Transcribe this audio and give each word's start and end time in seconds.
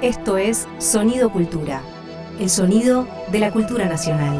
Esto 0.00 0.38
es 0.38 0.68
Sonido 0.78 1.28
Cultura, 1.28 1.82
el 2.38 2.48
sonido 2.48 3.08
de 3.32 3.40
la 3.40 3.50
cultura 3.50 3.86
nacional. 3.86 4.38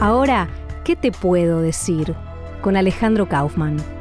Ahora, 0.00 0.48
¿qué 0.82 0.96
te 0.96 1.12
puedo 1.12 1.60
decir? 1.60 2.16
Con 2.62 2.76
Alejandro 2.76 3.28
Kaufman. 3.28 3.95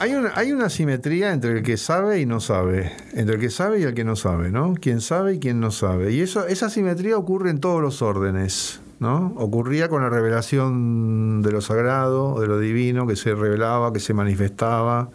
Hay 0.00 0.14
una, 0.14 0.32
hay 0.34 0.50
una 0.50 0.70
simetría 0.70 1.30
entre 1.30 1.58
el 1.58 1.62
que 1.62 1.76
sabe 1.76 2.22
y 2.22 2.24
no 2.24 2.40
sabe, 2.40 2.90
entre 3.12 3.34
el 3.34 3.40
que 3.42 3.50
sabe 3.50 3.80
y 3.80 3.82
el 3.82 3.92
que 3.92 4.02
no 4.02 4.16
sabe, 4.16 4.50
¿no? 4.50 4.72
Quien 4.72 5.02
sabe 5.02 5.34
y 5.34 5.38
quien 5.38 5.60
no 5.60 5.70
sabe. 5.70 6.10
Y 6.14 6.22
eso, 6.22 6.46
esa 6.46 6.70
simetría 6.70 7.18
ocurre 7.18 7.50
en 7.50 7.60
todos 7.60 7.82
los 7.82 8.00
órdenes, 8.00 8.80
¿no? 8.98 9.34
Ocurría 9.36 9.90
con 9.90 10.00
la 10.00 10.08
revelación 10.08 11.42
de 11.42 11.52
lo 11.52 11.60
sagrado, 11.60 12.40
de 12.40 12.46
lo 12.46 12.58
divino, 12.58 13.06
que 13.06 13.14
se 13.14 13.34
revelaba, 13.34 13.92
que 13.92 14.00
se 14.00 14.14
manifestaba, 14.14 15.10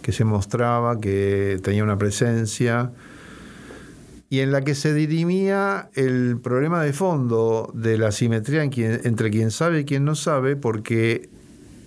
que 0.00 0.12
se 0.12 0.24
mostraba, 0.24 1.00
que 1.00 1.58
tenía 1.60 1.82
una 1.82 1.98
presencia, 1.98 2.92
y 4.28 4.38
en 4.38 4.52
la 4.52 4.60
que 4.60 4.76
se 4.76 4.94
dirimía 4.94 5.90
el 5.94 6.38
problema 6.40 6.84
de 6.84 6.92
fondo 6.92 7.72
de 7.74 7.98
la 7.98 8.12
simetría 8.12 8.62
entre 8.62 9.30
quien 9.30 9.50
sabe 9.50 9.80
y 9.80 9.84
quien 9.84 10.04
no 10.04 10.14
sabe, 10.14 10.54
porque 10.54 11.28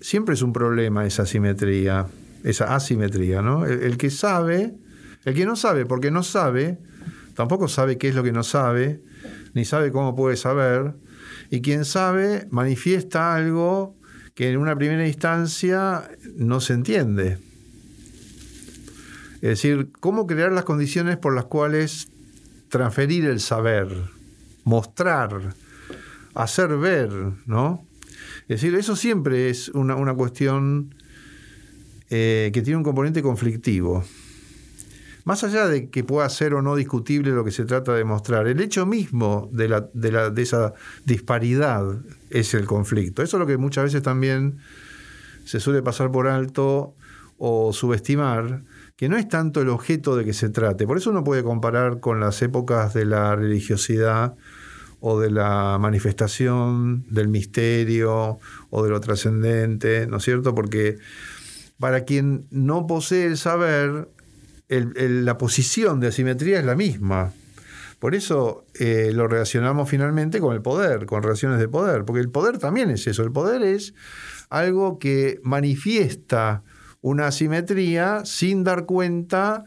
siempre 0.02 0.36
es 0.36 0.42
un 0.42 0.52
problema 0.52 1.06
esa 1.06 1.26
simetría 1.26 2.08
esa 2.44 2.76
asimetría, 2.76 3.42
¿no? 3.42 3.66
El, 3.66 3.98
que 3.98 4.10
sabe, 4.10 4.76
el 5.26 5.34
que 5.34 5.46
no 5.46 5.56
sabe 5.56 5.86
porque 5.86 6.12
no 6.12 6.24
sabe, 6.24 6.78
tampoco 7.36 7.68
sabe 7.68 7.98
qué 7.98 8.10
es 8.10 8.16
lo 8.16 8.24
que 8.24 8.32
no 8.32 8.44
sabe, 8.44 9.02
ni 9.54 9.66
sabe 9.66 9.92
cómo 9.92 10.16
puede 10.16 10.36
saber, 10.36 10.96
y 11.50 11.62
quien 11.62 11.86
sabe 11.86 12.48
manifiesta 12.52 13.36
algo 13.36 13.96
que 14.36 14.50
en 14.50 14.58
una 14.58 14.76
primera 14.76 15.08
instancia 15.08 16.10
no 16.36 16.60
se 16.60 16.74
entiende. 16.74 17.38
Es 19.36 19.50
decir, 19.50 19.92
cómo 20.00 20.26
crear 20.26 20.52
las 20.52 20.64
condiciones 20.64 21.18
por 21.18 21.36
las 21.36 21.46
cuales 21.46 22.08
transferir 22.70 23.26
el 23.26 23.40
saber, 23.40 23.90
mostrar, 24.64 25.54
hacer 26.34 26.78
ver, 26.78 27.12
¿no? 27.46 27.86
Es 28.48 28.62
decir, 28.62 28.76
eso 28.76 28.96
siempre 28.96 29.50
es 29.50 29.70
una, 29.70 29.96
una 29.96 30.14
cuestión 30.14 30.96
eh, 32.16 32.52
que 32.54 32.62
tiene 32.62 32.78
un 32.78 32.84
componente 32.84 33.24
conflictivo. 33.24 34.04
Más 35.24 35.44
allá 35.44 35.68
de 35.68 35.90
que 35.90 36.04
pueda 36.04 36.30
ser 36.30 36.54
o 36.54 36.62
no 36.62 36.76
discutible 36.76 37.32
lo 37.32 37.44
que 37.44 37.50
se 37.50 37.66
trata 37.66 37.96
de 37.96 38.04
mostrar, 38.04 38.48
el 38.48 38.62
hecho 38.62 38.86
mismo 38.86 39.50
de, 39.52 39.84
de, 39.96 40.42
esa 40.44 40.76
disparidad 41.06 41.84
es 42.30 42.54
el 42.54 42.68
conflicto. 42.68 43.24
Eso 43.24 43.38
es 43.38 43.40
lo 43.40 43.48
que 43.48 43.58
muchas 43.58 43.86
veces 43.86 44.04
también 44.04 44.60
se 45.44 45.60
suele 45.60 45.82
pasar 45.82 46.12
por 46.12 46.28
alto 46.28 46.94
o 47.40 47.74
subestimar, 47.74 48.62
que 48.96 49.10
no 49.10 49.18
es 49.18 49.28
tanto 49.28 49.62
el 49.62 49.70
objeto 49.70 50.16
de 50.16 50.24
que 50.24 50.34
se 50.34 50.50
trate. 50.50 50.86
Por 50.86 50.98
eso 50.98 51.10
uno 51.10 51.24
puede 51.24 51.42
comparar 51.42 52.00
con 52.00 52.20
las 52.20 52.40
épocas 52.44 52.94
de 52.94 53.06
la 53.06 53.36
religiosidad 53.36 54.36
o 55.00 55.20
de 55.20 55.32
la 55.32 55.80
manifestación 55.80 57.06
del 57.10 57.28
misterio 57.28 58.38
o 58.70 58.84
de 58.84 58.90
lo 58.92 59.00
trascendente, 59.00 60.06
¿no 60.06 60.18
es 60.18 60.24
cierto? 60.24 60.54
Porque 60.54 61.00
para 61.80 62.06
quien 62.06 62.48
no 62.50 62.88
posee 62.88 63.26
el 63.26 63.38
saber, 63.38 64.10
la 64.70 65.38
posición 65.38 66.00
de 66.00 66.08
asimetría 66.08 66.60
es 66.60 66.66
la 66.66 66.76
misma. 66.76 67.34
Por 68.00 68.16
eso 68.16 68.66
eh, 68.80 69.12
lo 69.14 69.28
relacionamos 69.28 69.90
finalmente 69.90 70.40
con 70.40 70.54
el 70.54 70.62
poder, 70.62 71.06
con 71.06 71.24
relaciones 71.24 71.60
de 71.60 71.70
poder, 71.70 72.04
porque 72.04 72.22
el 72.22 72.30
poder 72.30 72.58
también 72.58 72.90
es 72.90 73.08
eso, 73.08 73.24
el 73.24 73.32
poder 73.32 73.62
es 73.64 73.94
algo 74.50 75.00
que 75.00 75.40
manifiesta 75.44 76.64
una 77.02 77.28
asimetría 77.28 78.26
sin 78.26 78.64
dar 78.64 78.86
cuenta 78.86 79.64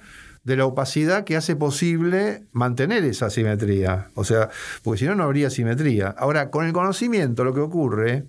de 0.47 0.57
la 0.57 0.65
opacidad 0.65 1.25
que 1.25 1.37
hace 1.37 1.57
posible 1.57 2.45
mantener 2.53 3.05
esa 3.05 3.27
asimetría. 3.27 4.11
O 4.15 4.25
sea, 4.25 4.49
porque 4.83 5.01
si 5.01 5.05
no, 5.07 5.15
no 5.17 5.25
habría 5.25 5.51
simetría. 5.51 6.09
Ahora, 6.09 6.51
con 6.51 6.67
el 6.67 6.73
conocimiento 6.73 7.43
lo 7.43 7.53
que 7.53 7.61
ocurre 7.61 8.27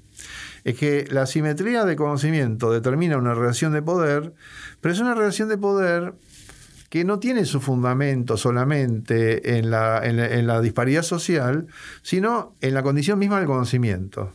es 0.67 0.78
que 0.78 1.07
la 1.09 1.25
simetría 1.25 1.85
de 1.85 1.95
conocimiento 1.95 2.73
determina 2.73 3.16
una 3.17 3.33
relación 3.33 3.72
de 3.72 3.81
poder, 3.81 4.33
pero 4.81 4.94
es 4.94 5.00
una 5.00 5.16
relación 5.16 5.47
de 5.47 5.57
poder 5.57 6.13
que 6.89 7.05
no 7.05 7.19
tiene 7.19 7.45
su 7.45 7.61
fundamento 7.61 8.35
solamente 8.35 9.57
en 9.59 9.72
la, 9.72 10.59
disparidad 10.61 11.03
social, 11.03 11.67
sino 12.01 12.53
en 12.59 12.73
la 12.73 12.83
condición 12.83 13.17
misma 13.17 13.38
del 13.38 13.47
conocimiento. 13.47 14.33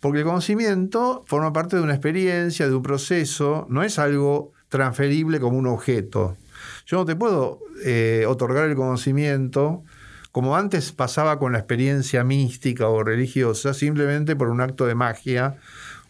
Porque 0.00 0.20
el 0.20 0.24
conocimiento 0.24 1.22
forma 1.26 1.52
parte 1.52 1.76
de 1.76 1.82
una 1.82 1.92
experiencia, 1.92 2.66
de 2.66 2.74
un 2.74 2.82
proceso, 2.82 3.66
no 3.68 3.82
es 3.82 3.98
algo 3.98 4.52
transferible 4.70 5.38
como 5.38 5.58
un 5.58 5.66
objeto. 5.66 6.38
Yo 6.86 6.96
no 6.96 7.04
te 7.04 7.14
puedo 7.14 7.60
eh, 7.84 8.24
otorgar 8.26 8.70
el 8.70 8.74
conocimiento 8.74 9.84
como 10.34 10.56
antes 10.56 10.90
pasaba 10.90 11.38
con 11.38 11.52
la 11.52 11.58
experiencia 11.58 12.24
mística 12.24 12.88
o 12.88 13.04
religiosa, 13.04 13.72
simplemente 13.72 14.34
por 14.34 14.48
un 14.48 14.60
acto 14.60 14.84
de 14.84 14.96
magia, 14.96 15.58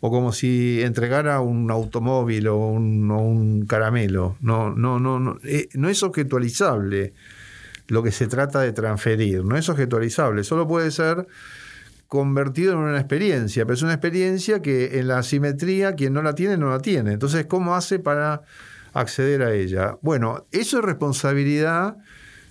o 0.00 0.10
como 0.10 0.32
si 0.32 0.80
entregara 0.80 1.40
un 1.40 1.70
automóvil 1.70 2.48
o 2.48 2.56
un, 2.56 3.66
caramelo. 3.68 4.38
No, 4.40 4.70
no, 4.70 4.98
no, 4.98 5.20
no, 5.20 5.36
eh, 5.44 5.68
no 5.74 5.90
es 5.90 6.02
objetualizable 6.02 7.12
lo 7.88 8.02
que 8.02 8.12
se 8.12 8.26
trata 8.26 8.60
de 8.60 8.72
transferir, 8.72 9.44
no 9.44 9.58
es 9.58 9.68
objetualizable, 9.68 10.42
solo 10.42 10.66
puede 10.66 10.90
ser 10.90 11.26
convertido 12.08 12.72
en 12.72 12.78
una 12.78 12.98
experiencia, 12.98 13.66
pero 13.66 13.74
es 13.74 13.82
una 13.82 13.92
experiencia 13.92 14.62
que 14.62 15.00
en 15.00 15.08
la 15.08 15.22
simetría 15.22 15.96
quien 15.96 16.14
no 16.14 16.22
la 16.22 16.34
tiene 16.34 16.56
no 16.56 16.70
la 16.70 16.78
tiene. 16.78 17.12
Entonces, 17.12 17.44
¿cómo 17.44 17.74
hace 17.74 17.98
para 17.98 18.40
acceder 18.94 19.42
a 19.42 19.52
ella? 19.52 19.98
Bueno, 20.00 20.46
eso 20.50 20.78
es 20.78 20.84
responsabilidad 20.86 21.98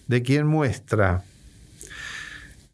de 0.06 0.22
quien 0.22 0.45
muestra. 0.45 1.23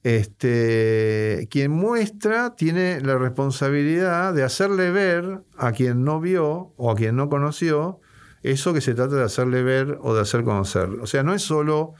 Este, 0.03 1.47
quien 1.51 1.71
muestra 1.71 2.55
tiene 2.55 3.01
la 3.01 3.17
responsabilidad 3.17 4.33
de 4.33 4.43
hacerle 4.43 4.91
ver 4.91 5.41
a 5.57 5.73
quien 5.73 6.05
no 6.05 6.21
vio 6.21 6.73
o 6.77 6.91
a 6.91 6.95
quien 6.95 7.17
no 7.17 7.29
conoció 7.29 7.99
eso 8.43 8.73
que 8.73 8.79
se 8.79 8.93
trata 8.93 9.15
de 9.15 9.23
hacerle 9.23 9.63
ver 9.63 9.97
o 10.01 10.13
de 10.13 10.21
hacer 10.21 10.43
conocer. 10.43 10.87
O 11.01 11.07
sea, 11.07 11.23
no 11.23 11.33
es 11.33 11.41
solo 11.41 11.93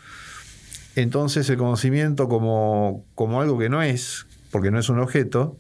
entonces 0.96 1.50
el 1.50 1.58
conocimiento 1.58 2.28
como, 2.28 3.06
como 3.16 3.42
algo 3.42 3.58
que 3.58 3.70
no 3.70 3.82
es, 3.82 4.28
porque 4.52 4.72
no 4.72 4.80
es 4.80 4.90
un 4.90 5.00
objeto, 5.00 5.58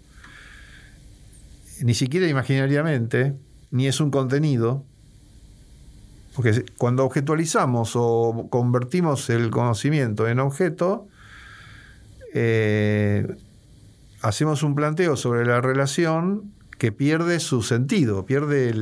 ni 1.81 1.93
siquiera 1.93 2.27
imaginariamente, 2.27 3.35
ni 3.71 3.87
es 3.87 3.99
un 3.99 4.11
contenido, 4.11 4.83
porque 6.35 6.65
cuando 6.77 7.05
objetualizamos 7.05 7.93
o 7.95 8.47
convertimos 8.49 9.29
el 9.29 9.49
conocimiento 9.49 10.27
en 10.27 10.39
objeto, 10.39 11.07
eh, 12.33 13.27
hacemos 14.21 14.63
un 14.63 14.75
planteo 14.75 15.15
sobre 15.15 15.45
la 15.45 15.61
relación 15.61 16.53
que 16.77 16.91
pierde 16.91 17.39
su 17.39 17.61
sentido, 17.61 18.25
pierde 18.25 18.73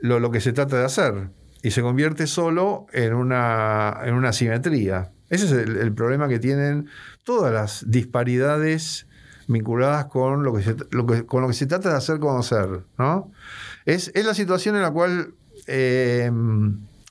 lo, 0.00 0.30
que 0.30 0.40
se 0.40 0.52
trata 0.52 0.78
de 0.78 0.84
hacer 0.84 1.28
y 1.62 1.70
se 1.70 1.82
convierte 1.82 2.26
solo 2.26 2.86
en 2.92 3.14
una, 3.14 3.98
en 4.04 4.14
una 4.14 4.32
simetría. 4.32 5.10
Ese 5.30 5.46
es 5.46 5.52
el, 5.52 5.92
problema 5.92 6.28
que 6.28 6.38
tienen 6.38 6.88
todas 7.24 7.52
las 7.52 7.90
disparidades 7.90 9.06
vinculadas 9.46 10.06
con 10.06 10.44
lo 10.44 10.54
que 10.54 10.62
se, 10.62 10.76
con 11.26 11.42
lo 11.42 11.48
que 11.48 11.54
se 11.54 11.66
trata 11.66 11.90
de 11.90 11.96
hacer 11.96 12.18
conocer. 12.18 12.82
¿no? 12.98 13.32
Es, 13.86 14.12
la 14.14 14.34
situación 14.34 14.76
en 14.76 14.82
la 14.82 14.90
cual 14.90 15.34
eh, 15.66 16.30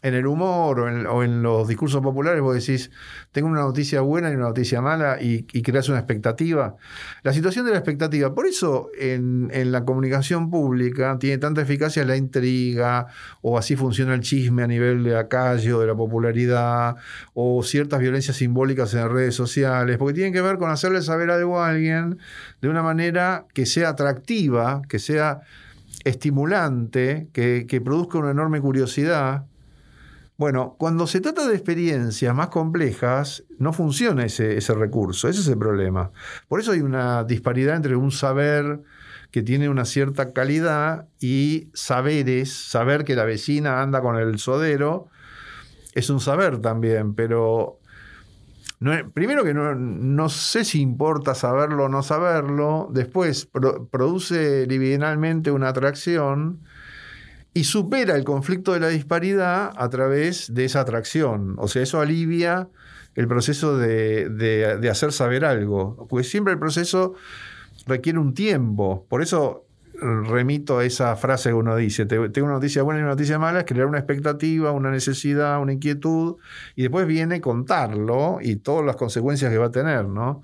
en 0.07 0.13
el 0.13 0.25
humor 0.25 0.79
o 0.79 1.23
en, 1.23 1.43
los 1.43 1.67
discursos 1.67 2.01
populares 2.01 2.41
vos 2.41 2.55
decís, 2.55 2.91
tengo 3.31 3.49
una 3.49 3.61
noticia 3.61 4.01
buena 4.01 4.31
y 4.31 4.35
una 4.35 4.45
noticia 4.45 4.81
mala 4.81 5.21
y, 5.21 5.43
creas 5.43 5.89
una 5.89 5.99
expectativa. 5.99 6.75
La 7.23 7.33
situación 7.33 7.65
de 7.65 7.71
la 7.71 7.77
expectativa, 7.77 8.33
por 8.33 8.45
eso 8.47 8.89
en, 8.97 9.49
la 9.71 9.83
comunicación 9.83 10.49
pública 10.49 11.17
tiene 11.19 11.37
tanta 11.39 11.61
eficacia 11.61 12.05
la 12.05 12.15
intriga 12.15 13.07
o 13.41 13.57
así 13.57 13.75
funciona 13.75 14.13
el 14.13 14.21
chisme 14.21 14.63
a 14.63 14.67
nivel 14.67 15.03
de 15.03 15.11
la 15.11 15.27
calle 15.27 15.73
o 15.73 15.81
de 15.81 15.87
la 15.87 15.95
popularidad 15.95 16.95
o 17.33 17.61
ciertas 17.63 17.99
violencias 17.99 18.37
simbólicas 18.37 18.93
en 18.93 19.09
redes 19.09 19.35
sociales, 19.35 19.97
porque 19.97 20.13
tienen 20.13 20.31
que 20.31 20.41
ver 20.41 20.57
con 20.57 20.69
hacerle 20.69 21.01
saber 21.01 21.31
algo 21.31 21.59
a 21.59 21.69
alguien 21.69 22.17
de 22.61 22.69
una 22.69 22.81
manera 22.81 23.45
que 23.53 23.65
sea 23.65 23.89
atractiva, 23.89 24.81
que 24.87 24.99
sea 24.99 25.41
estimulante, 26.05 27.27
que 27.33 27.81
produzca 27.83 28.19
una 28.19 28.31
enorme 28.31 28.61
curiosidad 28.61 29.46
bueno, 30.37 30.75
cuando 30.77 31.07
se 31.07 31.19
trata 31.19 31.47
de 31.47 31.55
experiencias 31.55 32.33
más 32.35 32.49
complejas, 32.49 33.43
no 33.57 33.73
funciona 33.73 34.23
ese, 34.23 34.59
recurso, 34.75 35.27
ese 35.27 35.41
es 35.41 35.47
el 35.47 35.57
problema. 35.57 36.11
Por 36.47 36.59
eso 36.59 36.73
hay 36.73 36.81
una 36.81 37.23
disparidad 37.23 37.75
entre 37.75 37.95
un 37.95 38.11
saber 38.11 38.81
que 39.31 39.41
tiene 39.41 39.67
una 39.67 39.83
cierta 39.85 40.33
calidad 40.33 41.07
y 41.19 41.69
saberes, 41.73 42.53
saber 42.53 43.03
que 43.03 43.15
la 43.15 43.25
vecina 43.25 43.81
anda 43.81 43.99
con 44.01 44.15
el 44.15 44.37
sodero, 44.37 45.07
es 45.93 46.11
un 46.11 46.19
saber 46.19 46.59
también, 46.59 47.15
pero 47.15 47.79
primero 49.15 49.43
que 49.43 49.55
no, 49.55 50.29
sé 50.29 50.63
si 50.63 50.81
importa 50.81 51.33
saberlo 51.33 51.85
o 51.85 51.89
no 51.89 52.03
saberlo, 52.03 52.89
después 52.91 53.49
produce 53.89 54.67
libidinalmente 54.67 55.49
una 55.49 55.69
atracción 55.69 56.59
y 57.57 57.63
supera 57.63 58.15
el 58.15 58.23
conflicto 58.23 58.73
de 58.73 58.79
la 58.79 58.89
disparidad 58.89 59.73
a 59.75 59.89
través 59.89 60.53
de 60.53 60.65
esa 60.65 60.81
atracción. 60.81 61.55
O 61.57 61.67
sea, 61.67 61.81
eso 61.81 61.99
alivia 61.99 62.69
el 63.15 63.27
proceso 63.27 63.79
de, 63.79 64.29
de 64.29 64.89
hacer 64.91 65.11
saber 65.11 65.43
algo, 65.43 66.05
porque 66.07 66.23
siempre 66.23 66.53
el 66.53 66.59
proceso 66.59 67.15
requiere 67.87 68.19
un 68.19 68.35
tiempo. 68.35 69.07
Por 69.09 69.23
eso 69.23 69.65
remito 69.99 70.77
a 70.77 70.85
esa 70.85 71.15
frase 71.15 71.49
que 71.49 71.55
uno 71.55 71.75
dice, 71.75 72.05
tengo 72.05 72.45
una 72.45 72.53
noticia 72.53 72.83
buena 72.83 72.99
y 72.99 73.03
una 73.03 73.13
noticia 73.13 73.39
mala, 73.39 73.59
es 73.61 73.65
crear 73.65 73.87
una 73.87 73.97
expectativa, 73.97 74.71
una 74.71 74.91
necesidad, 74.91 75.59
una 75.59 75.73
inquietud, 75.73 76.35
y 76.75 76.83
después 76.83 77.07
viene 77.07 77.41
contarlo 77.41 78.37
y 78.39 78.57
todas 78.57 78.85
las 78.85 78.97
consecuencias 78.97 79.51
que 79.51 79.57
va 79.57 79.65
a 79.65 79.71
tener, 79.71 80.05
¿no? 80.05 80.43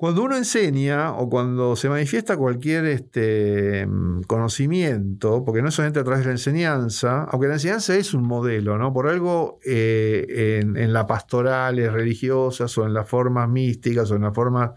Cuando 0.00 0.22
uno 0.22 0.34
enseña 0.34 1.12
o 1.12 1.28
cuando 1.28 1.76
se 1.76 1.90
manifiesta 1.90 2.38
cualquier 2.38 2.86
este, 2.86 3.86
conocimiento, 4.26 5.44
porque 5.44 5.60
no 5.60 5.68
es 5.68 5.74
solamente 5.74 6.00
a 6.00 6.04
través 6.04 6.20
de 6.20 6.28
la 6.28 6.32
enseñanza, 6.32 7.24
aunque 7.24 7.48
la 7.48 7.54
enseñanza 7.56 7.94
es 7.94 8.14
un 8.14 8.22
modelo, 8.22 8.78
¿no? 8.78 8.94
Por 8.94 9.08
algo 9.08 9.58
eh, 9.62 10.60
en, 10.62 10.78
en 10.78 10.94
las 10.94 11.04
pastorales 11.04 11.92
religiosas 11.92 12.78
o 12.78 12.86
en 12.86 12.94
las 12.94 13.06
formas 13.06 13.46
místicas 13.50 14.10
o 14.10 14.16
en 14.16 14.22
las 14.22 14.34
formas 14.34 14.70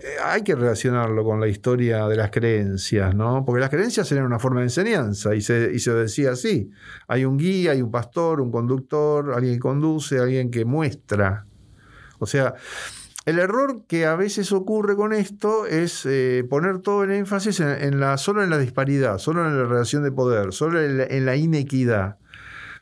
eh, 0.00 0.08
hay 0.24 0.42
que 0.42 0.56
relacionarlo 0.56 1.22
con 1.22 1.38
la 1.38 1.46
historia 1.46 2.08
de 2.08 2.16
las 2.16 2.32
creencias, 2.32 3.14
¿no? 3.14 3.44
Porque 3.44 3.60
las 3.60 3.70
creencias 3.70 4.10
eran 4.10 4.24
una 4.24 4.40
forma 4.40 4.58
de 4.58 4.66
enseñanza 4.66 5.36
y 5.36 5.40
se, 5.40 5.70
y 5.72 5.78
se 5.78 5.94
decía 5.94 6.32
así. 6.32 6.68
Hay 7.06 7.24
un 7.24 7.38
guía, 7.38 7.70
hay 7.70 7.80
un 7.80 7.92
pastor, 7.92 8.40
un 8.40 8.50
conductor, 8.50 9.34
alguien 9.36 9.54
que 9.54 9.60
conduce, 9.60 10.18
alguien 10.18 10.50
que 10.50 10.64
muestra. 10.64 11.46
O 12.18 12.26
sea, 12.26 12.54
el 13.24 13.38
error 13.38 13.84
que 13.86 14.06
a 14.06 14.16
veces 14.16 14.50
ocurre 14.52 14.96
con 14.96 15.12
esto 15.12 15.66
es 15.66 16.04
eh, 16.06 16.44
poner 16.48 16.80
todo 16.80 17.04
el 17.04 17.12
énfasis 17.12 17.60
en, 17.60 18.00
la, 18.00 18.18
solo 18.18 18.42
en 18.42 18.50
la 18.50 18.58
disparidad, 18.58 19.18
solo 19.18 19.46
en 19.46 19.56
la 19.56 19.64
relación 19.64 20.02
de 20.02 20.10
poder, 20.10 20.52
solo 20.52 20.80
en 20.80 21.24
la, 21.24 21.36
inequidad. 21.36 22.18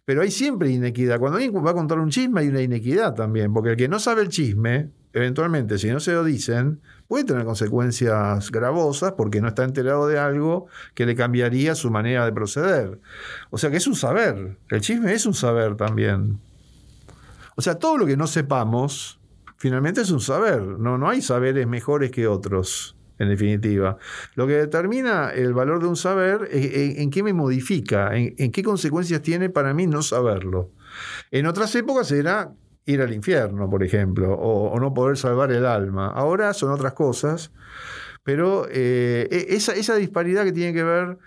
Pero 0.07 0.23
hay 0.23 0.31
siempre 0.31 0.71
inequidad. 0.71 1.19
Cuando 1.19 1.37
alguien 1.37 1.55
va 1.65 1.73
a 1.73 1.75
contar 1.75 1.99
un 1.99 2.09
chisme 2.09 2.41
hay 2.41 2.49
una 2.49 2.63
inequidad 2.63 3.15
también, 3.15 3.53
porque 3.53 3.71
el 3.71 3.77
que 3.77 3.89
no 3.89 3.99
sabe 3.99 4.23
el 4.23 4.29
chisme, 4.29 4.91
eventualmente, 5.13 5.77
si 5.77 5.91
no 5.91 6.01
se 6.01 6.13
lo 6.13 6.25
dicen, 6.25 6.81
puede 7.07 7.25
tener 7.25 7.45
consecuencias 7.45 8.51
gravosas 8.51 9.13
porque 9.13 9.43
no 9.43 9.49
está 9.49 9.65
enterado 9.65 10.09
de 10.09 10.19
algo 10.19 10.69
que 10.95 11.05
le 11.05 11.15
cambiaría 11.15 11.75
su 11.75 11.91
manera 11.91 12.25
de 12.25 12.33
proceder. 12.33 12.99
O 13.51 13.59
sea 13.59 13.71
que 13.71 13.77
es 13.77 13.87
un 13.87 13.95
saber, 13.95 14.57
el 14.71 14.81
chisme 14.81 15.13
es 15.13 15.27
un 15.27 15.35
saber 15.35 15.77
también. 15.77 16.41
O 17.57 17.63
sea, 17.63 17.75
todo 17.75 17.99
lo 17.99 18.07
que 18.07 18.17
no 18.17 18.27
sepamos, 18.27 19.20
finalmente 19.61 20.01
es 20.01 20.11
un 20.11 20.21
saber, 20.21 20.63
no, 20.63 20.97
no 20.97 21.09
hay 21.09 21.21
saberes 21.21 21.67
mejores 21.67 22.11
que 22.11 22.27
otros. 22.27 22.97
En 23.19 23.29
definitiva, 23.29 23.99
lo 24.35 24.47
que 24.47 24.55
determina 24.55 25.31
el 25.31 25.53
valor 25.53 25.83
de 25.83 25.89
un 25.89 25.97
saber 25.97 26.49
es 26.51 26.97
en, 26.99 27.11
qué 27.11 27.23
me 27.23 27.35
modifica, 27.35 28.17
en, 28.17 28.51
qué 28.51 28.63
consecuencias 28.63 29.21
tiene 29.21 29.51
para 29.51 29.75
mí 29.75 29.87
no 29.87 30.01
saberlo. 30.01 30.71
En 31.31 31.45
otras 31.45 31.75
épocas 31.75 32.11
era 32.13 32.55
ir 32.87 33.03
al 33.03 33.13
infierno, 33.13 33.69
por 33.69 33.85
ejemplo, 33.85 34.33
o, 34.33 34.81
no 34.81 34.95
poder 34.95 35.19
salvar 35.19 35.53
el 35.53 35.67
alma. 35.67 36.07
Ahora 36.07 36.55
son 36.55 36.71
otras 36.71 36.95
cosas, 36.95 37.53
pero 38.25 38.67
eh, 38.71 39.29
e, 39.31 39.55
esa, 39.55 39.95
disparidad 39.97 40.45
que 40.45 40.53
tiene 40.53 40.73
que 40.73 40.83
ver 40.83 41.19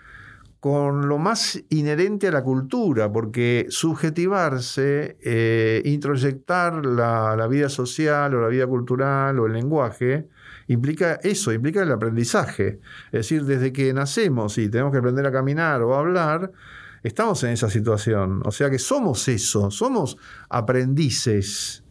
con 0.64 1.08
lo 1.08 1.18
más 1.18 1.62
inherente 1.68 2.28
a 2.28 2.30
la 2.30 2.42
cultura, 2.42 3.12
porque 3.12 3.66
subjetivarse, 3.68 5.18
eh, 5.20 5.82
introyectar 5.84 6.86
la, 6.86 7.46
vida 7.48 7.68
social 7.68 8.34
o 8.34 8.40
la 8.40 8.48
vida 8.48 8.66
cultural 8.66 9.38
o 9.40 9.44
el 9.44 9.52
lenguaje, 9.52 10.26
implica 10.68 11.16
eso, 11.22 11.52
implica 11.52 11.82
el 11.82 11.92
aprendizaje. 11.92 12.80
Es 13.12 13.28
decir, 13.28 13.44
desde 13.44 13.74
que 13.74 13.92
nacemos 13.92 14.56
y 14.56 14.70
tenemos 14.70 14.90
que 14.90 15.00
aprender 15.00 15.26
a 15.26 15.32
caminar 15.32 15.82
o 15.82 15.94
a 15.94 15.98
hablar, 15.98 16.50
estamos 17.02 17.44
en 17.44 17.50
esa 17.50 17.68
situación. 17.68 18.40
O 18.46 18.50
sea 18.50 18.70
que 18.70 18.78
somos 18.78 19.28
eso, 19.28 19.70
somos 19.70 20.16
aprendices. 20.48 21.84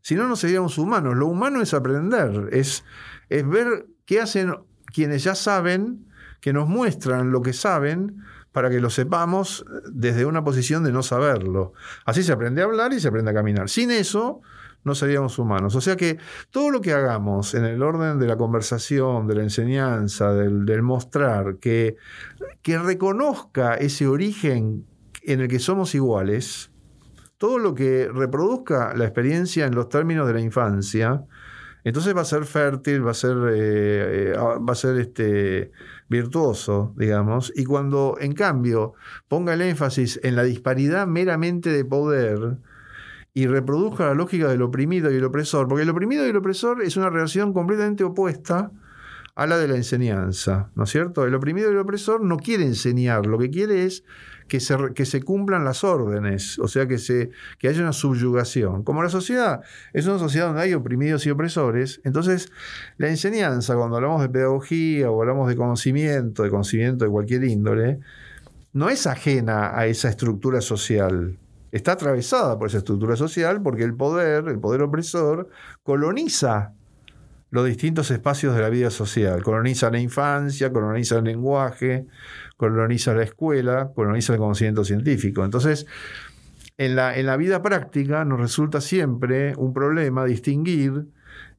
Si 0.00 0.16
no, 0.16 0.26
no 0.26 0.34
seríamos 0.34 0.76
humanos. 0.76 1.16
Lo 1.16 1.28
humano 1.28 1.62
es 1.62 1.72
aprender, 1.72 2.48
es 2.50 2.82
ver 3.28 3.86
qué 4.06 4.20
hacen 4.20 4.56
quienes 4.92 5.22
ya 5.22 5.36
saben, 5.36 6.10
que 6.42 6.52
nos 6.52 6.68
muestran 6.68 7.30
lo 7.30 7.40
que 7.40 7.52
saben 7.52 8.20
para 8.50 8.68
que 8.68 8.80
lo 8.80 8.90
sepamos 8.90 9.64
desde 9.90 10.26
una 10.26 10.44
posición 10.44 10.82
de 10.82 10.92
no 10.92 11.02
saberlo. 11.02 11.72
Así 12.04 12.22
se 12.24 12.32
aprende 12.32 12.60
a 12.60 12.64
hablar 12.64 12.92
y 12.92 13.00
se 13.00 13.08
aprende 13.08 13.30
a 13.30 13.34
caminar. 13.34 13.70
Sin 13.70 13.92
eso, 13.92 14.42
no 14.82 14.96
seríamos 14.96 15.38
humanos. 15.38 15.76
O 15.76 15.80
sea 15.80 15.96
que 15.96 16.18
todo 16.50 16.70
lo 16.70 16.80
que 16.80 16.92
hagamos 16.92 17.54
en 17.54 17.64
el 17.64 17.80
orden 17.80 18.18
de 18.18 18.26
la 18.26 18.36
conversación, 18.36 19.28
de 19.28 19.36
la 19.36 19.44
enseñanza, 19.44 20.34
del, 20.34 20.82
mostrar, 20.82 21.58
que, 21.58 21.96
que 22.60 22.76
reconozca 22.76 23.76
ese 23.76 24.08
origen 24.08 24.84
en 25.22 25.40
el 25.40 25.48
que 25.48 25.60
somos 25.60 25.94
iguales, 25.94 26.72
todo 27.38 27.58
lo 27.58 27.72
que 27.72 28.10
reproduzca 28.12 28.94
la 28.96 29.04
experiencia 29.04 29.64
en 29.66 29.76
los 29.76 29.88
términos 29.88 30.26
de 30.26 30.34
la 30.34 30.40
infancia, 30.40 31.24
entonces 31.84 32.16
va 32.16 32.20
a 32.20 32.24
ser 32.24 32.44
fértil, 32.44 33.04
va 33.04 33.10
a 33.10 33.14
ser, 33.14 33.36
eh, 33.50 34.32
eh, 34.32 34.36
va 34.36 34.72
a 34.72 34.76
ser 34.76 35.00
este, 35.00 35.72
virtuoso, 36.08 36.94
digamos, 36.96 37.52
y 37.54 37.64
cuando 37.64 38.16
en 38.20 38.32
cambio 38.32 38.94
ponga 39.28 39.54
el 39.54 39.62
énfasis 39.62 40.20
en 40.22 40.36
la 40.36 40.42
disparidad 40.42 41.06
meramente 41.06 41.70
de 41.70 41.84
poder, 41.84 42.58
y 43.34 43.46
reproduzca 43.46 44.06
la 44.06 44.14
lógica 44.14 44.48
del 44.48 44.62
oprimido 44.62 45.10
y 45.10 45.16
el 45.16 45.24
opresor, 45.24 45.68
porque 45.68 45.82
el 45.82 45.90
oprimido 45.90 46.26
y 46.26 46.30
el 46.30 46.36
opresor 46.36 46.82
es 46.82 46.96
una 46.96 47.08
relación 47.08 47.52
completamente 47.52 48.04
opuesta 48.04 48.70
a 49.34 49.46
la 49.46 49.56
de 49.56 49.68
la 49.68 49.76
enseñanza, 49.76 50.70
¿no 50.74 50.84
es 50.84 50.90
cierto? 50.90 51.24
El 51.24 51.34
oprimido 51.34 51.70
y 51.70 51.72
el 51.72 51.78
opresor 51.78 52.22
no 52.22 52.36
quiere 52.36 52.64
enseñar, 52.64 53.26
lo 53.26 53.38
que 53.38 53.50
quiere 53.50 53.84
es 53.84 54.04
que 54.52 54.60
se, 54.60 54.76
que 54.94 55.06
se 55.06 55.22
cumplan 55.22 55.64
las 55.64 55.82
órdenes, 55.82 56.58
o 56.58 56.68
sea, 56.68 56.86
que, 56.86 56.98
se, 56.98 57.30
que 57.58 57.68
haya 57.68 57.80
una 57.80 57.94
subyugación. 57.94 58.82
Como 58.82 59.02
la 59.02 59.08
sociedad 59.08 59.62
es 59.94 60.06
una 60.06 60.18
sociedad 60.18 60.48
donde 60.48 60.60
hay 60.60 60.74
oprimidos 60.74 61.24
y 61.24 61.30
opresores, 61.30 62.02
entonces 62.04 62.52
la 62.98 63.08
enseñanza, 63.08 63.74
cuando 63.76 63.96
hablamos 63.96 64.20
de 64.20 64.28
pedagogía 64.28 65.10
o 65.10 65.22
hablamos 65.22 65.48
de 65.48 65.56
conocimiento, 65.56 66.42
de 66.42 66.50
conocimiento 66.50 67.06
de 67.06 67.10
cualquier 67.10 67.44
índole, 67.44 68.00
no 68.74 68.90
es 68.90 69.06
ajena 69.06 69.74
a 69.74 69.86
esa 69.86 70.10
estructura 70.10 70.60
social 70.60 71.38
está 71.70 71.92
atravesada 71.92 72.58
por 72.58 72.68
esa 72.68 72.76
estructura 72.76 73.16
social 73.16 73.62
porque 73.62 73.84
el 73.84 73.94
poder, 73.94 74.48
el 74.48 74.58
poder 74.58 74.82
opresor, 74.82 75.48
coloniza 75.82 76.74
los 77.52 77.66
distintos 77.66 78.10
espacios 78.10 78.56
de 78.56 78.62
la 78.62 78.70
vida 78.70 78.90
social. 78.90 79.42
Coloniza 79.42 79.90
la 79.90 80.00
infancia, 80.00 80.72
coloniza 80.72 81.18
el 81.18 81.24
lenguaje, 81.24 82.06
coloniza 82.56 83.12
la 83.12 83.24
escuela, 83.24 83.92
coloniza 83.94 84.32
el 84.32 84.38
conocimiento 84.38 84.84
científico. 84.84 85.44
Entonces, 85.44 85.86
en 86.78 86.96
la, 86.96 87.14
en 87.16 87.26
la 87.26 87.36
vida 87.36 87.60
práctica 87.60 88.24
nos 88.24 88.40
resulta 88.40 88.80
siempre 88.80 89.54
un 89.56 89.74
problema 89.74 90.24
distinguir 90.24 91.04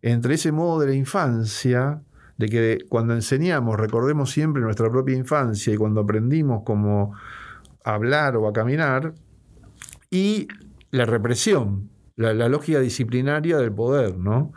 entre 0.01 0.33
ese 0.33 0.51
modo 0.51 0.79
de 0.79 0.87
la 0.87 0.93
infancia, 0.95 2.01
de 2.37 2.49
que 2.49 2.79
cuando 2.89 3.13
enseñamos 3.13 3.79
recordemos 3.79 4.31
siempre 4.31 4.63
nuestra 4.63 4.89
propia 4.89 5.15
infancia 5.15 5.71
y 5.71 5.77
cuando 5.77 6.01
aprendimos 6.01 6.63
cómo 6.65 7.13
hablar 7.83 8.35
o 8.35 8.47
a 8.47 8.53
caminar, 8.53 9.13
y 10.09 10.47
la 10.89 11.05
represión, 11.05 11.91
la, 12.15 12.33
lógica 12.49 12.79
disciplinaria 12.79 13.57
del 13.57 13.71
poder, 13.71 14.17
¿no? 14.17 14.53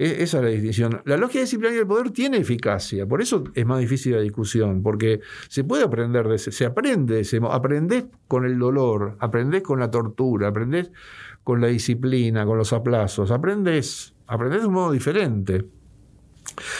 E, 0.00 0.22
esa 0.22 0.38
es 0.38 0.44
la 0.44 0.48
distinción. 0.48 1.02
La 1.04 1.18
lógica 1.18 1.40
disciplinaria 1.40 1.80
del 1.80 1.86
poder 1.86 2.10
tiene 2.10 2.38
eficacia, 2.38 3.06
por 3.06 3.20
eso 3.20 3.44
es 3.54 3.66
más 3.66 3.80
difícil 3.80 4.14
la 4.14 4.22
discusión, 4.22 4.82
porque 4.82 5.20
se 5.48 5.62
puede 5.62 5.84
aprender 5.84 6.26
de 6.26 6.36
ese, 6.36 6.52
se 6.52 6.64
aprende 6.64 7.22
de 7.22 7.40
aprendés 7.50 8.06
con 8.26 8.46
el 8.46 8.58
dolor, 8.58 9.18
aprendés 9.20 9.60
con 9.60 9.78
la 9.78 9.90
tortura, 9.90 10.48
aprendés 10.48 10.90
con 11.44 11.60
la 11.60 11.66
disciplina, 11.66 12.46
con 12.46 12.56
los 12.56 12.72
aplazos, 12.72 13.30
aprendés, 13.30 14.14
aprendés 14.26 14.62
de 14.62 14.68
un 14.68 14.72
modo 14.72 14.92
diferente. 14.92 15.66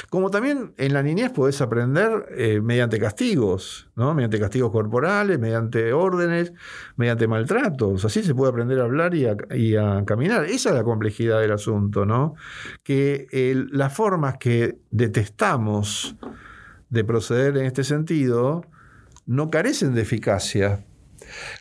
Como 0.09 0.31
también 0.31 0.75
en 0.77 0.93
la 0.93 1.03
niñez 1.03 1.31
podés 1.31 1.61
aprender 1.61 2.27
eh, 2.37 2.61
mediante 2.61 2.99
castigos, 2.99 3.89
¿no? 3.97 4.15
mediante 4.15 4.39
castigos 4.39 4.71
corporales, 4.71 5.39
mediante 5.39 5.93
órdenes, 5.93 6.53
mediante 6.97 7.27
maltratos. 7.29 8.05
Así 8.05 8.23
se 8.23 8.35
puede 8.35 8.51
aprender 8.51 8.81
a 8.81 8.85
hablar 8.85 9.15
y 9.15 9.27
a, 9.27 10.05
caminar. 10.05 10.45
Esa 10.45 10.71
es 10.71 10.75
la 10.75 10.85
complejidad 10.85 11.41
del 11.41 11.53
asunto, 11.53 12.07
¿no? 12.07 12.35
Que 12.83 13.27
las 13.71 13.95
formas 13.95 14.37
que 14.39 14.79
detestamos 14.91 16.17
de 16.89 17.05
proceder 17.05 17.57
en 17.57 17.67
este 17.67 17.85
sentido 17.85 18.65
no 19.27 19.51
carecen 19.51 19.95
de 19.95 20.03
eficacia, 20.03 20.85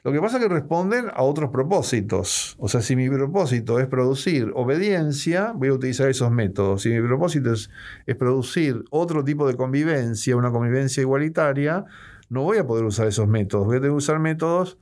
lo 0.04 0.12
que 0.12 0.20
pasa 0.20 0.38
es 0.38 0.44
que 0.44 0.50
responden 0.50 1.08
a 1.14 1.24
otros 1.24 1.50
propósitos. 1.50 2.56
O 2.60 2.68
sea, 2.68 2.82
si 2.82 2.96
mi 2.96 3.10
propósito 3.10 3.80
es 3.80 3.88
producir 3.88 4.52
obediencia, 4.56 5.54
voy 5.56 5.70
a 5.70 5.74
utilizar 5.74 6.10
esos 6.10 6.32
métodos. 6.32 6.82
Si 6.82 6.90
mi 6.90 7.06
propósito 7.06 7.54
es, 7.54 7.70
producir 8.18 8.84
otro 8.90 9.24
tipo 9.24 9.48
de 9.48 9.56
convivencia, 9.56 10.36
una 10.36 10.52
convivencia 10.52 11.02
igualitaria, 11.02 11.86
no 12.30 12.44
voy 12.44 12.58
a 12.58 12.68
poder 12.68 12.86
usar 12.86 13.08
esos 13.08 13.28
métodos. 13.28 13.66
Voy 13.66 13.78
a 13.78 13.80
tener 13.80 13.92
que 13.92 13.98
usar 13.98 14.20
métodos 14.20 14.78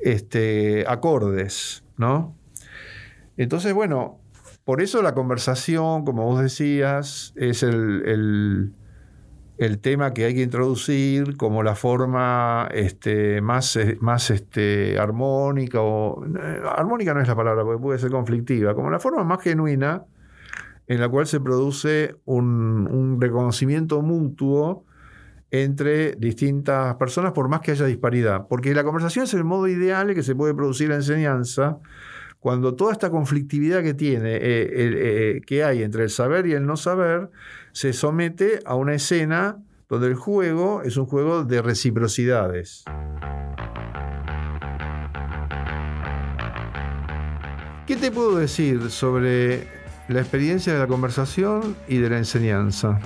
este, 0.00 0.84
acordes, 0.88 1.84
¿no? 1.96 2.36
Entonces, 3.36 3.72
bueno, 3.72 4.20
por 4.64 4.82
eso 4.82 5.02
la 5.02 5.14
conversación, 5.14 6.04
como 6.04 6.24
vos 6.24 6.42
decías, 6.42 7.32
es 7.36 7.62
el, 7.62 8.02
el, 8.06 8.72
tema 9.80 10.14
que 10.14 10.24
hay 10.24 10.34
que 10.34 10.42
introducir 10.42 11.36
como 11.36 11.62
la 11.62 11.74
forma 11.74 12.68
este, 12.72 13.40
más, 13.40 13.76
eh, 13.76 13.98
más 14.00 14.30
este, 14.30 14.98
armónica, 14.98 15.80
o 15.82 16.24
eh, 16.24 16.60
armónica 16.64 17.12
no 17.12 17.20
es 17.20 17.28
la 17.28 17.36
palabra, 17.36 17.62
porque 17.62 17.82
puede 17.82 17.98
ser 17.98 18.10
conflictiva, 18.10 18.74
como 18.74 18.90
la 18.90 18.98
forma 18.98 19.22
más 19.24 19.42
genuina 19.42 20.04
en 20.86 21.00
la 21.00 21.08
cual 21.08 21.26
se 21.26 21.40
produce 21.40 22.16
un 22.24 23.18
reconocimiento 23.20 24.02
mutuo 24.02 24.84
entre 25.50 26.12
distintas 26.12 26.94
personas, 26.96 27.32
por 27.32 27.48
más 27.48 27.60
que 27.60 27.72
haya 27.72 27.86
disparidad. 27.86 28.46
Porque 28.48 28.74
la 28.74 28.84
conversación 28.84 29.24
es 29.24 29.34
el 29.34 29.44
modo 29.44 29.68
ideal 29.68 30.10
en 30.10 30.16
que 30.16 30.22
se 30.22 30.34
puede 30.34 30.54
producir 30.54 30.88
la 30.88 30.96
enseñanza, 30.96 31.78
cuando 32.40 32.74
toda 32.74 32.92
esta 32.92 33.10
conflictividad 33.10 33.82
que 33.82 33.92
tiene, 33.92 34.36
eh, 34.36 34.40
eh, 34.42 35.40
que 35.46 35.62
hay 35.62 35.82
entre 35.82 36.04
el 36.04 36.10
saber 36.10 36.46
y 36.46 36.54
el 36.54 36.66
no 36.66 36.76
saber, 36.76 37.30
se 37.72 37.92
somete 37.92 38.60
a 38.64 38.74
una 38.74 38.94
escena 38.94 39.58
donde 39.88 40.06
el 40.08 40.14
juego 40.14 40.82
es 40.82 40.96
un 40.96 41.04
juego 41.04 41.44
de 41.44 41.60
reciprocidades. 41.60 42.84
¿Qué 47.86 47.96
te 47.96 48.10
puedo 48.10 48.36
decir 48.36 48.90
sobre 48.90 49.66
la 50.08 50.20
experiencia 50.20 50.72
de 50.72 50.78
la 50.78 50.86
conversación 50.86 51.76
y 51.88 51.98
de 51.98 52.08
la 52.08 52.18
enseñanza? 52.18 53.00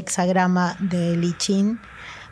Hexagrama 0.00 0.76
de 0.80 1.16
Lichín, 1.16 1.78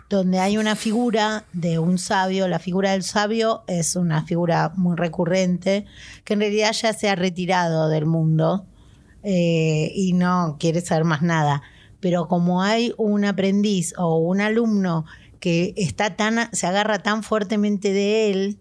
donde 0.08 0.38
hay 0.38 0.56
una 0.58 0.74
figura 0.74 1.44
de 1.52 1.78
un 1.78 1.98
sabio. 1.98 2.48
La 2.48 2.58
figura 2.58 2.92
del 2.92 3.02
sabio 3.02 3.64
es 3.66 3.96
una 3.96 4.24
figura 4.24 4.72
muy 4.76 4.96
recurrente, 4.96 5.86
que 6.24 6.34
en 6.34 6.40
realidad 6.40 6.72
ya 6.72 6.92
se 6.92 7.08
ha 7.08 7.14
retirado 7.14 7.88
del 7.88 8.06
mundo 8.06 8.66
eh, 9.22 9.92
y 9.94 10.12
no 10.14 10.56
quiere 10.58 10.80
saber 10.80 11.04
más 11.04 11.22
nada. 11.22 11.62
Pero 12.00 12.28
como 12.28 12.62
hay 12.62 12.94
un 12.96 13.24
aprendiz 13.24 13.92
o 13.98 14.18
un 14.18 14.40
alumno 14.40 15.04
que 15.40 15.74
está 15.76 16.16
tan, 16.16 16.48
se 16.52 16.66
agarra 16.66 17.00
tan 17.00 17.22
fuertemente 17.22 17.92
de 17.92 18.30
él, 18.30 18.58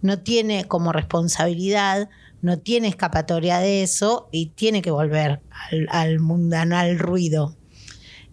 no 0.00 0.20
tiene 0.20 0.64
como 0.66 0.92
responsabilidad, 0.92 2.08
no 2.40 2.58
tiene 2.58 2.88
escapatoria 2.88 3.58
de 3.58 3.82
eso 3.82 4.28
y 4.30 4.46
tiene 4.50 4.80
que 4.80 4.92
volver 4.92 5.40
al, 5.70 5.88
al 5.90 6.20
mundanal 6.20 6.98
ruido. 6.98 7.57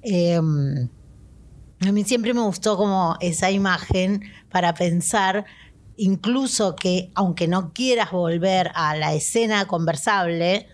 Em, 0.08 0.88
a 1.80 1.92
mí 1.92 2.04
siempre 2.04 2.32
me 2.36 2.42
gustó 2.42 2.78
como 2.78 3.18
esa 3.22 3.50
imagen 3.50 4.22
para 4.52 4.76
pensar, 4.76 5.46
incluso 5.98 6.76
que 6.76 7.12
aunque 7.16 7.48
no 7.48 7.74
quieras 7.74 8.12
volver 8.12 8.70
a 8.76 8.96
la 8.96 9.16
escena 9.16 9.66
conversable, 9.66 10.68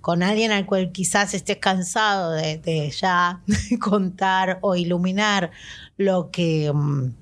con 0.00 0.22
alguien 0.22 0.52
al 0.52 0.66
cual 0.66 0.92
quizás 0.92 1.34
estés 1.34 1.56
cansado 1.56 2.30
de, 2.30 2.94
ya 2.96 3.42
contar 3.80 4.58
o 4.62 4.76
iluminar 4.76 5.50
lo 5.96 6.30
que 6.30 6.66
em, 6.66 7.12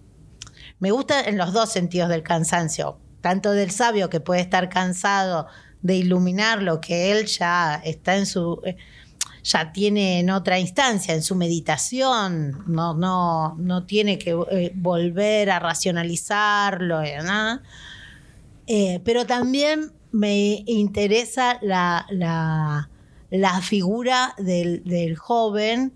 me 0.80 0.90
gusta 0.90 1.22
en 1.22 1.38
los 1.38 1.54
dos 1.54 1.72
sentidos 1.72 2.10
del 2.10 2.22
cansancio, 2.22 3.00
tanto 3.22 3.52
del 3.52 3.70
sabio 3.70 4.10
que 4.10 4.20
puede 4.20 4.42
estar 4.42 4.68
cansado 4.68 5.46
de 5.80 5.96
iluminar 5.96 6.62
lo 6.62 6.82
que 6.82 7.10
él 7.10 7.24
ya 7.24 7.80
está 7.84 8.16
en 8.16 8.26
su 8.26 8.60
ya 9.42 9.73
tiene 9.73 10.21
en 10.21 10.30
otra 10.30 10.59
instancia, 10.59 11.14
en 11.14 11.23
su 11.23 11.35
meditación, 11.35 12.64
no, 12.66 12.95
no, 12.95 13.57
no 13.59 13.85
tiene 13.85 14.18
que 14.18 14.37
eh, 14.50 14.73
volver 14.75 15.50
a 15.50 15.59
racionalizarlo, 15.59 17.02
¿eh? 17.02 17.18
Eh, 18.66 19.00
pero 19.04 19.26
también 19.26 19.92
me 20.12 20.62
interesa 20.66 21.59
la, 21.62 22.07
la, 23.30 23.61
figura 23.62 24.35
del, 24.38 25.16
joven 25.16 25.92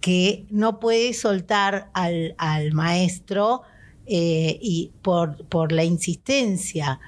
que 0.00 0.46
no 0.50 0.80
puede 0.80 1.12
soltar 1.12 1.90
al, 1.92 2.34
maestro 2.72 3.62
y 4.06 4.92
por, 5.02 5.44
por, 5.48 5.72
la 5.72 5.84
insistencia. 5.84 7.00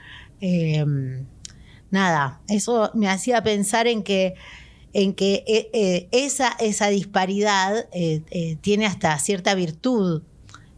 nada, 1.90 2.40
eso 2.48 2.90
me 2.94 3.08
hacía 3.08 3.42
pensar 3.42 3.86
en 3.86 4.02
que 4.02 4.34
en 4.92 5.14
que 5.14 5.44
eh, 5.46 5.70
eh, 5.72 6.08
esa, 6.12 6.50
esa, 6.60 6.88
disparidad 6.88 7.86
eh, 7.92 8.56
tiene 8.60 8.86
hasta 8.86 9.18
cierta 9.18 9.54
virtud, 9.54 10.22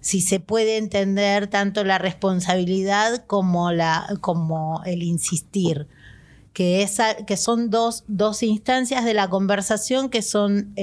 si 0.01 0.21
se 0.21 0.41
puede 0.41 0.79
entender 0.79 1.47
tanto 1.47 1.85
la 1.85 1.99
responsabilidad 1.99 3.25
como, 3.27 3.73
la, 3.73 4.07
como 4.21 4.83
el 4.85 5.03
insistir, 5.03 5.87
que, 6.53 6.89
que 7.27 7.37
son 7.37 7.71
dos, 7.71 8.05
dos, 8.09 8.43
instancias 8.43 9.05
de 9.05 9.15
la 9.15 9.29
conversación 9.29 10.09
que 10.09 10.23
son 10.23 10.75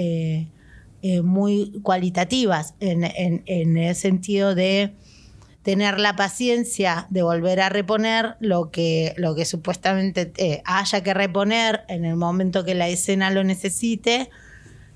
muy 1.24 1.80
cualitativas 1.84 2.76
en, 2.80 3.04
en 3.04 3.78
el 3.78 3.96
sentido 3.96 4.56
de 4.56 4.94
tener 5.68 6.00
la 6.00 6.16
paciencia 6.16 7.08
de 7.10 7.24
volver 7.24 7.60
a 7.60 7.68
reponer 7.68 8.38
lo 8.40 8.72
que, 8.72 9.14
lo 9.18 9.36
que 9.36 9.44
supuestamente 9.44 10.32
eh, 10.38 10.62
haya 10.64 11.04
que 11.04 11.14
reponer 11.14 11.82
en 11.90 12.06
el 12.06 12.16
momento 12.16 12.64
que 12.64 12.74
la 12.74 12.88
escena 12.88 13.32
lo 13.32 13.44
necesite, 13.44 14.30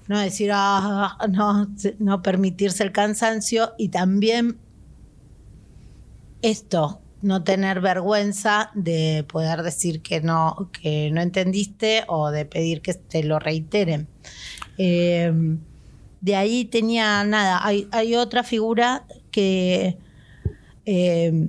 no 0.07 0.17
decir, 0.17 0.49
ah, 0.53 1.17
no, 1.29 1.67
no 1.99 2.21
permitirse 2.21 2.83
el 2.83 2.93
cansancio 2.93 3.73
y 3.77 3.89
también 3.89 4.59
esto, 6.41 7.01
no 7.21 7.43
tener 7.43 7.81
vergüenza 7.81 8.71
de 8.73 9.25
poder 9.27 9.63
decir 9.63 10.01
que 10.01 10.21
no, 10.21 10.69
que 10.71 11.11
no 11.11 11.19
entendiste 11.19 12.05
o 12.07 12.31
de 12.31 12.45
pedir 12.45 12.81
que 12.81 12.93
te 12.93 13.25
lo 13.25 13.39
reiteren. 13.39 14.07
Em, 14.77 15.59
de 16.21 16.35
ahí 16.37 16.63
tenía 16.63 17.25
nada, 17.25 17.59
hay, 17.61 17.89
hay 17.91 18.15
otra 18.15 18.43
figura 18.43 19.03
que 19.31 19.97
Em, 20.93 21.47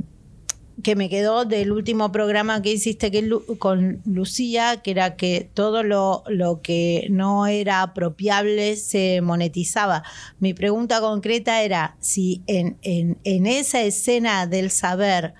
que 0.84 0.94
me 0.94 1.08
quedó 1.08 1.44
del 1.44 1.72
último 1.72 2.12
programa 2.12 2.62
que 2.62 2.72
hiciste 2.72 3.10
con 3.58 4.00
Lucía, 4.04 4.82
que 4.82 4.92
era 4.92 5.16
que 5.16 5.50
todo 5.52 5.82
lo, 5.82 6.22
que 6.62 7.08
no 7.10 7.48
era 7.48 7.82
apropiable 7.82 8.76
se 8.76 9.20
monetizaba. 9.20 10.04
Mi 10.38 10.54
pregunta 10.54 11.00
concreta 11.00 11.62
era 11.62 11.96
si 11.98 12.42
en, 12.46 12.78
esa 13.24 13.82
escena 13.82 14.46
del 14.46 14.70
saber, 14.70 15.34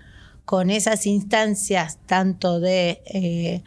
con 0.44 0.68
esas 0.68 1.06
instancias 1.06 1.99
tanto 2.06 2.59
de, 2.59 3.00
eh, 3.06 3.62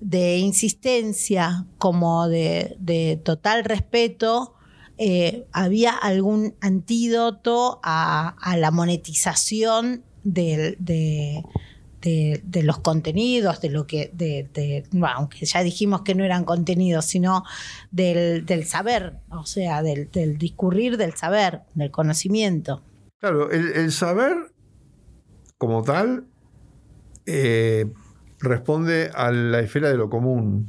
de 0.00 0.36
insistencia 0.38 1.64
como 1.78 2.28
de 2.28 3.20
total 3.24 3.64
respeto, 3.64 4.53
eh, 4.96 5.48
había 5.50 5.92
algún 5.92 6.54
antídoto 6.60 7.80
a, 7.82 8.36
la 8.56 8.70
monetización 8.70 10.04
de, 10.22 10.76
los 12.62 12.78
contenidos, 12.78 13.60
de 13.60 13.70
lo 13.70 13.88
que, 13.88 14.84
aunque 15.02 15.46
ya 15.46 15.62
dijimos 15.64 16.02
que 16.02 16.14
no 16.14 16.24
eran 16.24 16.44
contenidos, 16.44 17.06
sino 17.06 17.42
del, 17.90 18.64
saber, 18.66 19.14
o 19.30 19.46
sea, 19.46 19.82
del, 19.82 20.38
discurrir 20.38 20.96
del 20.96 21.14
saber, 21.14 21.62
del 21.74 21.90
conocimiento. 21.90 22.82
Claro, 23.18 23.50
el, 23.50 23.90
saber 23.90 24.52
como 25.58 25.82
tal 25.82 26.26
eh, 27.26 27.86
responde 28.38 29.10
a 29.12 29.32
la 29.32 29.58
esfera 29.58 29.88
de 29.88 29.96
lo 29.96 30.08
común. 30.08 30.68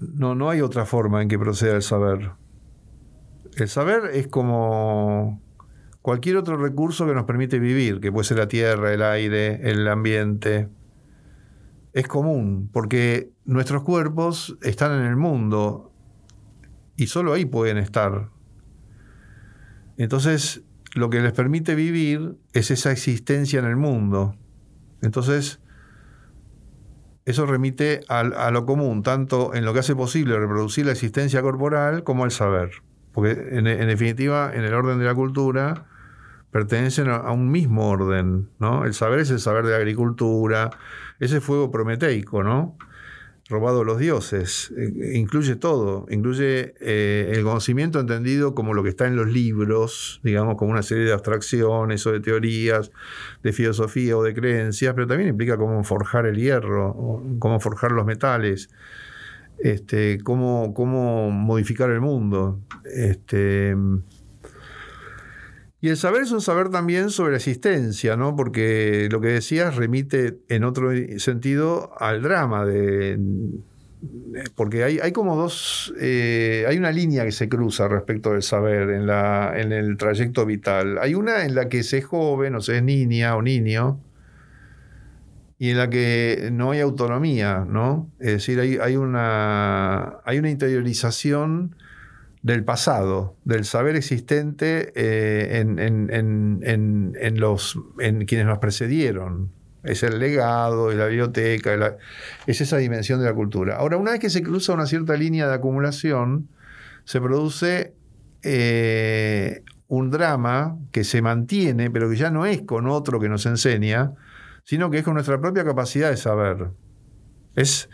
No, 0.00 0.34
no 0.34 0.48
hay 0.48 0.62
otra 0.62 0.86
forma 0.86 1.20
en 1.20 1.28
que 1.28 1.38
proceda 1.38 1.76
el 1.76 1.82
saber 1.82 2.32
El 3.56 3.68
saber 3.68 4.10
es 4.12 4.26
como 4.26 5.40
cualquier 6.02 6.36
otro 6.36 6.56
recurso 6.56 7.06
que 7.06 7.14
nos 7.14 7.24
permite 7.24 7.58
vivir, 7.58 8.00
que 8.00 8.10
puede 8.10 8.24
ser 8.24 8.38
la 8.38 8.48
tierra, 8.48 8.92
el 8.92 9.02
aire, 9.02 9.70
el 9.70 9.86
ambiente. 9.88 10.68
Es 11.92 12.08
común, 12.08 12.68
porque 12.72 13.30
nuestros 13.44 13.84
cuerpos 13.84 14.58
están 14.62 15.00
en 15.00 15.06
el 15.06 15.16
mundo 15.16 15.92
y 16.96 17.06
solo 17.06 17.32
ahí 17.32 17.44
pueden 17.44 17.78
estar. 17.78 18.30
Entonces, 19.96 20.62
lo 20.94 21.08
que 21.10 21.20
les 21.20 21.32
permite 21.32 21.74
vivir 21.74 22.36
es 22.52 22.70
esa 22.70 22.90
existencia 22.90 23.60
en 23.60 23.66
el 23.66 23.76
mundo. 23.76 24.36
Entonces, 25.02 25.60
eso 27.24 27.46
remite 27.46 28.00
a, 28.08 28.50
lo 28.50 28.66
común, 28.66 29.02
tanto 29.02 29.54
en 29.54 29.64
lo 29.64 29.72
que 29.72 29.78
hace 29.78 29.96
posible 29.96 30.38
reproducir 30.38 30.86
la 30.86 30.92
existencia 30.92 31.40
corporal 31.40 32.04
como 32.04 32.24
el 32.24 32.30
saber. 32.30 32.70
Porque 33.14 33.30
en, 33.52 33.64
definitiva, 33.64 34.52
en 34.52 34.64
el 34.64 34.74
orden 34.74 34.98
de 34.98 35.06
la 35.06 35.14
cultura, 35.14 35.86
pertenecen 36.50 37.08
a, 37.08 37.30
un 37.30 37.50
mismo 37.50 37.88
orden, 37.88 38.50
¿no? 38.58 38.84
El 38.84 38.92
saber 38.92 39.20
es 39.20 39.30
el 39.30 39.40
saber 39.40 39.64
de 39.64 39.70
la 39.70 39.78
agricultura, 39.78 40.70
ese 41.20 41.40
fuego 41.40 41.70
prometeico, 41.70 42.42
¿no? 42.42 42.76
robado 43.48 43.82
a 43.82 43.84
los 43.84 43.98
dioses. 43.98 44.72
Eh, 44.76 45.12
incluye 45.14 45.56
todo, 45.56 46.06
incluye 46.10 46.74
eh, 46.80 47.32
el 47.34 47.44
conocimiento 47.44 48.00
entendido 48.00 48.54
como 48.54 48.74
lo 48.74 48.82
que 48.82 48.88
está 48.88 49.06
en 49.06 49.16
los 49.16 49.28
libros, 49.28 50.20
digamos, 50.22 50.56
como 50.56 50.70
una 50.70 50.82
serie 50.82 51.04
de 51.04 51.12
abstracciones 51.12 52.06
o 52.06 52.12
de 52.12 52.20
teorías, 52.20 52.90
de 53.42 53.52
filosofía 53.52 54.16
o 54.16 54.22
de 54.22 54.34
creencias, 54.34 54.94
pero 54.94 55.06
también 55.06 55.28
implica 55.28 55.56
cómo 55.56 55.82
forjar 55.84 56.26
el 56.26 56.36
hierro, 56.36 57.22
cómo 57.38 57.60
forjar 57.60 57.92
los 57.92 58.06
metales, 58.06 58.70
este, 59.58 60.18
cómo, 60.22 60.74
cómo 60.74 61.30
modificar 61.30 61.90
el 61.90 62.00
mundo. 62.00 62.60
Este, 62.84 63.74
y 65.84 65.90
el 65.90 65.98
saber 65.98 66.22
es 66.22 66.32
un 66.32 66.40
saber 66.40 66.70
también 66.70 67.10
sobre 67.10 67.32
la 67.32 67.36
existencia, 67.36 68.16
¿no? 68.16 68.36
Porque 68.36 69.06
lo 69.10 69.20
que 69.20 69.28
decías 69.28 69.76
remite 69.76 70.38
en 70.48 70.64
otro 70.64 70.88
sentido 71.18 71.92
al 71.98 72.22
drama 72.22 72.64
de. 72.64 73.18
Porque 74.54 74.82
hay, 74.82 74.98
hay 74.98 75.12
como 75.12 75.36
dos. 75.36 75.92
Eh, 76.00 76.64
hay 76.66 76.78
una 76.78 76.90
línea 76.90 77.22
que 77.26 77.32
se 77.32 77.50
cruza 77.50 77.86
respecto 77.86 78.32
del 78.32 78.42
saber 78.42 78.88
en, 78.88 79.06
la, 79.06 79.52
en 79.60 79.72
el 79.72 79.98
trayecto 79.98 80.46
vital. 80.46 80.96
Hay 80.96 81.14
una 81.14 81.44
en 81.44 81.54
la 81.54 81.68
que 81.68 81.82
se 81.82 81.98
es 81.98 82.06
joven, 82.06 82.54
o 82.54 82.62
se 82.62 82.78
es 82.78 82.82
niña 82.82 83.36
o 83.36 83.42
niño, 83.42 84.00
y 85.64 85.70
en 85.70 85.78
la 85.78 85.88
que 85.88 86.50
no 86.52 86.72
hay 86.72 86.80
autonomía, 86.80 87.64
¿no? 87.66 88.10
Es 88.20 88.32
decir, 88.32 88.60
hay, 88.60 88.96
una, 88.96 90.18
hay 90.26 90.38
una 90.38 90.50
interiorización 90.50 91.74
del 92.42 92.64
pasado, 92.64 93.34
del 93.46 93.64
saber 93.64 93.96
existente 93.96 94.92
eh, 94.94 95.60
en, 95.60 97.40
los, 97.40 97.78
en 97.98 98.26
quienes 98.26 98.46
nos 98.46 98.58
precedieron. 98.58 99.52
Es 99.84 100.02
el 100.02 100.18
legado, 100.18 100.90
es 100.90 100.98
la 100.98 101.06
biblioteca, 101.06 101.96
es 102.46 102.60
esa 102.60 102.76
dimensión 102.76 103.20
de 103.20 103.24
la 103.24 103.32
cultura. 103.32 103.76
Ahora, 103.76 103.96
una 103.96 104.10
vez 104.10 104.20
que 104.20 104.28
se 104.28 104.42
cruza 104.42 104.74
una 104.74 104.84
cierta 104.84 105.16
línea 105.16 105.48
de 105.48 105.54
acumulación, 105.54 106.46
se 107.04 107.22
produce 107.22 107.94
eh, 108.42 109.62
un 109.88 110.10
drama 110.10 110.76
que 110.92 111.04
se 111.04 111.22
mantiene, 111.22 111.90
pero 111.90 112.10
que 112.10 112.16
ya 112.16 112.30
no 112.30 112.44
es 112.44 112.60
con 112.60 112.86
otro 112.86 113.18
que 113.18 113.30
nos 113.30 113.46
enseña, 113.46 114.12
sino 114.64 114.90
que 114.90 114.98
es 114.98 115.04
con 115.04 115.14
nuestra 115.14 115.40
propia 115.40 115.64
capacidad 115.64 116.10
de 116.10 116.16
saber. 116.16 116.70
Es, 117.54 117.88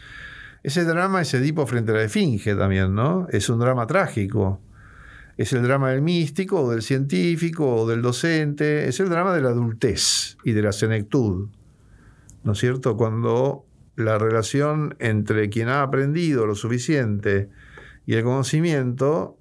ese 0.62 0.84
drama 0.84 1.22
es 1.22 1.34
Edipo 1.34 1.66
frente 1.66 1.92
a 1.92 1.96
la 1.96 2.02
Esfinge 2.04 2.54
también, 2.54 2.94
¿no? 2.94 3.26
Es 3.30 3.48
un 3.48 3.58
drama 3.58 3.86
trágico. 3.86 4.60
Es 5.36 5.52
el 5.52 5.62
drama 5.62 5.90
del 5.90 6.02
místico, 6.02 6.62
o 6.62 6.70
del 6.70 6.82
científico, 6.82 7.66
o 7.74 7.88
del 7.88 8.02
docente. 8.02 8.88
Es 8.88 9.00
el 9.00 9.08
drama 9.08 9.34
de 9.34 9.40
la 9.40 9.50
adultez 9.50 10.36
y 10.44 10.52
de 10.52 10.62
la 10.62 10.72
senectud. 10.72 11.48
¿No 12.44 12.52
es 12.52 12.58
cierto? 12.58 12.96
Cuando 12.96 13.64
la 13.96 14.18
relación 14.18 14.96
entre 14.98 15.50
quien 15.50 15.68
ha 15.68 15.82
aprendido 15.82 16.46
lo 16.46 16.54
suficiente 16.54 17.50
y 18.06 18.14
el 18.14 18.24
conocimiento 18.24 19.38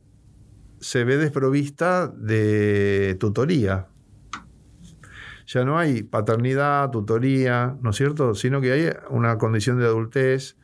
se 0.80 1.04
ve 1.04 1.18
desprovista 1.18 2.08
de 2.08 3.18
tutoría. 3.20 3.88
Ya 5.52 5.66
no 5.66 5.80
hay 5.80 6.04
paternidad, 6.04 6.92
tutoría, 6.92 7.76
¿no 7.82 7.90
es 7.90 7.96
cierto? 7.96 8.36
Sino 8.36 8.62
que 8.62 8.72
hay 8.72 8.94
una 9.10 9.40
condición 9.40 9.80
de 9.80 9.86
adultez 9.86 10.58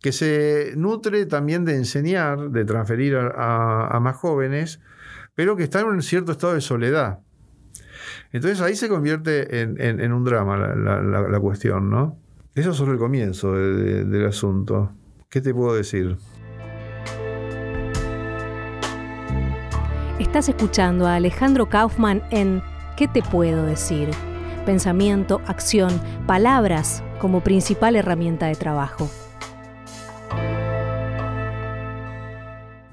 que 0.00 0.12
se 0.12 0.72
nutre 0.76 1.26
también 1.26 1.64
de 1.64 1.74
enseñar, 1.74 2.50
de 2.50 2.64
transferir 2.64 3.16
a, 3.16 3.98
más 4.00 4.14
jóvenes, 4.14 4.80
pero 5.34 5.56
que 5.56 5.64
está 5.64 5.80
en 5.80 5.86
un 5.86 6.02
cierto 6.02 6.30
estado 6.30 6.54
de 6.54 6.60
soledad. 6.60 7.18
Entonces 8.30 8.60
ahí 8.60 8.76
se 8.76 8.88
convierte 8.88 9.62
en, 9.62 10.12
un 10.12 10.22
drama 10.22 10.56
la, 10.56 11.40
cuestión, 11.40 11.90
¿no? 11.90 12.16
Eso 12.54 12.70
es 12.70 12.76
solo 12.76 12.92
el 12.92 12.98
comienzo 12.98 13.54
del 13.54 14.26
asunto. 14.26 14.92
¿Qué 15.28 15.40
te 15.40 15.52
puedo 15.52 15.74
decir? 15.74 16.16
Estás 20.20 20.48
escuchando 20.48 21.08
a 21.08 21.16
Alejandro 21.16 21.68
Kaufman 21.68 22.22
en 22.30 22.62
¿Qué 23.00 23.08
te 23.08 23.22
puedo 23.22 23.64
decir? 23.64 24.10
Pensamiento, 24.66 25.40
acción, 25.46 26.02
palabras 26.26 27.02
como 27.18 27.42
principal 27.42 27.96
herramienta 27.96 28.48
de 28.48 28.56
trabajo. 28.56 29.08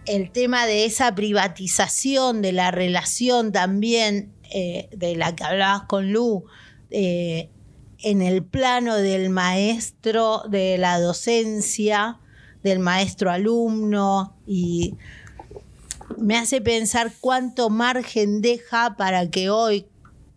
el 0.05 0.31
tema 0.31 0.65
de 0.65 0.85
esa 0.85 1.13
privatización 1.13 2.41
de 2.41 2.53
la 2.53 2.71
relación 2.71 3.51
también 3.51 4.31
eh, 4.49 4.87
de 4.95 5.17
la 5.17 5.35
que 5.35 5.43
hablabas 5.43 5.81
con 5.89 6.13
Lu, 6.13 6.45
eh, 6.89 7.49
en 7.99 8.21
el 8.21 8.45
plano 8.45 8.95
del 8.95 9.29
maestro, 9.29 10.43
de 10.49 10.77
la 10.77 11.01
docencia, 11.01 12.21
del 12.63 12.79
maestro 12.79 13.29
alumno, 13.29 14.37
y 14.47 14.95
me 16.17 16.37
hace 16.37 16.61
pensar 16.61 17.11
cuánto 17.19 17.69
margen 17.69 18.41
deja 18.41 18.95
para 18.95 19.29
que 19.29 19.49
hoy, 19.49 19.85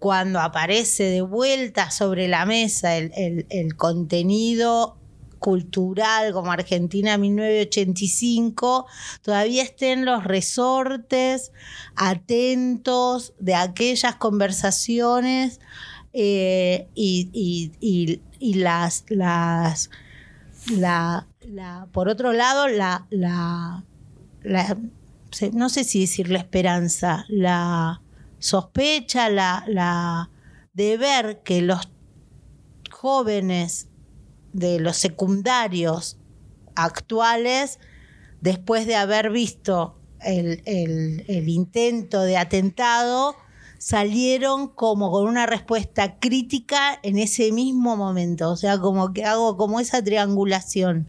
cuando 0.00 0.40
aparece 0.40 1.04
de 1.04 1.20
vuelta 1.20 1.90
sobre 1.90 2.26
la 2.26 2.46
mesa 2.46 2.96
el, 2.96 3.76
contenido 3.76 4.96
cultural 5.38 6.32
como 6.32 6.50
Argentina 6.50 7.18
1985, 7.18 8.86
todavía 9.22 9.62
estén 9.62 10.06
los 10.06 10.24
resortes 10.24 11.52
atentos 11.96 13.34
de 13.38 13.54
aquellas 13.54 14.16
conversaciones 14.16 15.60
eh, 16.14 16.88
y, 16.94 18.20
las, 18.40 19.04
las 19.10 19.90
la, 20.76 21.26
por 21.92 22.08
otro 22.08 22.32
lado, 22.32 22.68
la, 22.68 23.06
la, 23.10 23.84
no 25.52 25.68
sé 25.68 25.84
si 25.84 26.00
decir 26.00 26.30
la 26.30 26.38
esperanza, 26.38 27.26
la 27.28 28.00
sospecha, 28.40 29.29
la, 29.31 29.64
la 29.68 30.31
de 30.72 30.96
ver 30.96 31.42
que 31.42 31.62
los 31.62 31.88
jóvenes 32.90 33.88
de 34.53 34.81
los 34.81 34.96
secundarios 34.96 36.18
actuales, 36.74 37.79
después 38.40 38.87
de 38.87 38.96
haber 38.96 39.31
visto 39.31 39.96
el, 40.20 41.48
intento 41.48 42.22
de 42.22 42.37
atentado, 42.37 43.37
salieron 43.79 44.68
como 44.68 45.11
con 45.11 45.26
una 45.26 45.46
respuesta 45.46 46.18
crítica 46.18 46.98
en 47.03 47.18
ese 47.18 47.53
mismo 47.53 47.96
momento. 47.96 48.50
O 48.50 48.57
sea, 48.57 48.79
como 48.79 49.12
que 49.12 49.24
hago 49.24 49.57
como 49.57 49.81
esa 49.81 50.03
triangulación, 50.03 51.09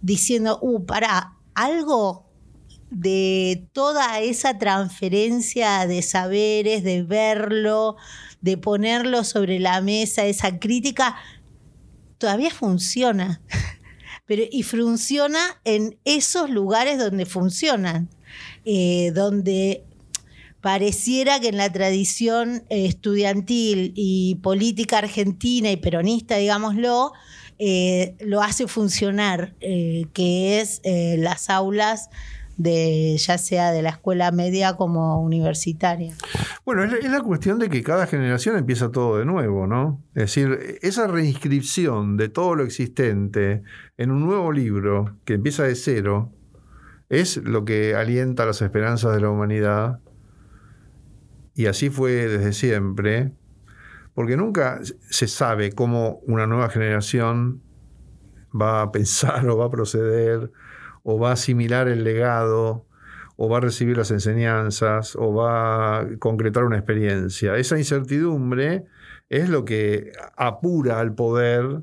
diciendo, 0.00 0.58
uh, 0.62 0.84
para, 0.86 1.34
algo 1.54 2.25
de 2.90 3.66
toda 3.72 4.20
esa 4.20 4.58
transferencia 4.58 5.86
de 5.86 6.02
saberes, 6.02 6.84
de 6.84 7.02
verlo, 7.02 7.96
de 8.40 8.56
ponerlo 8.56 9.24
sobre 9.24 9.58
la 9.58 9.80
mesa, 9.80 10.24
esa 10.26 10.58
crítica, 10.58 11.16
todavía 12.18 12.50
funciona. 12.50 13.40
Pero, 14.26 14.42
y 14.50 14.62
funciona 14.62 15.38
en 15.64 15.98
esos 16.04 16.50
lugares 16.50 16.98
donde 16.98 17.26
funcionan, 17.26 18.08
eh, 18.64 19.12
donde 19.14 19.84
pareciera 20.60 21.38
que 21.38 21.48
en 21.48 21.58
la 21.58 21.70
tradición 21.70 22.64
estudiantil 22.70 23.92
y 23.94 24.36
política 24.36 24.98
argentina 24.98 25.70
y 25.70 25.76
peronista, 25.76 26.36
digámoslo, 26.36 27.12
eh, 27.58 28.16
lo 28.18 28.42
hace 28.42 28.66
funcionar, 28.66 29.54
eh, 29.60 30.06
que 30.12 30.60
es 30.60 30.82
las 30.84 31.48
aulas 31.48 32.10
de 32.56 33.16
ya 33.18 33.38
sea 33.38 33.70
de 33.70 33.82
la 33.82 33.90
escuela 33.90 34.30
media 34.32 34.76
como 34.76 35.20
universitaria. 35.20 36.14
Bueno, 36.64 36.84
es 36.84 37.10
la, 37.10 37.20
cuestión 37.20 37.58
de 37.58 37.68
que 37.68 37.82
cada 37.82 38.06
generación 38.06 38.56
empieza 38.56 38.90
todo 38.90 39.18
de 39.18 39.24
nuevo, 39.24 39.66
¿no? 39.66 40.02
Es 40.14 40.34
decir, 40.34 40.78
esa 40.82 41.06
reinscripción 41.06 42.16
de 42.16 42.28
todo 42.28 42.54
lo 42.54 42.64
existente 42.64 43.62
en 43.96 44.10
un 44.10 44.24
nuevo 44.24 44.52
libro 44.52 45.16
que 45.24 45.34
empieza 45.34 45.64
de 45.64 45.74
cero, 45.74 46.32
es 47.08 47.36
lo 47.36 47.64
que 47.64 47.94
alienta 47.94 48.46
las 48.46 48.62
esperanzas 48.62 49.14
de 49.14 49.20
la 49.20 49.30
humanidad. 49.30 50.00
Y 51.54 51.66
así 51.66 51.88
fue 51.88 52.12
desde 52.12 52.52
siempre, 52.52 53.32
porque 54.14 54.36
nunca 54.36 54.80
se 55.10 55.28
sabe 55.28 55.72
cómo 55.72 56.20
una 56.26 56.46
nueva 56.46 56.68
generación 56.68 57.62
va 58.50 58.82
a 58.82 58.92
pensar 58.92 59.46
o 59.48 59.56
va 59.56 59.66
a 59.66 59.70
proceder 59.70 60.50
o 61.08 61.20
va 61.20 61.30
a 61.30 61.32
asimilar 61.34 61.86
el 61.86 62.02
legado 62.02 62.84
o 63.36 63.48
va 63.48 63.58
a 63.58 63.60
recibir 63.60 63.96
las 63.96 64.10
enseñanzas 64.10 65.14
o 65.14 65.32
va 65.32 66.00
a 66.00 66.06
concretar 66.18 66.64
una 66.64 66.78
experiencia. 66.78 67.56
Esa 67.56 67.78
incertidumbre 67.78 68.86
es 69.28 69.48
lo 69.48 69.64
que 69.64 70.10
apura 70.36 70.98
al 70.98 71.14
poder 71.14 71.82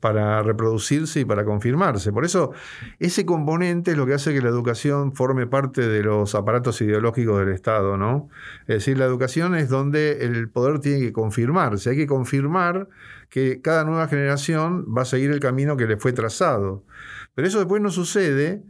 para 0.00 0.42
reproducirse 0.42 1.20
y 1.20 1.24
para 1.24 1.44
confirmarse. 1.44 2.12
Por 2.12 2.24
eso, 2.24 2.52
ese 2.98 3.24
componente 3.24 3.92
es 3.92 3.96
lo 3.96 4.06
que 4.06 4.14
hace 4.14 4.34
que 4.34 4.42
la 4.42 4.48
educación 4.48 5.14
forme 5.14 5.46
parte 5.46 5.86
de 5.88 6.02
los 6.02 6.34
aparatos 6.34 6.80
ideológicos 6.82 7.38
del 7.38 7.54
Estado, 7.54 7.96
¿no? 7.96 8.28
Es 8.62 8.74
decir, 8.74 8.98
la 8.98 9.06
educación 9.06 9.54
es 9.54 9.68
donde 9.68 10.24
el 10.24 10.50
poder 10.50 10.80
tiene 10.80 11.00
que 11.00 11.12
confirmarse. 11.12 11.90
Hay 11.90 11.96
que 11.96 12.06
confirmar 12.06 12.88
que 13.30 13.62
cada 13.62 13.84
nueva 13.84 14.08
generación 14.08 14.84
va 14.94 15.02
a 15.02 15.06
seguir 15.06 15.30
el 15.30 15.40
camino 15.40 15.76
que 15.76 15.86
le 15.86 15.96
fue 15.96 16.12
trazado. 16.12 16.84
Pero 17.34 17.48
eso 17.48 17.58
después 17.58 17.82
no 17.82 17.90
sucede 17.90 18.62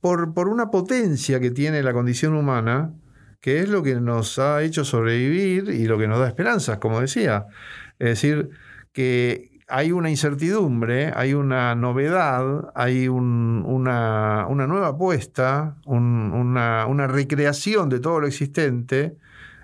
por, 0.00 0.34
por 0.34 0.48
una 0.48 0.70
potencia 0.70 1.40
que 1.40 1.50
tiene 1.50 1.82
la 1.82 1.92
condición 1.92 2.34
humana, 2.34 2.94
que 3.40 3.60
es 3.60 3.68
lo 3.68 3.82
que 3.82 4.00
nos 4.00 4.38
ha 4.38 4.62
hecho 4.62 4.84
sobrevivir 4.84 5.68
y 5.70 5.86
lo 5.86 5.98
que 5.98 6.08
nos 6.08 6.18
da 6.18 6.28
esperanzas, 6.28 6.78
como 6.78 7.00
decía. 7.00 7.46
Es 7.98 8.08
decir, 8.08 8.50
que 8.92 9.58
hay 9.68 9.92
una 9.92 10.08
incertidumbre, 10.08 11.12
hay 11.14 11.34
una 11.34 11.74
novedad, 11.74 12.72
hay 12.74 13.08
una, 13.08 14.46
nueva 14.48 14.88
apuesta, 14.88 15.76
una, 15.84 17.06
recreación 17.06 17.90
de 17.90 18.00
todo 18.00 18.20
lo 18.20 18.26
existente 18.26 19.18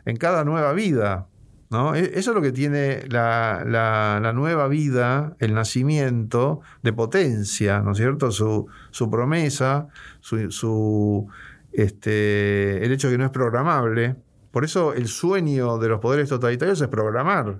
en 0.04 0.16
cada 0.16 0.44
nueva 0.44 0.72
vida. 0.74 1.28
¿No? 1.74 1.96
E, 1.96 2.12
eso 2.14 2.30
es 2.30 2.34
lo 2.36 2.40
que 2.40 2.52
tiene 2.52 3.02
la, 3.08 4.32
nueva 4.32 4.68
vida, 4.68 5.36
el 5.40 5.54
nacimiento 5.54 6.60
de 6.82 6.92
potencia, 6.92 7.80
¿no 7.80 7.92
es 7.92 7.98
cierto? 7.98 8.30
Su, 8.30 8.68
promesa, 9.10 9.88
su, 10.20 11.28
este, 11.72 12.84
el 12.84 12.92
hecho 12.92 13.08
de 13.08 13.14
que 13.14 13.18
no 13.18 13.24
es 13.24 13.32
programable. 13.32 14.14
Por 14.52 14.64
eso 14.64 14.94
el 14.94 15.08
sueño 15.08 15.78
de 15.78 15.88
los 15.88 16.00
poderes 16.00 16.28
totalitarios 16.28 16.80
es 16.80 16.86
programar 16.86 17.58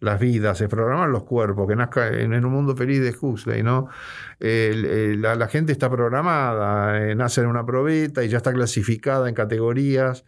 las 0.00 0.18
vidas, 0.20 0.60
es 0.60 0.68
programar 0.68 1.08
los 1.08 1.22
cuerpos, 1.22 1.68
que 1.68 1.76
nazca 1.76 2.08
en, 2.08 2.44
un 2.44 2.52
mundo 2.52 2.74
feliz 2.74 3.00
de 3.00 3.14
Huxley, 3.18 3.62
¿no? 3.62 3.88
la, 4.40 5.48
gente 5.48 5.70
está 5.70 5.88
programada, 5.88 7.00
eh, 7.00 7.14
nace 7.14 7.42
en 7.42 7.46
una 7.46 7.64
probeta 7.64 8.24
y 8.24 8.28
ya 8.28 8.38
está 8.38 8.52
clasificada 8.52 9.28
en 9.28 9.36
categorías. 9.36 10.24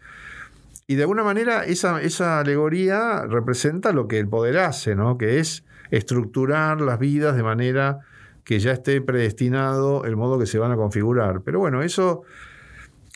Y 0.91 0.97
de 0.97 1.03
alguna 1.03 1.23
manera 1.23 1.67
esa, 1.67 2.01
esa 2.01 2.41
alegoría 2.41 3.27
representa 3.29 3.93
lo 3.93 4.09
que 4.09 4.19
el 4.19 4.27
poder 4.27 4.57
hace, 4.57 4.97
¿no? 4.97 5.19
Que 5.19 5.39
es 5.39 5.63
estructurar 5.91 6.81
las 6.81 6.99
vidas 6.99 7.37
de 7.37 7.43
manera 7.43 7.99
que 8.43 8.59
ya 8.59 8.73
esté 8.73 9.03
predestinado 9.03 10.07
el 10.07 10.17
modo 10.17 10.39
que 10.39 10.47
se 10.47 10.59
van 10.59 10.73
a 10.73 10.77
configurar. 10.77 11.43
Pero 11.43 11.59
bueno, 11.59 11.83
eso 11.83 12.23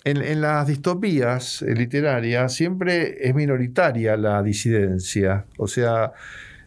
en, 0.05 0.43
las 0.43 0.67
distopías 0.67 1.63
eh, 1.63 1.75
literarias 1.75 2.53
siempre 2.53 3.27
es 3.27 3.35
minoritaria 3.35 4.19
la 4.19 4.43
disidencia. 4.43 5.47
O 5.57 5.67
sea, 5.67 6.13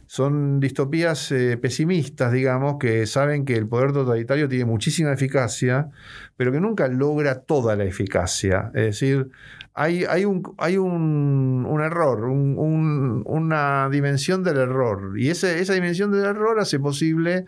son 0.07 0.59
distopías 0.59 1.31
eh, 1.31 1.57
pesimistas, 1.57 2.31
digamos, 2.31 2.77
que 2.79 3.05
saben 3.05 3.45
que 3.45 3.53
el 3.53 3.67
poder 3.67 3.91
totalitario 3.91 4.49
tiene 4.49 4.65
muchísima 4.65 5.13
eficacia, 5.13 5.91
pero 6.35 6.51
que 6.51 6.59
nunca 6.59 6.87
logra 6.87 7.41
toda 7.41 7.75
la 7.75 7.83
eficacia. 7.83 8.71
Es 8.73 8.85
decir, 8.85 9.29
hay, 9.75 10.25
un, 10.25 10.55
hay 10.57 10.77
un, 10.77 11.81
error, 11.83 12.23
una 12.23 13.89
dimensión 13.91 14.43
del 14.43 14.57
error, 14.57 15.19
y 15.19 15.29
esa 15.29 15.73
dimensión 15.73 16.11
del 16.11 16.23
error 16.23 16.59
hace 16.59 16.79
posible 16.79 17.45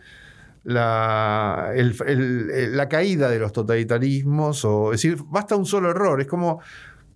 la, 0.66 1.72
la 1.74 2.90
caída 2.90 3.30
de 3.30 3.40
los 3.40 3.54
totalitarismos, 3.54 4.66
o, 4.66 4.94
es 4.94 5.02
decir, 5.02 5.24
basta 5.30 5.56
un 5.56 5.66
solo 5.66 5.90
error, 5.90 6.20
es 6.20 6.28
como 6.28 6.60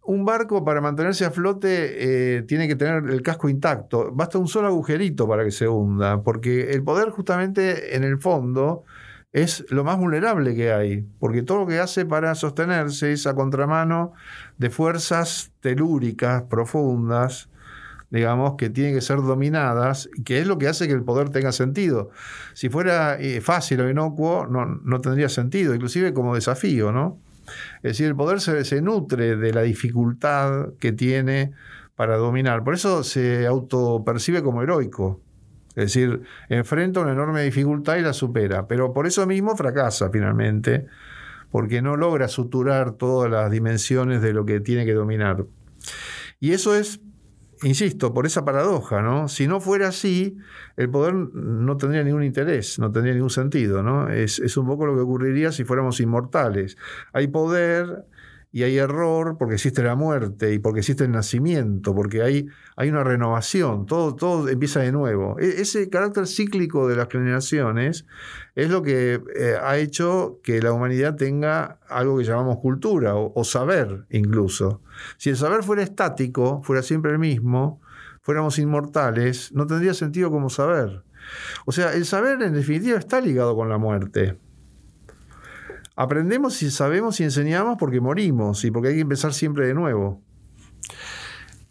un 0.04 0.24
barco 0.24 0.63
para 0.63 0.80
mantenerse 0.80 1.26
a 1.26 1.32
flote 1.32 2.38
eh, 2.38 2.41
tiene 2.43 2.67
que 2.67 2.76
tener 2.78 3.04
el 3.10 3.21
casco 3.21 3.50
intacto, 3.50 4.12
basta 4.13 4.38
un 4.38 4.47
solo 4.47 4.67
agujerito 4.67 5.28
para 5.28 5.43
que 5.43 5.52
se 5.52 5.67
hunda, 5.67 6.24
porque 6.24 6.71
el 6.71 6.84
poder 6.84 7.10
justamente 7.10 7.97
en 7.97 8.06
el 8.06 8.17
fondo 8.17 8.86
es 9.34 9.65
lo 9.70 9.84
más 9.84 9.98
vulnerable 9.98 10.56
que 10.56 10.74
hay, 10.74 11.08
porque 11.20 11.44
todo 11.44 11.60
lo 11.60 11.67
que 11.67 11.80
hace 11.80 12.06
para 12.06 12.36
sostenerse 12.36 13.13
es 13.13 13.28
a 13.28 13.36
contramano 13.36 14.13
de 14.58 14.70
fuerzas 14.70 15.52
telúricas 15.62 16.44
profundas 16.44 17.50
digamos, 18.12 18.56
que 18.58 18.70
tienen 18.70 18.94
que 18.94 19.02
ser 19.02 19.17
dominadas, 19.17 20.10
que 20.26 20.39
es 20.39 20.46
lo 20.46 20.58
que 20.58 20.67
hace 20.67 20.88
que 20.88 20.94
el 20.94 21.04
poder 21.04 21.30
tenga 21.30 21.54
sentido. 21.54 22.12
Si 22.54 22.70
fuera 22.70 23.17
eh, 23.17 23.39
fácil 23.39 23.80
o 23.82 23.89
inocuo, 23.89 24.46
no, 24.48 24.65
no, 24.65 25.00
tendría 25.00 25.30
sentido, 25.30 25.74
inclusive 25.74 26.13
como 26.13 26.36
desafío, 26.36 26.91
¿no? 26.91 27.20
Es 27.78 27.94
decir, 27.94 28.08
el 28.08 28.15
poder 28.15 28.41
se, 28.41 28.65
se 28.65 28.82
nutre 28.82 29.38
de 29.38 29.54
la 29.54 29.62
dificultad 29.62 30.74
que 30.80 30.91
tiene 30.91 31.54
para 31.96 32.17
dominar. 32.17 32.63
Por 32.63 32.74
eso 32.74 33.04
se 33.04 33.48
autopercibe 33.48 34.44
como 34.44 34.62
heroico. 34.62 35.22
Es 35.76 35.94
decir, 35.94 36.22
enfrenta 36.50 37.00
una 37.00 37.14
enorme 37.14 37.44
dificultad 37.44 37.98
y 37.98 38.02
la 38.02 38.14
supera. 38.14 38.68
Pero 38.68 38.94
por 38.94 39.08
eso 39.08 39.26
mismo 39.26 39.56
fracasa 39.56 40.10
finalmente, 40.10 40.88
porque 41.50 41.82
no 41.82 41.96
logra 41.96 42.28
suturar 42.28 42.94
todas 42.94 43.32
las 43.32 43.52
dimensiones 43.52 44.22
de 44.22 44.34
lo 44.34 44.46
que 44.46 44.60
tiene 44.60 44.86
que 44.86 44.94
dominar. 44.94 45.46
Y 46.40 46.52
eso 46.52 46.76
es 46.76 47.02
insisto, 47.64 48.14
por 48.14 48.26
esa 48.26 48.44
paradoja, 48.44 49.02
¿no? 49.02 49.28
Si 49.28 49.48
no 49.48 49.60
fuera 49.60 49.90
así, 49.90 50.38
el 50.78 50.90
poder 50.90 51.14
no 51.14 51.78
tendría 51.78 52.04
ningún 52.04 52.24
interés, 52.24 52.80
no 52.80 52.92
tendría 52.92 53.14
ningún 53.14 53.30
sentido, 53.30 53.84
¿no? 53.84 54.10
Es, 54.10 54.40
es 54.40 54.58
un 54.58 54.66
poco 54.66 54.86
lo 54.86 54.96
que 54.96 55.02
ocurriría 55.02 55.52
si 55.52 55.64
fuéramos 55.64 56.00
inmortales. 56.00 56.78
Hay 57.14 57.28
poder, 57.28 58.06
y 58.52 58.64
hay 58.64 58.78
error 58.78 59.38
porque 59.38 59.56
existe 59.56 59.82
la 59.82 59.96
muerte 59.96 60.54
y 60.54 60.60
porque 60.60 60.80
existe 60.80 61.06
el 61.06 61.12
nacimiento, 61.12 61.96
porque 61.96 62.22
hay, 62.22 62.48
hay 62.76 62.90
una 62.90 63.04
renovación, 63.04 63.86
todo, 63.86 64.16
todo 64.16 64.50
empieza 64.50 64.82
de 64.82 64.92
nuevo. 64.92 65.40
E, 65.40 65.62
ese 65.62 65.90
carácter 65.90 66.28
cíclico 66.28 66.88
de 66.88 66.98
las 66.98 67.08
generaciones 67.08 68.06
es 68.56 68.70
lo 68.70 68.82
que 68.82 69.22
eh, 69.36 69.56
ha 69.62 69.78
hecho 69.78 70.40
que 70.44 70.62
la 70.62 70.74
humanidad 70.74 71.16
tenga 71.16 71.80
algo 71.88 72.18
que 72.18 72.26
llamamos 72.26 72.58
cultura 72.58 73.16
o, 73.16 73.32
o 73.34 73.44
saber 73.46 74.06
incluso. 74.10 74.82
Si 75.18 75.30
el 75.30 75.38
saber 75.38 75.64
fuera 75.64 75.84
estático, 75.84 76.62
fuera 76.64 76.82
siempre 76.84 77.12
el 77.12 77.20
mismo, 77.20 77.80
fuéramos 78.22 78.60
inmortales, 78.60 79.54
no 79.54 79.66
tendría 79.66 79.94
sentido 79.94 80.30
como 80.30 80.50
saber. 80.50 81.04
O 81.66 81.72
sea, 81.72 81.94
el 81.94 82.06
saber 82.06 82.42
en 82.42 82.54
definitiva 82.54 82.98
está 82.98 83.22
ligado 83.22 83.56
con 83.56 83.70
la 83.70 83.78
muerte. 83.78 84.38
Aprendemos 85.96 86.62
y 86.64 86.72
sabemos 86.72 87.20
y 87.20 87.24
enseñamos 87.24 87.78
porque 87.78 88.00
morimos 88.00 88.64
y 88.64 88.72
porque 88.72 88.90
hay 88.90 88.96
que 88.96 89.02
empezar 89.02 89.34
siempre 89.34 89.68
de 89.68 89.74
nuevo. 89.74 90.22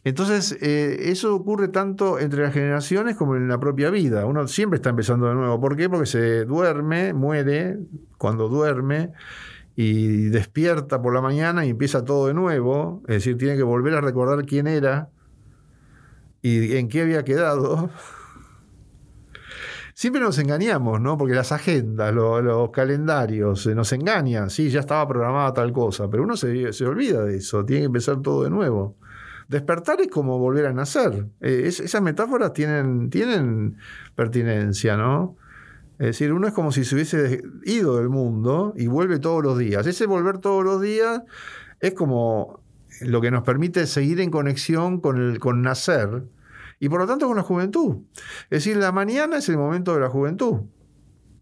Entonces, 0.03 0.57
eh, 0.63 1.11
eso 1.11 1.35
ocurre 1.35 1.69
tanto 1.69 2.19
entre 2.19 2.43
las 2.43 2.55
generaciones 2.55 3.17
como 3.17 3.37
en 3.37 3.49
la 3.49 3.61
propia 3.61 3.91
vida. 3.91 4.25
Uno 4.25 4.49
siempre 4.49 4.77
está 4.79 4.91
empezando 4.91 5.29
de 5.29 5.35
nuevo. 5.35 5.61
¿Por 5.61 5.77
qué? 5.77 5.91
Porque 5.91 6.07
se 6.07 6.45
duerme, 6.47 7.13
muere 7.13 7.79
cuando 8.17 8.49
duerme 8.49 9.13
y 9.77 10.29
despierta 10.31 11.03
por 11.03 11.15
la 11.15 11.21
mañana 11.21 11.67
y 11.67 11.71
empieza 11.71 12.05
todo 12.05 12.29
de 12.29 12.35
nuevo. 12.35 13.03
Es 13.09 13.17
decir, 13.17 13.37
tiene 13.37 13.57
que 13.57 13.63
volver 13.63 13.95
a 13.95 14.01
recordar 14.01 14.47
quién 14.47 14.67
era 14.67 15.11
y 16.41 16.77
en 16.77 16.89
qué 16.89 17.03
había 17.03 17.25
quedado. 17.25 17.91
Siempre 20.01 20.23
nos 20.23 20.39
engañamos, 20.39 20.99
¿no? 20.99 21.19
Porque 21.19 21.35
las 21.35 21.53
agendas, 21.53 22.15
los, 22.15 22.71
calendarios 22.71 23.67
eh, 23.67 23.75
nos 23.75 23.93
engañan. 23.93 24.49
Sí, 24.49 24.71
ya 24.71 24.81
estaba 24.81 25.07
programada 25.07 25.53
tal 25.53 25.75
cosa, 25.75 26.09
pero 26.09 26.23
uno 26.23 26.39
se, 26.39 26.87
olvida 26.87 27.23
de 27.23 27.37
eso, 27.37 27.67
tiene 27.67 27.83
que 27.83 27.87
empezar 27.89 28.23
todo 28.23 28.45
de 28.45 28.49
nuevo. 28.49 28.97
Despertar 29.49 30.01
es 30.01 30.09
como 30.09 30.39
volver 30.39 30.65
a 30.65 30.73
nacer. 30.73 31.27
Eh, 31.43 31.65
esas 31.67 32.01
metáforas 32.01 32.55
tienen, 32.55 33.11
tienen 33.11 33.77
pertinencia, 34.15 34.97
¿no? 34.97 35.37
Es 35.99 36.07
decir, 36.07 36.33
uno 36.33 36.49
es 36.49 36.55
como 36.55 36.73
si 36.73 36.87
se 36.87 36.95
hubiese 36.95 37.43
ido 37.67 37.99
del 37.99 38.09
mundo 38.09 38.73
y 38.79 38.87
vuelve 38.87 39.19
todos 39.19 39.45
los 39.45 39.59
días. 39.59 39.87
Ese 39.87 40.07
volver 40.07 40.39
todos 40.39 40.65
los 40.65 40.81
días 40.81 41.21
es 41.79 41.93
como 41.93 42.63
lo 43.03 43.21
que 43.21 43.31
nos 43.31 43.43
permite 43.43 43.87
seguir 43.87 44.23
en 44.23 44.31
conexión 44.31 44.99
con 44.99 45.19
el 45.19 45.39
con 45.41 45.61
nacer 45.61 46.23
y 46.81 46.89
por 46.89 47.01
lo 47.01 47.07
tanto 47.07 47.29
con 47.29 47.37
la 47.37 47.43
juventud. 47.43 47.99
Es 48.45 48.65
decir, 48.65 48.79
la 48.79 48.91
mañana 48.91 49.37
es 49.37 49.49
el 49.51 49.59
momento 49.59 49.95
de 49.95 50.01
la 50.01 50.09
juventud. 50.09 50.63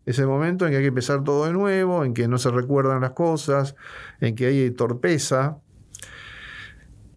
Es 0.05 0.19
el 0.19 0.27
momento 0.27 0.67
en 0.67 0.73
que 0.73 0.79
hay 0.79 0.83
que 0.83 0.89
empezar 0.89 1.23
todo 1.23 1.47
de 1.47 1.53
nuevo, 1.53 2.05
en 2.05 2.13
que 2.13 2.27
no 2.29 2.39
se 2.39 2.51
recuerdan 2.51 3.01
las 3.01 3.13
cosas, 3.13 3.77
en 4.21 4.35
que 4.35 4.47
hay 4.47 4.71
torpeza. 4.73 5.59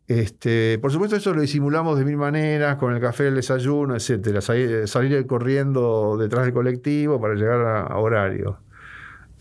Este, 0.07 0.77
por 0.79 0.91
supuesto, 0.91 1.15
eso 1.15 1.33
lo 1.33 1.41
disimulamos 1.41 1.97
de 1.97 2.05
mil 2.05 2.17
maneras, 2.17 2.75
con 2.75 2.93
el 2.93 3.01
café, 3.01 3.29
el 3.29 3.35
desayuno, 3.35 3.95
etc. 3.95 4.41
Salir, 4.85 5.25
corriendo 5.25 6.15
detrás 6.19 6.45
del 6.45 6.53
colectivo 6.53 7.19
para 7.19 7.33
llegar 7.33 7.61
a, 7.61 7.97
horario. 7.97 8.59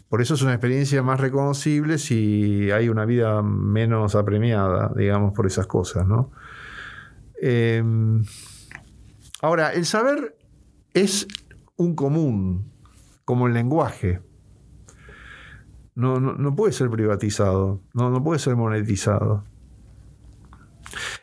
por 0.08 0.22
eso 0.22 0.34
es 0.34 0.42
una 0.42 0.52
experiencia 0.52 1.02
más 1.02 1.20
reconocible 1.20 1.98
si 1.98 2.70
hay 2.70 2.88
una 2.88 3.04
vida 3.04 3.42
menos 3.42 4.14
apremiada, 4.14 4.92
digamos, 4.96 5.32
por 5.34 5.46
esas 5.46 5.66
cosas, 5.66 6.06
¿no? 6.06 6.30
Em, 7.42 8.22
ahora, 9.40 9.72
el 9.72 9.86
saber 9.86 10.36
es 10.94 11.26
un 11.76 11.94
común, 11.94 12.70
como 13.24 13.46
el 13.46 13.54
lenguaje. 13.54 14.20
No, 15.94 16.18
no, 16.18 16.56
puede 16.56 16.72
ser 16.72 16.88
privatizado, 16.90 17.82
no, 17.92 18.10
no 18.10 18.22
puede 18.22 18.38
ser 18.38 18.56
monetizado. 18.56 19.44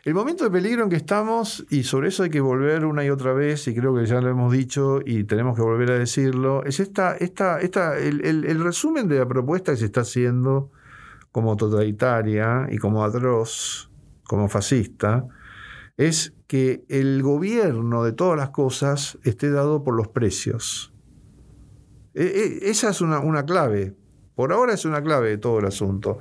El 0.03 0.13
momento 0.13 0.43
de 0.43 0.51
peligro 0.51 0.83
en 0.83 0.89
que 0.89 0.95
estamos, 0.95 1.65
y 1.69 1.83
sobre 1.83 2.09
eso 2.09 2.23
hay 2.23 2.29
que 2.29 2.39
volver 2.39 2.85
una 2.85 3.03
y 3.03 3.09
otra 3.09 3.33
vez, 3.33 3.67
y 3.67 3.75
creo 3.75 3.95
que 3.95 4.05
ya 4.05 4.21
lo 4.21 4.29
hemos 4.29 4.53
dicho 4.53 4.99
y 5.05 5.23
tenemos 5.23 5.55
que 5.55 5.61
volver 5.61 5.91
a 5.91 5.99
decirlo, 5.99 6.63
es 6.63 6.79
esta, 6.79 7.17
esta, 7.17 7.59
esta, 7.59 7.97
el, 7.97 8.23
el 8.23 8.63
resumen 8.63 9.07
de 9.07 9.19
la 9.19 9.27
propuesta 9.27 9.71
que 9.73 9.77
se 9.79 9.85
está 9.85 10.01
haciendo 10.01 10.71
como 11.31 11.55
totalitaria 11.55 12.67
y 12.71 12.77
como 12.77 13.03
atroz, 13.03 13.89
como 14.23 14.47
fascista, 14.47 15.27
es 15.97 16.33
que 16.45 16.85
el 16.89 17.21
gobierno 17.23 18.03
de 18.03 18.13
todas 18.13 18.37
las 18.37 18.51
cosas 18.51 19.17
esté 19.23 19.49
dado 19.49 19.83
por 19.83 19.95
los 19.95 20.07
precios. 20.07 20.93
E, 22.13 22.23
e, 22.23 22.69
esa 22.69 22.91
es 22.91 23.01
una, 23.01 23.45
clave. 23.45 23.95
Por 24.35 24.53
ahora 24.53 24.73
es 24.73 24.85
una 24.85 25.01
clave 25.01 25.29
de 25.29 25.37
todo 25.39 25.59
el 25.59 25.65
asunto. 25.65 26.19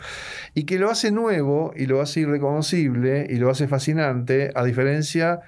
Y 0.55 0.65
que 0.65 0.79
lo 0.79 0.91
hace 0.91 1.12
nuevo 1.12 1.73
y 1.77 1.87
lo 1.87 2.01
hace 2.01 2.21
irreconocible 2.21 3.27
y 3.29 3.37
lo 3.37 3.51
hace 3.51 3.69
fascinante, 3.69 4.51
a 4.55 4.65
diferencia 4.65 5.41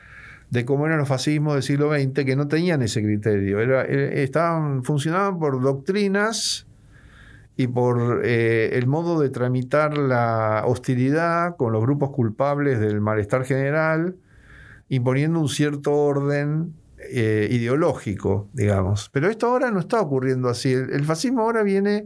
de 0.50 0.64
cómo 0.64 0.86
eran 0.86 0.98
los 0.98 1.08
fascismos 1.08 1.54
del 1.54 1.62
siglo 1.62 1.90
XX, 1.90 2.24
que 2.24 2.36
no 2.36 2.48
tenían 2.48 2.82
ese 2.82 3.02
criterio. 3.02 3.60
Eh, 3.60 4.22
estaban, 4.22 4.84
funcionaban 4.84 5.38
por 5.38 5.60
doctrinas 5.60 6.67
y 7.58 7.66
por 7.66 8.22
eh, 8.24 8.78
el 8.78 8.86
modo 8.86 9.18
de 9.18 9.30
tramitar 9.30 9.98
la 9.98 10.62
hostilidad 10.64 11.56
con 11.56 11.72
los 11.72 11.82
grupos 11.82 12.10
culpables 12.10 12.78
del 12.78 13.00
malestar 13.00 13.44
general, 13.44 14.14
imponiendo 14.88 15.40
un 15.40 15.48
cierto 15.48 15.92
orden 15.92 16.74
eh, 17.10 17.48
ideológico, 17.50 18.48
digamos. 18.52 19.10
Pero 19.12 19.28
esto 19.28 19.48
ahora 19.48 19.72
no 19.72 19.80
está 19.80 20.00
ocurriendo 20.00 20.48
así. 20.48 20.72
El, 20.72 21.04
fascismo 21.04 21.42
ahora 21.42 21.64
viene 21.64 22.04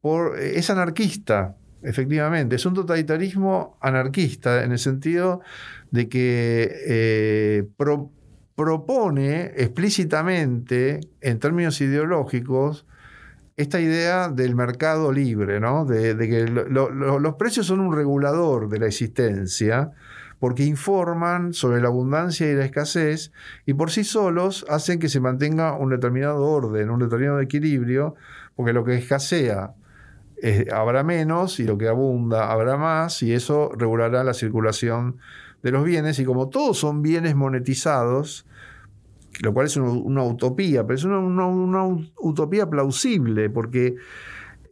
por. 0.00 0.38
es 0.38 0.70
anarquista, 0.70 1.56
efectivamente. 1.82 2.56
Es 2.56 2.64
un 2.64 2.72
totalitarismo 2.72 3.76
anarquista, 3.82 4.64
en 4.64 4.72
el 4.72 4.78
sentido 4.78 5.42
de 5.90 6.08
que 6.08 6.72
eh, 6.86 7.68
propone 8.54 9.52
explícitamente, 9.58 11.00
en 11.20 11.38
términos 11.38 11.82
ideológicos, 11.82 12.86
esta 13.60 13.80
idea 13.80 14.28
del 14.28 14.54
mercado 14.54 15.12
libre, 15.12 15.60
¿no? 15.60 15.84
de, 15.84 16.16
que 16.16 16.46
los 16.46 17.34
precios 17.34 17.66
son 17.66 17.80
un 17.80 17.94
regulador 17.94 18.68
de 18.68 18.78
la 18.78 18.86
existencia, 18.86 19.90
porque 20.38 20.64
informan 20.64 21.52
sobre 21.52 21.82
la 21.82 21.88
abundancia 21.88 22.50
y 22.50 22.54
la 22.54 22.64
escasez 22.64 23.32
y 23.66 23.74
por 23.74 23.90
sí 23.90 24.04
solos 24.04 24.64
hacen 24.70 24.98
que 24.98 25.10
se 25.10 25.20
mantenga 25.20 25.76
un 25.76 25.90
determinado 25.90 26.42
orden, 26.42 26.88
un 26.88 27.00
determinado 27.00 27.40
equilibrio, 27.40 28.14
porque 28.56 28.72
lo 28.72 28.82
que 28.82 28.94
escasea 28.94 29.74
eh, 30.42 30.66
habrá 30.72 31.02
menos 31.02 31.60
y 31.60 31.64
lo 31.64 31.76
que 31.76 31.88
abunda 31.88 32.50
habrá 32.50 32.78
más 32.78 33.22
y 33.22 33.34
eso 33.34 33.72
regulará 33.76 34.24
la 34.24 34.32
circulación 34.32 35.18
de 35.62 35.70
los 35.70 35.84
bienes 35.84 36.18
y 36.18 36.24
como 36.24 36.48
todos 36.48 36.78
son 36.78 37.02
bienes 37.02 37.34
monetizados, 37.34 38.46
lo 39.42 39.54
cual 39.54 39.66
es 39.66 39.76
una, 39.76 40.22
utopía, 40.22 40.86
pero 40.86 40.98
es 40.98 41.04
una, 41.04 41.84
utopía 42.18 42.68
plausible, 42.68 43.50
porque 43.50 43.96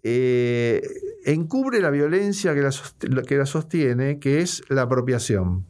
eh, 0.02 0.82
encubre 1.24 1.80
la 1.80 1.90
violencia 1.90 2.54
que 2.54 2.62
la, 2.62 3.22
que 3.22 3.36
la 3.36 3.46
sostiene, 3.46 4.18
que 4.18 4.40
es 4.40 4.62
la 4.68 4.82
apropiación. 4.82 5.64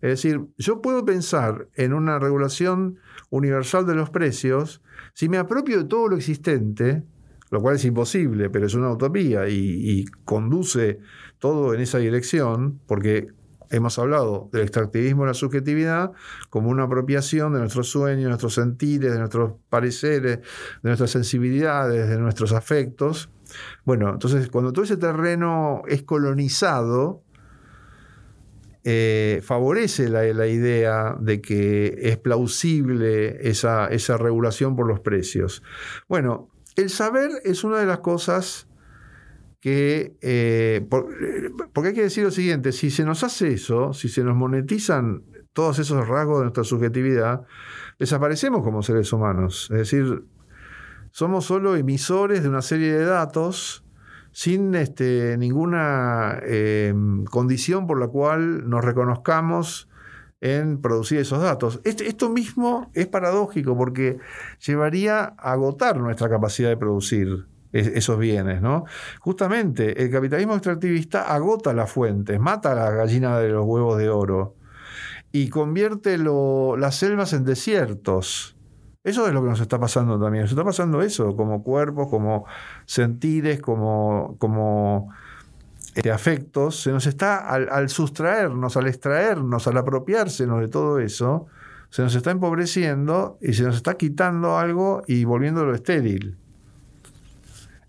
Es 0.00 0.10
decir, 0.10 0.40
yo 0.56 0.80
puedo 0.80 1.04
pensar 1.04 1.68
en 1.74 1.92
una 1.92 2.18
regulación 2.18 2.98
universal 3.30 3.86
de 3.86 3.94
los 3.94 4.10
precios 4.10 4.80
si 5.14 5.28
me 5.28 5.38
apropio 5.38 5.78
de 5.78 5.84
todo 5.84 6.08
lo 6.08 6.16
existente, 6.16 7.02
lo 7.50 7.60
cual 7.60 7.76
es 7.76 7.84
imposible, 7.84 8.50
pero 8.50 8.66
es 8.66 8.74
una 8.74 8.92
utopía 8.92 9.48
y 9.48 10.04
conduce 10.24 11.00
todo 11.38 11.74
en 11.74 11.80
esa 11.80 11.98
dirección, 11.98 12.80
porque 12.86 13.28
hemos 13.70 13.98
hablado 13.98 14.48
del 14.52 14.62
extractivismo 14.62 15.22
de 15.22 15.28
la 15.28 15.34
subjetividad 15.34 16.12
como 16.50 16.70
una 16.70 16.84
apropiación 16.84 17.52
de 17.52 17.60
nuestros 17.60 17.88
sueños, 17.88 18.24
de 18.24 18.28
nuestros 18.28 18.54
sentires, 18.54 19.12
de 19.12 19.18
nuestros 19.18 19.54
pareceres, 19.68 20.38
de 20.38 20.44
nuestras 20.82 21.10
sensibilidades, 21.10 22.08
de 22.08 22.18
nuestros 22.18 22.52
afectos. 22.52 23.30
Bueno, 23.84 24.10
entonces 24.10 24.48
cuando 24.48 24.72
todo 24.72 24.84
ese 24.84 24.96
terreno 24.96 25.82
es 25.88 26.02
colonizado, 26.02 27.22
eh, 28.84 29.40
favorece 29.42 30.08
la, 30.08 30.46
idea 30.46 31.16
de 31.20 31.40
que 31.42 31.98
es 32.02 32.16
plausible 32.16 33.48
esa, 33.48 33.88
esa 33.88 34.16
regulación 34.16 34.76
por 34.76 34.86
los 34.86 35.00
precios. 35.00 35.62
Bueno, 36.08 36.48
el 36.76 36.90
saber 36.90 37.30
es 37.44 37.64
una 37.64 37.78
de 37.78 37.86
las 37.86 37.98
cosas 37.98 38.67
que, 39.60 40.16
eh, 40.20 40.86
porque 41.72 41.88
hay 41.88 41.94
que 41.94 42.02
decir 42.02 42.24
lo 42.24 42.30
siguiente, 42.30 42.72
si 42.72 42.90
se 42.90 43.04
nos 43.04 43.24
hace 43.24 43.52
eso, 43.54 43.92
si 43.92 44.08
se 44.08 44.22
nos 44.22 44.36
monetizan 44.36 45.24
todos 45.52 45.78
esos 45.78 46.06
rasgos 46.06 46.38
de 46.38 46.44
nuestra 46.44 46.64
subjetividad, 46.64 47.46
desaparecemos 47.98 48.62
como 48.62 48.82
seres 48.82 49.12
humanos. 49.12 49.68
Es 49.72 49.78
decir, 49.78 50.24
somos 51.10 51.46
solo 51.46 51.74
emisores 51.74 52.42
de 52.42 52.48
una 52.48 52.62
serie 52.62 52.92
de 52.92 53.04
datos 53.04 53.84
sin 54.30 54.74
este, 54.76 55.36
ninguna 55.36 56.38
eh, 56.42 56.94
condición 57.30 57.86
por 57.86 57.98
la 57.98 58.06
cual 58.06 58.68
nos 58.68 58.84
reconozcamos 58.84 59.88
en 60.40 60.80
producir 60.80 61.18
esos 61.18 61.42
datos. 61.42 61.80
Este, 61.84 62.06
esto 62.06 62.30
mismo 62.30 62.90
es 62.94 63.08
paradójico 63.08 63.76
porque 63.76 64.18
llevaría 64.64 65.34
a 65.36 65.52
agotar 65.52 65.98
nuestra 65.98 66.28
capacidad 66.28 66.68
de 66.68 66.76
producir 66.76 67.46
esos 67.72 68.18
bienes, 68.18 68.62
¿no? 68.62 68.84
Justamente 69.20 70.02
el 70.02 70.10
capitalismo 70.10 70.54
extractivista 70.54 71.22
agota 71.22 71.72
las 71.74 71.90
fuentes, 71.90 72.40
mata 72.40 72.72
a 72.72 72.74
la 72.74 72.90
gallina 72.90 73.38
de 73.38 73.50
los 73.50 73.64
huevos 73.64 73.98
de 73.98 74.08
oro 74.08 74.56
y 75.32 75.48
convierte 75.50 76.18
las 76.18 76.96
selvas 76.96 77.32
en 77.32 77.44
desiertos. 77.44 78.56
Eso 79.04 79.26
es 79.26 79.32
lo 79.32 79.42
que 79.42 79.48
nos 79.48 79.60
está 79.60 79.78
pasando 79.78 80.18
también. 80.20 80.42
Nos 80.42 80.50
está 80.50 80.64
pasando 80.64 81.02
eso, 81.02 81.36
como 81.36 81.62
cuerpos, 81.62 82.08
como 82.08 82.46
sentires, 82.84 83.60
como, 83.60 84.36
como 84.38 85.12
este, 85.94 86.10
afectos. 86.10 86.82
Se 86.82 86.90
nos 86.90 87.06
está, 87.06 87.38
al, 87.38 87.68
al, 87.70 87.88
sustraernos, 87.88 88.76
al 88.76 88.86
extraernos, 88.86 89.66
al 89.66 89.76
apropiársenos 89.76 90.60
de 90.60 90.68
todo 90.68 90.98
eso, 90.98 91.46
se 91.90 92.02
nos 92.02 92.14
está 92.14 92.30
empobreciendo 92.30 93.38
y 93.40 93.54
se 93.54 93.62
nos 93.64 93.76
está 93.76 93.96
quitando 93.96 94.58
algo 94.58 95.02
y 95.06 95.24
volviéndolo 95.24 95.74
estéril. 95.74 96.36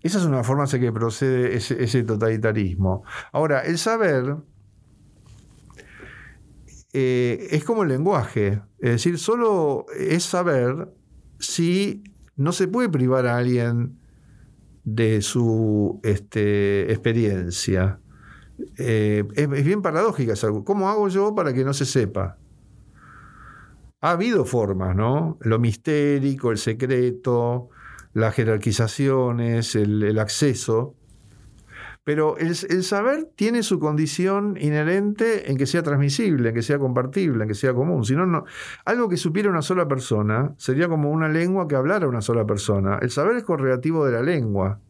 Esa 0.02 0.18
es 0.18 0.24
una 0.24 0.42
forma 0.42 0.64
en 0.72 0.80
que 0.80 0.92
procede 0.92 1.56
ese, 1.56 2.02
totalitarismo. 2.04 3.02
Ahora, 3.32 3.60
el 3.60 3.76
saber 3.76 4.36
eh, 6.92 7.48
es 7.50 7.64
como 7.64 7.82
el 7.82 7.90
lenguaje. 7.90 8.62
Es 8.78 8.90
decir, 8.90 9.18
solo 9.18 9.86
es 9.96 10.24
saber 10.24 10.88
si 11.38 12.02
no 12.36 12.52
se 12.52 12.68
puede 12.68 12.88
privar 12.88 13.26
a 13.26 13.36
alguien 13.36 13.98
de 14.84 15.20
su 15.20 16.00
este, 16.02 16.90
experiencia. 16.90 18.00
Eh, 18.76 19.24
es, 19.36 19.64
bien 19.64 19.80
paradójica 19.80 20.34
¿Cómo 20.64 20.90
hago 20.90 21.08
yo 21.08 21.34
para 21.34 21.52
que 21.52 21.64
no 21.64 21.72
se 21.72 21.84
sepa? 21.86 22.38
Ha 24.00 24.12
habido 24.12 24.46
formas, 24.46 24.96
¿no? 24.96 25.36
Lo 25.42 25.58
mistérico, 25.58 26.50
el 26.50 26.58
secreto, 26.58 27.68
las 28.12 28.34
jerarquizaciones, 28.34 29.76
el, 29.76 30.18
acceso, 30.18 30.96
pero 32.02 32.36
el, 32.38 32.54
saber 32.82 33.28
tiene 33.36 33.62
su 33.62 33.78
condición 33.78 34.56
inherente 34.60 35.50
en 35.50 35.56
que 35.56 35.66
sea 35.66 35.82
transmisible, 35.82 36.48
en 36.48 36.54
que 36.54 36.62
sea 36.62 36.78
compartible, 36.78 37.44
en 37.44 37.48
que 37.48 37.54
sea 37.54 37.74
común. 37.74 38.04
Si 38.04 38.16
no, 38.16 38.44
algo 38.84 39.08
que 39.08 39.16
supiera 39.16 39.50
una 39.50 39.62
sola 39.62 39.86
persona 39.86 40.54
sería 40.56 40.88
como 40.88 41.10
una 41.10 41.28
lengua 41.28 41.68
que 41.68 41.76
hablara 41.76 42.08
una 42.08 42.20
sola 42.20 42.46
persona. 42.46 42.98
El 43.00 43.10
saber 43.10 43.36
es 43.36 43.44
correlativo 43.44 44.04
de 44.06 44.12
la 44.12 44.22
lengua, 44.22 44.80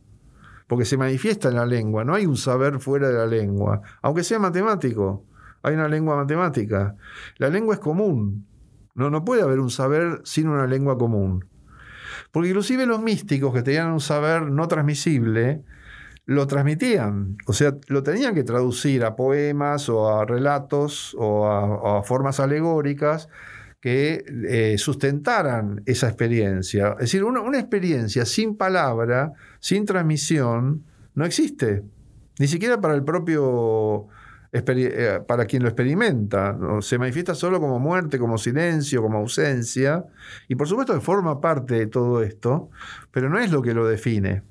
porque 0.67 0.85
se 0.85 0.97
manifiesta 0.97 1.49
en 1.49 1.57
la 1.57 1.67
lengua. 1.67 2.05
No 2.05 2.15
hay 2.15 2.27
un 2.27 2.37
saber 2.37 2.81
fuera 2.81 3.09
de 3.09 3.19
la 3.19 3.27
lengua, 3.27 3.83
aunque 4.03 4.25
sea 4.25 4.39
matemático. 4.39 5.27
Hay 5.63 5.75
una 5.75 5.89
lengua 5.89 6.17
matemática. 6.17 6.97
La 7.37 7.51
lengua 7.51 7.75
es 7.75 7.81
común. 7.81 8.47
No, 8.95 9.11
no 9.11 9.25
puede 9.25 9.43
haber 9.43 9.61
un 9.61 9.69
saber 9.69 10.23
sin 10.25 10.49
una 10.49 10.67
lengua 10.67 10.97
común. 10.97 11.45
Porque 12.33 12.49
inclusive 12.49 12.87
los 12.87 13.01
místicos 13.01 13.53
que 13.53 13.63
tenían 13.63 13.93
un 13.93 14.01
saber 14.01 14.43
no 14.43 14.69
transmisible, 14.69 15.63
lo 16.27 16.47
transmitían, 16.47 17.39
o 17.49 17.53
sea, 17.53 17.77
lo 17.89 18.05
tenían 18.05 18.37
que 18.37 18.45
traducir 18.45 19.05
a 19.05 19.17
poemas 19.17 19.89
o 19.89 20.09
a 20.09 20.25
relatos 20.25 21.17
o 21.19 21.49
a, 21.49 22.05
formas 22.05 22.39
alegóricas 22.39 23.29
que 23.81 24.25
eh, 24.49 24.79
sustentaran 24.79 25.83
esa 25.87 26.07
experiencia. 26.07 26.93
Es 26.93 27.07
decir, 27.07 27.25
una, 27.25 27.59
experiencia 27.59 28.25
sin 28.27 28.57
palabra, 28.57 29.33
sin 29.59 29.87
transmisión, 29.87 30.85
no 31.17 31.25
existe. 31.25 31.83
Ni 32.39 32.47
siquiera 32.47 32.81
para 32.81 32.95
el 32.95 33.03
propio 33.03 34.07
para 35.27 35.45
quien 35.47 35.63
lo 35.63 35.69
experimenta. 35.69 36.59
Se 36.81 36.99
manifiesta 36.99 37.35
solo 37.35 37.61
como 37.61 37.79
muerte, 37.79 38.19
como 38.19 38.39
silencio, 38.39 39.03
como 39.03 39.19
ausencia. 39.19 40.05
Y 40.49 40.57
por 40.57 40.67
supuesto 40.69 40.95
que 40.95 41.01
forma 41.01 41.41
parte 41.41 41.75
de 41.75 41.87
todo 41.87 42.23
esto, 42.23 42.71
pero 43.11 43.29
no 43.29 43.39
es 43.39 43.53
lo 43.53 43.63
que 43.63 43.75
lo 43.75 43.87
define. 43.87 44.43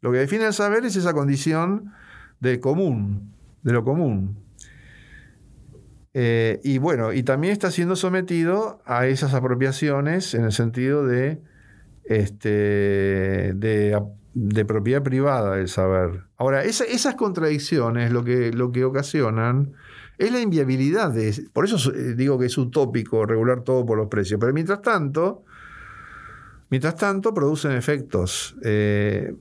Lo 0.00 0.12
que 0.12 0.18
define 0.18 0.46
el 0.46 0.52
saber 0.52 0.84
es 0.84 0.96
esa 0.96 1.12
condición 1.12 1.92
de 2.40 2.60
común, 2.60 3.32
de 3.62 3.72
lo 3.72 3.84
común. 3.84 4.38
Eh, 6.14 6.60
y 6.62 6.78
bueno, 6.78 7.12
y 7.12 7.22
también 7.22 7.52
está 7.52 7.70
siendo 7.70 7.96
sometido 7.96 8.82
a 8.84 9.06
esas 9.06 9.34
apropiaciones 9.34 10.34
en 10.34 10.44
el 10.44 10.52
sentido 10.52 11.06
de, 11.06 11.40
este, 12.04 13.54
de 13.54 13.96
de 14.34 14.64
propiedad 14.64 15.02
privada 15.02 15.56
del 15.56 15.68
saber. 15.68 16.24
Ahora, 16.42 16.64
esas 16.64 17.14
contradicciones 17.14 18.10
lo 18.10 18.24
que, 18.24 18.50
lo 18.50 18.72
que 18.72 18.84
ocasionan 18.84 19.74
es 20.18 20.32
la 20.32 20.40
inviabilidad 20.40 21.12
de... 21.12 21.46
Por 21.52 21.64
eso 21.64 21.92
eh, 21.94 22.14
digo 22.16 22.36
que 22.36 22.46
es 22.46 22.58
utópico 22.58 23.24
regular 23.24 23.60
todo 23.60 23.86
por 23.86 23.96
los 23.96 24.08
precios. 24.08 24.40
Pero 24.40 24.52
mientras 24.52 24.82
tanto, 24.82 25.44
mientras 26.68 26.96
tanto 26.96 27.32
producen 27.32 27.70
efectos. 27.70 28.56
Eh, 28.64 29.36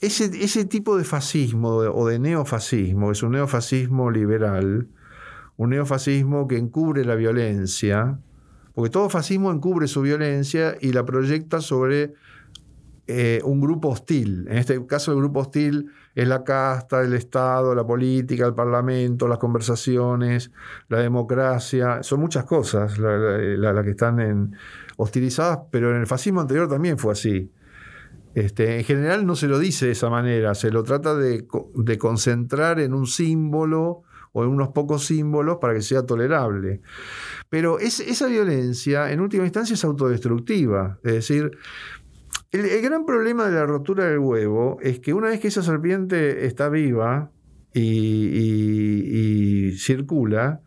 ese, 0.00 0.30
ese, 0.42 0.64
tipo 0.64 0.96
de 0.96 1.04
fascismo 1.04 1.68
o 1.68 2.08
de 2.08 2.18
neofascismo, 2.18 3.12
es 3.12 3.22
un 3.22 3.32
neofascismo 3.32 4.10
liberal, 4.10 4.88
un 5.58 5.68
neofascismo 5.68 6.48
que 6.48 6.56
encubre 6.56 7.04
la 7.04 7.14
violencia, 7.14 8.18
porque 8.72 8.88
todo 8.88 9.10
fascismo 9.10 9.52
encubre 9.52 9.86
su 9.86 10.00
violencia 10.00 10.78
y 10.80 10.94
la 10.94 11.04
proyecta 11.04 11.60
sobre 11.60 12.14
eh, 13.08 13.40
un 13.44 13.60
grupo 13.60 13.90
hostil. 13.90 14.48
En 14.48 14.58
este 14.58 14.84
caso 14.84 15.12
el 15.12 15.18
grupo 15.18 15.38
hostil 15.38 15.92
es 16.16 16.26
la 16.26 16.42
casta, 16.42 17.02
el 17.02 17.12
Estado, 17.12 17.74
la 17.74 17.86
política, 17.86 18.46
el 18.46 18.54
Parlamento, 18.54 19.28
las 19.28 19.36
conversaciones, 19.36 20.50
la 20.88 21.00
democracia. 21.00 22.02
Son 22.02 22.20
muchas 22.20 22.44
cosas 22.44 22.98
las 22.98 23.84
que 23.84 23.90
están 23.90 24.18
en, 24.20 24.56
hostilizadas, 24.96 25.58
pero 25.70 25.90
en 25.90 26.00
el 26.00 26.06
fascismo 26.06 26.40
anterior 26.40 26.70
también 26.70 26.96
fue 26.96 27.12
así. 27.12 27.52
Este, 28.34 28.78
en 28.78 28.84
general 28.84 29.26
no 29.26 29.36
se 29.36 29.46
lo 29.46 29.58
dice 29.58 29.86
de 29.86 29.92
esa 29.92 30.08
manera, 30.08 30.54
se 30.54 30.70
lo 30.70 30.82
trata 30.84 31.14
de, 31.14 31.46
concentrar 31.98 32.80
en 32.80 32.94
un 32.94 33.06
símbolo 33.06 34.02
o 34.32 34.42
en 34.42 34.48
unos 34.48 34.68
pocos 34.68 35.04
símbolos 35.04 35.58
para 35.60 35.74
que 35.74 35.82
sea 35.82 36.06
tolerable. 36.06 36.80
Pero 37.50 37.78
esa 37.78 38.26
violencia, 38.26 39.10
en 39.12 39.20
última 39.20 39.44
instancia, 39.44 39.74
es 39.74 39.84
autodestructiva. 39.84 40.98
Es 41.04 41.12
decir, 41.12 41.58
el, 42.56 42.82
gran 42.82 43.04
problema 43.04 43.46
de 43.46 43.52
la 43.52 43.66
rotura 43.66 44.06
del 44.06 44.18
huevo 44.18 44.78
es 44.80 45.00
que 45.00 45.14
una 45.14 45.28
vez 45.28 45.40
que 45.40 45.48
esa 45.48 45.62
serpiente 45.62 46.46
está 46.46 46.68
viva 46.68 47.30
y, 47.72 49.72
circula, 49.78 50.60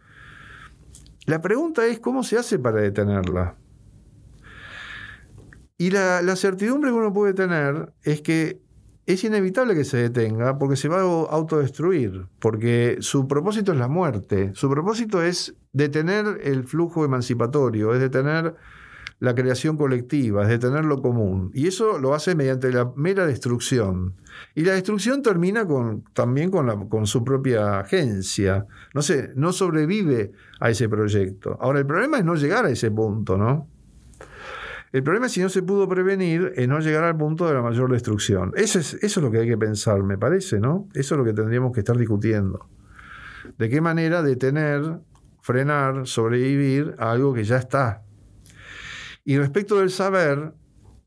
la 1.25 1.41
pregunta 1.41 1.85
es 1.87 1.99
cómo 1.99 2.23
se 2.23 2.37
hace 2.37 2.59
para 2.59 2.81
detenerla. 2.81 3.55
Y 5.77 5.91
la, 5.91 6.21
la, 6.21 6.35
certidumbre 6.35 6.91
que 6.91 6.97
uno 6.97 7.13
puede 7.13 7.33
tener 7.33 7.93
es 8.03 8.21
que 8.21 8.59
es 9.05 9.23
inevitable 9.23 9.73
que 9.73 9.85
se 9.85 9.97
detenga 9.97 10.59
porque 10.59 10.75
se 10.75 10.87
va 10.87 10.99
a 10.99 11.01
autodestruir, 11.01 12.27
porque 12.39 12.97
su 12.99 13.27
propósito 13.27 13.71
es 13.71 13.79
la 13.79 13.87
muerte, 13.87 14.51
su 14.53 14.69
propósito 14.69 15.23
es 15.23 15.55
detener 15.73 16.41
el 16.43 16.63
flujo 16.63 17.05
emancipatorio, 17.05 17.93
es 17.93 18.01
detener 18.01 18.55
la 19.19 19.35
creación 19.35 19.75
colectiva, 19.75 20.43
es 20.43 20.49
de 20.49 20.59
tener 20.59 20.85
lo 20.85 21.01
común. 21.01 21.51
Y 21.53 21.67
eso 21.67 21.99
lo 21.99 22.13
hace 22.13 22.35
mediante 22.35 22.71
la 22.71 22.91
mera 22.95 23.25
destrucción. 23.25 24.13
Y 24.55 24.63
la 24.63 24.73
destrucción 24.73 25.21
termina 25.21 25.65
con, 25.65 26.03
también 26.13 26.49
con, 26.49 27.05
su 27.05 27.23
propia 27.25 27.79
agencia. 27.79 28.65
No 28.93 29.01
sé, 29.01 29.31
no 29.35 29.51
sobrevive 29.51 30.31
a 30.61 30.69
ese 30.69 30.87
proyecto. 30.87 31.57
Ahora, 31.59 31.79
el 31.79 31.85
problema 31.85 32.17
es 32.17 32.25
no 32.25 32.35
llegar 32.35 32.65
a 32.65 32.69
ese 32.69 32.91
punto, 32.91 33.37
¿no? 33.37 33.67
El 34.91 35.03
problema, 35.03 35.29
si 35.29 35.41
no 35.41 35.49
se 35.49 35.61
pudo 35.61 35.87
prevenir, 35.87 36.53
es 36.55 36.67
no 36.67 36.79
llegar 36.79 37.03
al 37.03 37.15
punto 37.15 37.45
de 37.47 37.53
la 37.53 37.61
mayor 37.61 37.91
destrucción. 37.91 38.53
Eso 38.55 38.79
es, 38.79 38.95
eso 38.95 39.19
es 39.19 39.23
lo 39.23 39.29
que 39.29 39.39
hay 39.39 39.47
que 39.47 39.57
pensar, 39.57 40.01
me 40.01 40.17
parece, 40.17 40.59
¿no? 40.59 40.87
Eso 40.93 41.13
es 41.13 41.19
lo 41.19 41.25
que 41.25 41.33
tendríamos 41.33 41.73
que 41.73 41.81
estar 41.81 41.97
discutiendo. 41.97 42.67
¿De 43.57 43.69
qué 43.69 43.81
manera 43.81 44.23
detener, 44.23 44.99
frenar, 45.41 46.07
sobrevivir 46.07 46.95
a 46.97 47.11
algo 47.11 47.33
que 47.33 47.43
ya 47.43 47.57
está? 47.57 48.03
Y 49.29 49.37
respecto 49.37 49.77
del 49.77 49.91
saber, 49.91 50.53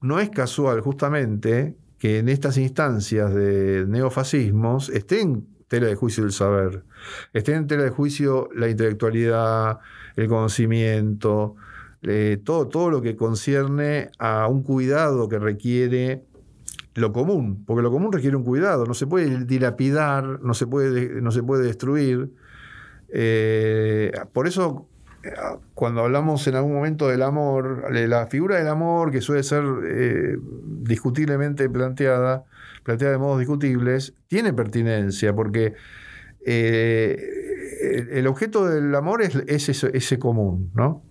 no 0.01 0.21
es 0.21 0.31
casual 0.31 0.81
justamente 0.81 1.77
que 1.99 2.21
en 2.21 2.29
estas 2.29 2.57
instancias 2.57 3.35
de 3.35 3.85
neofascismos 3.89 4.91
esté 4.91 5.23
en 5.23 5.45
tela 5.67 5.89
de 5.89 5.97
juicio 5.97 6.23
el 6.23 6.31
saber, 6.31 6.85
esté 7.33 7.55
en 7.55 7.67
tela 7.67 7.83
de 7.83 7.91
juicio 7.91 8.49
la 8.55 8.69
intelectualidad, 8.69 9.81
el 10.15 10.29
conocimiento, 10.29 11.57
eh, 12.03 12.41
todo, 12.45 12.69
todo 12.69 12.91
lo 12.91 13.03
que 13.03 13.17
concierne 13.17 14.11
a 14.21 14.47
un 14.47 14.63
cuidado 14.63 15.29
que 15.29 15.41
requiere 15.41 16.23
lo 16.95 17.13
común, 17.13 17.65
porque 17.67 17.83
lo 17.83 17.91
común 17.91 18.13
requiere 18.13 18.37
un 18.37 18.45
cuidado, 18.45 18.87
no 18.87 18.95
se 18.95 19.09
puede 19.09 19.47
dilapidar, 19.47 20.41
no 20.45 20.55
se 20.55 20.69
puede, 20.69 21.21
no 21.21 21.33
se 21.33 21.43
puede 21.43 21.65
destruir. 21.65 22.31
Eh, 23.09 24.13
por 24.33 24.47
eso 24.47 24.87
cuando 25.75 26.03
hablamos 26.03 26.47
en 26.47 26.57
algún 26.57 26.75
momento 26.75 27.09
del 27.09 27.23
amor, 27.23 27.93
la 27.93 28.27
figura 28.27 28.57
del 28.57 28.69
amor 28.69 29.11
que 29.11 29.21
suele 29.21 29.43
ser 29.43 29.65
eh, 29.85 30.37
discutiblemente 30.83 31.69
planteada, 31.71 32.45
planteada 32.83 33.13
de 33.13 33.19
modos 33.19 33.39
discutibles, 33.39 34.15
tiene 34.27 34.53
pertinencia 34.53 35.35
porque 35.35 35.75
eh, 36.45 37.17
el 38.11 38.27
objeto 38.27 38.67
del 38.67 38.95
amor 38.95 39.23
es, 39.23 39.35
ese, 39.69 40.19
común, 40.19 40.71
¿no? 40.75 41.03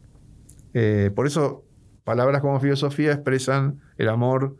Eh, 0.73 1.11
por 1.15 1.27
eso 1.27 1.63
palabras 2.03 2.41
como 2.41 2.59
filosofía 2.59 3.11
expresan 3.11 3.81
el 3.97 4.09
amor 4.09 4.57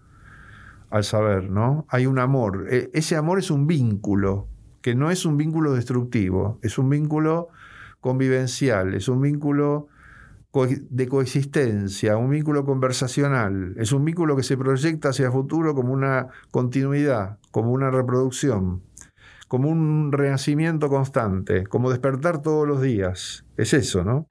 al 0.90 1.04
saber, 1.04 1.50
¿no? 1.50 1.86
Hay 1.90 2.06
un 2.06 2.20
amor. 2.20 2.68
E, 2.70 2.90
ese 2.94 3.16
amor 3.16 3.40
es 3.40 3.52
un 3.52 3.68
vínculo, 3.68 4.48
que 4.82 4.96
no 4.96 5.12
es 5.12 5.26
un 5.26 5.38
vínculo 5.38 5.74
destructivo, 5.74 6.60
es 6.62 6.78
un 6.78 6.90
vínculo 6.90 7.50
convivencial, 8.02 8.94
es 8.94 9.08
un 9.08 9.22
vínculo 9.22 9.88
de 10.90 11.08
coexistencia, 11.08 12.18
un 12.18 12.30
vínculo 12.32 12.66
conversacional, 12.66 13.74
es 13.78 13.94
un 13.94 14.04
vínculo 14.04 14.36
que 14.36 14.44
se 14.44 14.58
proyecta 14.58 15.10
hacia 15.10 15.28
el 15.28 15.32
futuro 15.32 15.74
como 15.74 15.94
una 15.94 16.28
continuidad, 16.52 17.38
como 17.52 17.72
una 17.72 17.90
reproducción, 17.90 18.82
como 19.48 19.70
un 19.70 20.12
renacimiento 20.12 20.90
constante, 20.90 21.66
como 21.68 21.90
despertar 21.90 22.42
todos 22.42 22.68
los 22.68 22.82
días. 22.82 23.46
Es 23.56 23.74
eso, 23.74 24.04
¿no? 24.04 24.28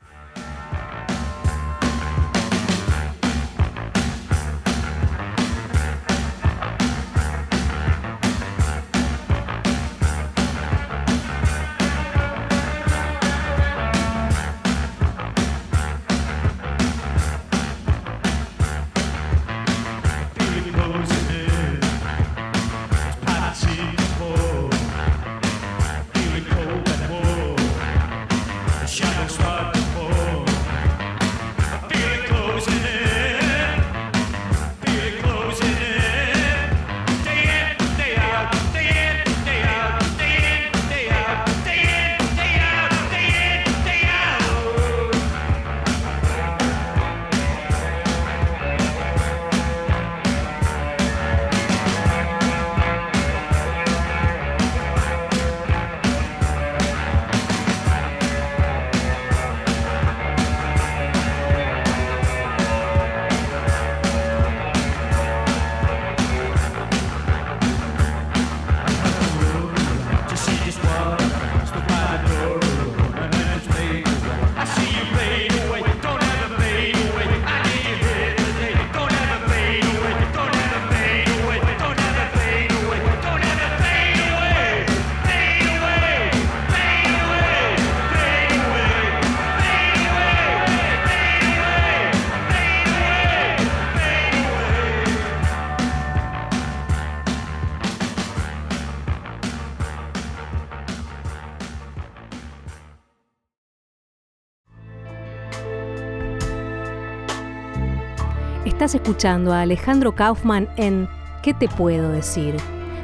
Estás 108.91 109.03
escuchando 109.07 109.53
a 109.53 109.61
Alejandro 109.61 110.17
Kaufman 110.17 110.69
en 110.77 111.09
¿Qué 111.45 111.55
te 111.55 111.69
puedo 111.69 112.11
decir? 112.11 112.57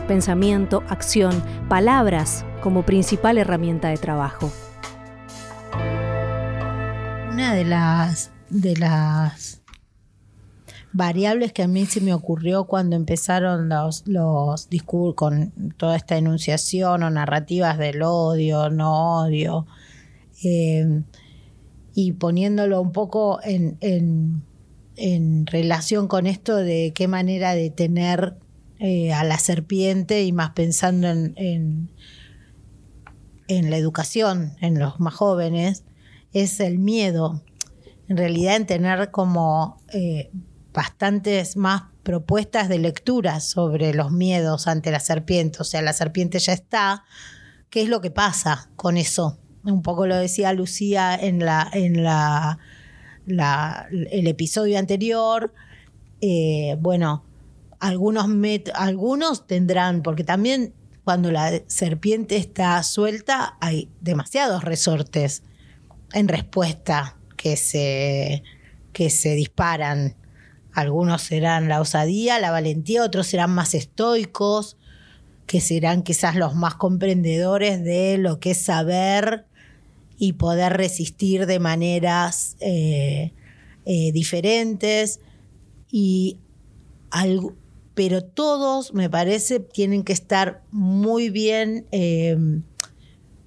Pensamiento, 0.09 0.83
acción, 0.89 1.41
palabras 1.69 2.45
como 2.61 2.85
principal 2.85 3.39
herramienta 3.39 3.91
de 3.91 3.97
trabajo. 3.97 4.51
Una 7.31 7.55
de 7.55 7.65
las, 7.65 8.33
de 8.51 8.77
las 8.77 9.63
variables 10.93 11.53
que 11.53 11.63
a 11.63 11.69
mí 11.69 11.87
se 11.87 12.01
me 12.01 12.13
ocurrió 12.13 12.65
cuando 12.65 12.97
empezaron 12.97 13.69
los, 13.69 14.09
los 14.09 14.69
discursos 14.69 15.15
con 15.15 15.53
toda 15.77 15.95
esta 15.95 16.17
enunciación 16.17 17.05
o 17.05 17.11
narrativas 17.11 17.79
del 17.79 18.03
odio, 18.03 18.71
no 18.71 19.21
odio, 19.21 19.69
eh, 20.43 21.05
y 21.95 22.11
poniéndolo 22.15 22.81
un 22.81 22.91
poco 22.91 23.39
en, 23.45 23.77
en, 23.81 24.43
relación 25.47 26.09
con 26.09 26.27
esto 26.27 26.57
de 26.57 26.93
qué 26.95 27.09
manera 27.09 27.55
de 27.55 27.71
tener 27.71 28.37
eh, 28.79 29.13
a 29.13 29.25
la 29.25 29.39
serpiente 29.39 30.25
y 30.25 30.33
más 30.33 30.51
pensando 30.51 31.09
en, 31.09 31.35
en, 31.37 31.91
en 33.49 33.71
la 33.71 33.77
educación, 33.77 34.55
en 34.61 34.79
los 34.79 35.01
más 35.01 35.15
jóvenes, 35.15 35.85
es 36.33 36.61
el 36.61 36.79
miedo. 36.79 37.43
En 38.09 38.17
realidad 38.17 38.57
en 38.57 38.67
tener 38.67 39.11
como 39.11 39.81
eh, 39.93 40.31
bastantes 40.73 41.57
más 41.57 41.85
propuestas 42.03 42.69
de 42.69 42.79
lectura 42.79 43.41
sobre 43.41 43.95
los 43.95 44.13
miedos 44.13 44.69
ante 44.69 44.91
la 44.91 45.01
serpiente. 45.01 45.59
O 45.61 45.65
sea, 45.65 45.83
la 45.83 45.93
serpiente 45.93 46.39
ya 46.39 46.53
está. 46.53 47.05
¿Qué 47.71 47.83
es 47.83 47.89
lo 47.89 48.01
que 48.01 48.11
pasa 48.11 48.71
con 48.77 48.97
eso? 48.97 49.39
Un 49.65 49.83
poco 49.83 50.07
lo 50.07 50.17
decía 50.17 50.53
Lucía 50.53 51.17
en 51.17 51.45
la, 51.45 51.69
en 51.73 52.05
la, 52.05 52.59
el 53.27 54.27
episodio 54.27 54.79
anterior. 54.79 55.53
Eh, 56.21 56.77
bueno, 56.81 57.25
algunos, 57.81 58.27
algunos 58.75 59.47
tendrán, 59.47 60.03
porque 60.03 60.25
también 60.25 60.75
cuando 61.05 61.31
la 61.31 61.63
serpiente 61.69 62.37
está 62.37 62.83
suelta 62.83 63.57
hay 63.61 63.89
demasiados 64.01 64.65
resortes 64.65 65.45
en 66.13 66.29
respuesta 66.29 67.17
que 67.37 67.57
se, 67.57 68.43
que 68.93 69.11
se 69.11 69.35
disparan. 69.35 70.17
Algunos 70.73 71.23
serán 71.23 71.69
la 71.69 71.81
osadía, 71.81 72.39
la 72.39 72.51
valentía, 72.51 73.05
otros 73.05 73.29
serán 73.29 73.51
más 73.51 73.75
estoicos, 73.75 74.77
que 75.47 75.61
serán 75.61 76.03
quizás 76.03 76.35
los 76.35 76.55
más 76.55 76.75
comprendedores 76.75 77.83
de 77.83 78.19
lo 78.19 78.41
que 78.41 78.51
es 78.51 78.63
saber 78.63 79.46
y 80.19 80.35
poder 80.35 80.77
resistir 80.77 81.47
de 81.47 81.59
maneras 81.59 82.57
eh, 82.61 83.33
eh, 83.85 84.13
diferentes. 84.13 85.21
Y 85.91 86.39
pero 87.95 88.23
todos, 88.23 88.93
me 88.93 89.09
parece, 89.09 89.59
tienen 89.59 90.05
que 90.05 90.13
estar 90.13 90.63
muy 90.71 91.31
bien 91.31 91.87
eh, 91.93 92.37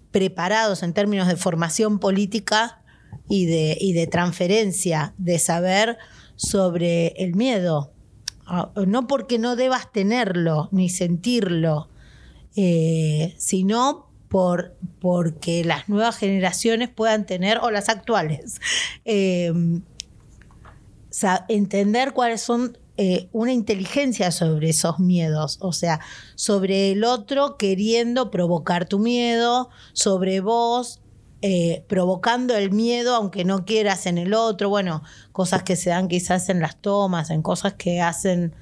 preparados 0.10 0.82
en 0.82 0.94
términos 0.94 1.28
de 1.28 1.36
formación 1.36 2.00
política 2.00 2.82
y 3.28 3.46
de, 3.46 3.78
y 3.80 3.94
de 3.94 4.08
transferencia 4.08 5.14
de 5.20 5.38
saber 5.38 5.98
sobre 6.36 7.10
el 7.18 7.36
miedo. 7.36 7.94
Ah, 8.48 8.72
no 8.88 9.06
porque 9.06 9.38
no 9.38 9.56
debas 9.56 9.92
tenerlo 9.92 10.70
ni 10.72 10.90
sentirlo, 10.90 11.90
eh, 12.56 13.36
sino 13.38 14.09
por, 14.30 14.76
porque 15.02 15.66
las 15.66 15.90
nuevas 15.90 16.18
generaciones 16.18 16.90
puedan 16.90 17.26
tener, 17.26 17.58
o 17.58 17.72
las 17.72 17.90
actuales, 17.90 18.62
eh, 19.04 19.52
entender 21.50 22.14
cuáles 22.14 22.42
son 22.42 22.78
eh, 22.98 23.30
una 23.32 23.54
inteligencia 23.54 24.32
sobre 24.32 24.70
esos 24.70 25.00
miedos, 25.00 25.58
o 25.62 25.74
sea, 25.74 26.00
sobre 26.36 26.92
el 26.92 27.04
otro 27.04 27.58
queriendo 27.58 28.30
provocar 28.30 28.88
tu 28.88 29.00
miedo, 29.00 29.70
sobre 29.94 30.42
vos 30.42 31.02
eh, 31.42 31.86
provocando 31.88 32.58
el 32.58 32.72
miedo, 32.72 33.16
aunque 33.16 33.46
no 33.46 33.64
quieras 33.64 34.06
en 34.06 34.18
el 34.18 34.34
otro, 34.34 34.68
bueno, 34.68 35.04
cosas 35.32 35.64
que 35.64 35.78
se 35.78 35.90
dan 35.90 36.10
quizás 36.10 36.50
en 36.50 36.60
las 36.60 36.76
tomas, 36.82 37.30
en 37.30 37.42
cosas 37.42 37.76
que 37.76 38.02
hacen 38.02 38.54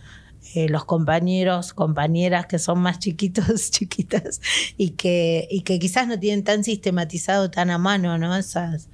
eh, 0.56 0.70
los 0.70 0.86
compañeros, 0.86 1.74
compañeras 1.74 2.46
que 2.46 2.60
son 2.60 2.80
más 2.80 3.00
chiquitos, 3.00 3.46
chiquitas, 3.72 4.42
y 4.78 4.92
que, 4.92 5.48
y 5.50 5.62
que 5.62 5.80
quizás 5.80 6.08
no 6.08 6.20
tienen 6.20 6.44
tan 6.44 6.64
sistematizado, 6.64 7.52
tan 7.52 7.70
a 7.70 7.78
mano, 7.78 8.18
¿no? 8.18 8.36
Esas, 8.36 8.90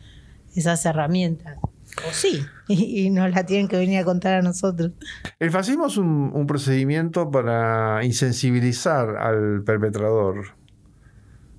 esas 0.56 0.86
herramientas. 0.86 1.58
O 2.08 2.12
sí, 2.12 2.41
y, 2.68 3.10
nos 3.10 3.32
la 3.32 3.45
tienen 3.45 3.68
que 3.68 3.78
venir 3.78 3.99
a 3.99 4.06
contar 4.06 4.36
a 4.36 4.41
nosotros. 4.41 4.91
El 5.39 5.51
fascismo 5.51 5.88
es 5.88 5.97
un, 5.97 6.32
un 6.34 6.47
procedimiento 6.47 7.30
para 7.30 8.04
insensibilizar 8.04 9.18
al 9.18 9.64
perpetrador 9.64 10.64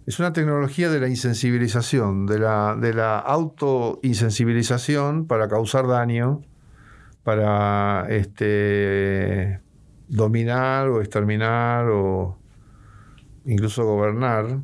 es 0.06 0.18
una 0.18 0.34
tecnología 0.34 0.90
de 0.90 1.00
la 1.00 1.08
insensibilización, 1.08 2.26
de 2.26 2.38
la, 2.38 2.76
de 2.78 2.92
la 2.92 3.18
auto-insensibilización 3.18 5.26
para 5.26 5.48
causar 5.48 5.86
daño, 5.86 6.42
para 7.22 8.06
este, 8.10 9.60
dominar 10.08 10.88
o 10.88 11.00
exterminar 11.00 11.88
o 11.88 12.38
incluso 13.44 13.84
gobernar. 13.84 14.60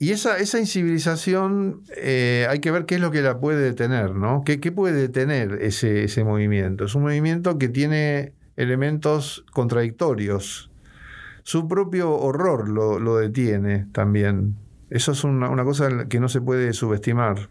Y 0.00 0.12
esa, 0.12 0.38
esa 0.38 0.60
incivilización 0.60 1.82
eh, 1.96 2.46
hay 2.48 2.60
que 2.60 2.70
ver 2.70 2.86
qué 2.86 2.96
es 2.96 3.00
lo 3.00 3.10
que 3.10 3.20
la 3.20 3.40
puede 3.40 3.60
detener, 3.60 4.14
¿no? 4.14 4.42
¿Qué, 4.44 4.60
qué 4.60 4.70
puede 4.70 4.94
detener 4.94 5.58
ese, 5.60 6.04
ese 6.04 6.22
movimiento? 6.22 6.84
Es 6.84 6.94
un 6.94 7.02
movimiento 7.02 7.58
que 7.58 7.68
tiene 7.68 8.32
elementos 8.56 9.44
contradictorios 9.52 10.68
su 11.48 11.66
propio 11.66 12.14
horror 12.14 12.68
lo, 12.68 13.16
detiene 13.16 13.86
también. 13.92 14.56
Eso 14.90 15.12
es 15.12 15.24
una, 15.24 15.64
cosa 15.64 16.06
que 16.06 16.20
no 16.20 16.28
se 16.28 16.42
puede 16.42 16.74
subestimar. 16.74 17.48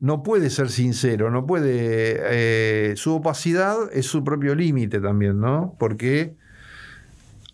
No 0.00 0.22
puede 0.22 0.50
ser 0.50 0.68
sincero, 0.70 1.30
no 1.30 1.44
puede. 1.46 2.20
Eh, 2.30 2.96
su 2.96 3.14
opacidad 3.14 3.76
es 3.92 4.06
su 4.06 4.22
propio 4.22 4.54
límite 4.54 5.00
también, 5.00 5.40
¿no? 5.40 5.74
Porque 5.78 6.36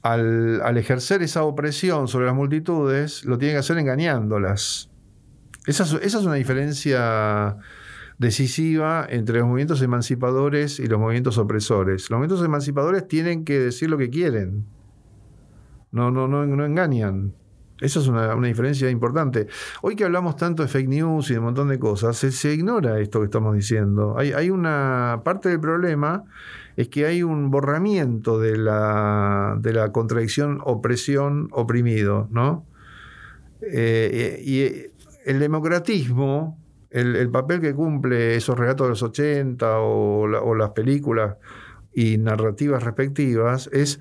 al, 0.02 0.76
ejercer 0.76 1.22
esa 1.22 1.44
opresión 1.44 2.06
sobre 2.06 2.26
las 2.26 2.34
multitudes, 2.34 3.24
lo 3.24 3.38
tiene 3.38 3.54
que 3.54 3.60
hacer 3.60 3.78
engañándolas. 3.78 4.90
Esa 5.66 5.84
es 5.84 6.14
una 6.14 6.34
diferencia 6.34 7.56
decisiva 8.18 9.06
entre 9.08 9.38
los 9.38 9.48
movimientos 9.48 9.80
emancipadores 9.80 10.78
y 10.78 10.86
los 10.86 11.00
movimientos 11.00 11.38
opresores. 11.38 12.10
Los 12.10 12.18
movimientos 12.18 12.44
emancipadores 12.44 13.08
tienen 13.08 13.46
que 13.46 13.58
decir 13.58 13.88
lo 13.88 13.96
que 13.96 14.10
quieren. 14.10 14.66
No, 15.90 16.10
no, 16.10 16.28
no 16.28 16.64
engañan. 16.66 17.32
Esa 17.80 18.00
es 18.00 18.08
una, 18.08 18.34
diferencia 18.36 18.88
importante. 18.88 19.48
Hoy 19.82 19.96
que 19.96 20.04
hablamos 20.04 20.36
tanto 20.36 20.62
de 20.62 20.68
fake 20.68 20.88
news 20.88 21.30
y 21.30 21.34
de 21.34 21.38
un 21.40 21.46
montón 21.46 21.68
de 21.68 21.78
cosas, 21.78 22.16
se, 22.16 22.54
ignora 22.54 23.00
esto 23.00 23.20
que 23.20 23.26
estamos 23.26 23.54
diciendo. 23.54 24.14
Hay, 24.16 24.32
hay, 24.32 24.50
una 24.50 25.22
parte 25.24 25.48
del 25.48 25.60
problema 25.60 26.24
es 26.76 26.88
que 26.88 27.06
hay 27.06 27.22
un 27.22 27.50
borramiento 27.50 28.38
de 28.38 28.56
la, 28.56 29.56
de 29.60 29.72
la 29.72 29.92
contradicción 29.92 30.60
opresión 30.64 31.48
oprimido, 31.52 32.28
¿no? 32.30 32.66
Eh, 33.60 34.42
y 34.44 34.90
el 35.28 35.38
democratismo 35.40 36.58
el, 36.94 37.28
papel 37.30 37.60
que 37.60 37.74
cumple 37.74 38.36
esos 38.36 38.56
relatos 38.56 38.86
de 38.86 38.90
los 38.90 39.02
80 39.02 39.78
o, 39.80 40.54
las 40.54 40.70
películas 40.70 41.36
y 41.92 42.18
narrativas 42.18 42.84
respectivas 42.84 43.68
es 43.72 44.00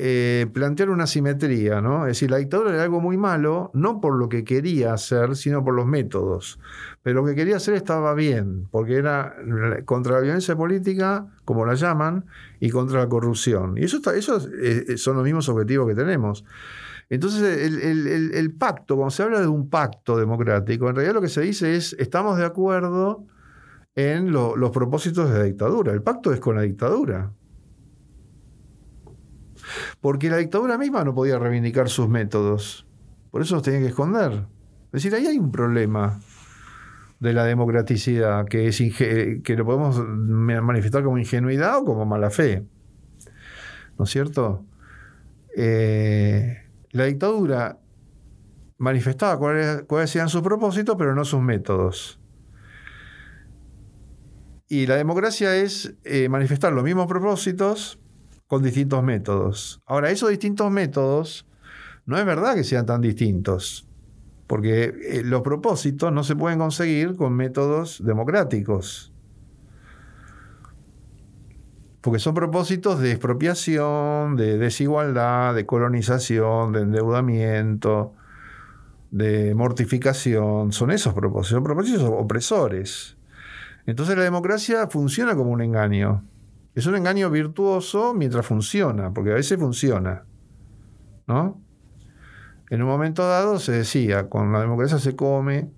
eh, 0.00 0.46
plantear 0.52 0.90
una 0.90 1.06
simetría, 1.06 1.80
¿no? 1.80 2.06
Es 2.06 2.12
decir, 2.12 2.30
la 2.30 2.36
dictadura 2.36 2.70
era 2.70 2.82
algo 2.84 3.00
muy 3.00 3.16
malo, 3.16 3.70
no 3.74 4.00
por 4.00 4.16
lo 4.16 4.28
que 4.28 4.44
quería 4.44 4.92
hacer, 4.92 5.34
sino 5.34 5.64
por 5.64 5.74
los 5.74 5.86
métodos. 5.86 6.60
Pero 7.02 7.22
lo 7.22 7.26
que 7.26 7.34
quería 7.34 7.56
hacer 7.56 7.74
estaba 7.74 8.14
bien, 8.14 8.68
porque 8.70 8.94
era 8.94 9.36
contra 9.84 10.14
la 10.14 10.20
violencia 10.20 10.56
política, 10.56 11.26
como 11.44 11.66
la 11.66 11.74
llaman, 11.74 12.26
y 12.60 12.70
contra 12.70 13.00
la 13.00 13.08
corrupción. 13.08 13.76
Y 13.76 13.84
eso, 13.84 13.98
eso 14.12 14.40
eh, 14.62 14.96
son 14.96 15.16
los 15.16 15.24
mismos 15.24 15.48
objetivos 15.48 15.88
que 15.88 15.94
tenemos. 15.94 16.44
Entonces, 17.10 17.42
el, 17.82 18.54
pacto, 18.54 18.96
cuando 18.96 19.10
se 19.10 19.22
habla 19.22 19.40
de 19.40 19.46
un 19.46 19.70
pacto 19.70 20.16
democrático, 20.16 20.88
en 20.88 20.94
realidad 20.94 21.14
lo 21.14 21.22
que 21.22 21.28
se 21.28 21.40
dice 21.40 21.74
es, 21.74 21.94
estamos 21.98 22.36
de 22.36 22.44
acuerdo 22.44 23.24
en 23.94 24.30
los 24.30 24.70
propósitos 24.70 25.30
de 25.30 25.38
la 25.38 25.44
dictadura. 25.44 25.92
El 25.92 26.02
pacto 26.02 26.32
es 26.32 26.40
con 26.40 26.56
la 26.56 26.62
dictadura. 26.62 27.32
Porque 30.00 30.30
la 30.30 30.36
dictadura 30.36 30.78
misma 30.78 31.04
no 31.04 31.14
podía 31.14 31.38
reivindicar 31.38 31.88
sus 31.88 32.08
métodos. 32.08 32.86
Por 33.30 33.42
eso 33.42 33.54
los 33.54 33.62
tenía 33.62 33.80
que 33.80 33.86
esconder. 33.86 34.46
Es 34.86 35.02
decir, 35.02 35.14
ahí 35.14 35.26
hay 35.26 35.38
un 35.38 35.50
problema 35.50 36.20
de 37.20 37.32
la 37.32 37.44
democraticidad, 37.44 38.46
que, 38.46 38.68
es 38.68 38.78
que 38.78 39.56
lo 39.56 39.64
podemos 39.64 39.98
manifestar 39.98 41.02
como 41.02 41.18
ingenuidad 41.18 41.78
o 41.78 41.84
como 41.84 42.06
mala 42.06 42.30
fe. 42.30 42.64
¿No 43.98 44.04
es 44.04 44.10
cierto? 44.10 44.64
Eh, 45.56 46.62
la 46.92 47.04
dictadura 47.04 47.78
manifestaba 48.78 49.36
cuáles, 49.38 50.14
eran 50.14 50.28
sus 50.28 50.42
propósitos, 50.42 50.94
pero 50.96 51.14
no 51.14 51.24
sus 51.24 51.42
métodos. 51.42 52.20
Y 54.68 54.86
la 54.86 54.96
democracia 54.96 55.56
es 55.56 55.94
eh, 56.04 56.28
manifestar 56.28 56.72
los 56.72 56.84
mismos 56.84 57.06
propósitos 57.06 57.98
con 58.48 58.62
distintos 58.62 59.04
métodos. 59.04 59.80
Ahora, 59.86 60.10
esos 60.10 60.30
distintos 60.30 60.70
métodos 60.70 61.46
no 62.06 62.18
es 62.18 62.24
verdad 62.24 62.54
que 62.54 62.64
sean 62.64 62.86
tan 62.86 63.02
distintos, 63.02 63.86
porque 64.46 64.84
eh, 64.84 65.22
los 65.22 65.42
propósitos 65.42 66.10
no 66.10 66.24
se 66.24 66.34
pueden 66.34 66.58
conseguir 66.58 67.14
con 67.14 67.34
métodos 67.34 68.02
democráticos. 68.04 69.12
Porque 72.00 72.18
son 72.18 72.32
propósitos 72.32 73.00
de 73.00 73.10
expropiación, 73.10 74.36
de 74.36 74.56
desigualdad, 74.56 75.54
de 75.54 75.66
colonización, 75.66 76.72
de 76.72 76.80
endeudamiento, 76.80 78.14
de 79.10 79.54
mortificación. 79.54 80.72
Son 80.72 80.90
esos 80.90 81.12
propósitos, 81.12 81.56
son 81.56 81.64
propósitos 81.64 82.02
opresores. 82.04 83.18
Entonces 83.84 84.16
la 84.16 84.22
democracia 84.22 84.86
funciona 84.86 85.34
como 85.34 85.50
un 85.50 85.60
engaño. 85.60 86.24
Es 86.74 86.86
un 86.86 86.94
engaño 86.94 87.30
virtuoso 87.30 88.14
mientras 88.14 88.46
funciona, 88.46 89.12
porque 89.12 89.32
a 89.32 89.34
veces 89.34 89.58
funciona. 89.58 90.24
¿No? 91.26 91.60
En 92.70 92.82
un 92.82 92.88
momento 92.88 93.26
dado 93.26 93.58
se 93.58 93.72
decía, 93.72 94.28
con 94.28 94.52
la 94.52 94.60
democracia 94.60 94.98
se 94.98 95.16
come. 95.16 95.70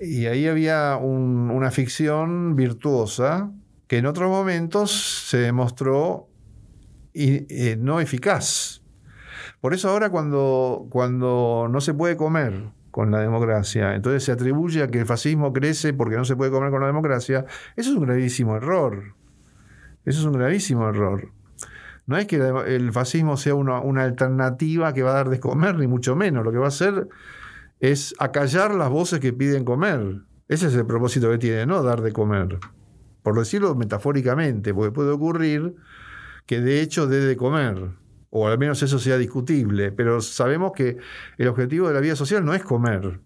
Y 0.00 0.26
ahí 0.26 0.46
había 0.46 0.96
una 0.96 1.70
ficción 1.70 2.54
virtuosa 2.54 3.50
que 3.88 3.98
en 3.98 4.06
otros 4.06 4.30
momentos 4.30 5.26
se 5.28 5.38
demostró 5.38 6.28
eh, 7.14 7.76
no 7.80 8.00
eficaz. 8.00 8.82
Por 9.60 9.74
eso 9.74 9.88
ahora 9.88 10.10
cuando, 10.10 10.86
cuando 10.90 11.66
no 11.70 11.80
se 11.80 11.94
puede 11.94 12.16
comer 12.16 12.70
con 12.98 13.12
la 13.12 13.20
democracia, 13.20 13.94
entonces 13.94 14.24
se 14.24 14.32
atribuye 14.32 14.82
a 14.82 14.88
que 14.88 14.98
el 14.98 15.06
fascismo 15.06 15.52
crece 15.52 15.92
porque 15.92 16.16
no 16.16 16.24
se 16.24 16.34
puede 16.34 16.50
comer 16.50 16.72
con 16.72 16.80
la 16.80 16.88
democracia, 16.88 17.44
eso 17.76 17.90
es 17.90 17.96
un 17.96 18.02
gravísimo 18.02 18.56
error. 18.56 19.14
Eso 20.04 20.18
es 20.18 20.26
un 20.26 20.32
gravísimo 20.32 20.88
error. 20.88 21.30
No 22.06 22.16
es 22.16 22.26
que 22.26 22.38
el 22.66 22.90
fascismo 22.90 23.36
sea 23.36 23.54
una, 23.54 24.02
alternativa 24.02 24.92
que 24.94 25.04
va 25.04 25.12
a 25.12 25.14
dar 25.14 25.28
de 25.28 25.38
comer, 25.38 25.76
ni 25.76 25.86
mucho 25.86 26.16
menos. 26.16 26.44
Lo 26.44 26.50
que 26.50 26.58
va 26.58 26.64
a 26.64 26.74
hacer 26.74 27.06
es 27.78 28.16
acallar 28.18 28.74
las 28.74 28.90
voces 28.90 29.20
que 29.20 29.32
piden 29.32 29.64
comer. 29.64 30.22
Ese 30.48 30.66
es 30.66 30.74
el 30.74 30.84
propósito 30.84 31.30
que 31.30 31.38
tiene, 31.38 31.66
no 31.66 31.84
dar 31.84 32.02
de 32.02 32.12
comer. 32.12 32.58
Por 33.22 33.38
decirlo 33.38 33.76
metafóricamente, 33.76 34.74
porque 34.74 34.90
puede 34.90 35.12
ocurrir 35.12 35.76
que 36.46 36.60
de 36.60 36.80
hecho 36.80 37.06
dé 37.06 37.20
de 37.20 37.36
comer 37.36 37.90
o 38.30 38.46
al 38.46 38.58
menos 38.58 38.82
eso 38.82 38.98
sea 38.98 39.16
discutible, 39.16 39.92
pero 39.92 40.20
sabemos 40.20 40.72
que 40.72 40.98
el 41.38 41.48
objetivo 41.48 41.88
de 41.88 41.94
la 41.94 42.00
vida 42.00 42.16
social 42.16 42.44
no 42.44 42.54
es 42.54 42.62
comer, 42.62 43.20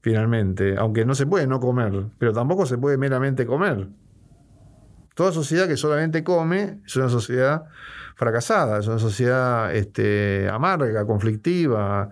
finalmente, 0.00 0.76
aunque 0.76 1.04
no 1.04 1.14
se 1.14 1.26
puede 1.26 1.46
no 1.46 1.60
comer, 1.60 2.06
pero 2.18 2.32
tampoco 2.32 2.66
se 2.66 2.78
puede 2.78 2.96
meramente 2.96 3.46
comer. 3.46 3.88
Toda 5.14 5.32
sociedad 5.32 5.68
que 5.68 5.76
solamente 5.76 6.24
come 6.24 6.80
es 6.84 6.96
una 6.96 7.08
sociedad 7.08 7.64
fracasada, 8.16 8.78
es 8.78 8.86
una 8.86 8.98
sociedad 8.98 9.74
este, 9.74 10.48
amarga, 10.48 11.04
conflictiva, 11.06 12.10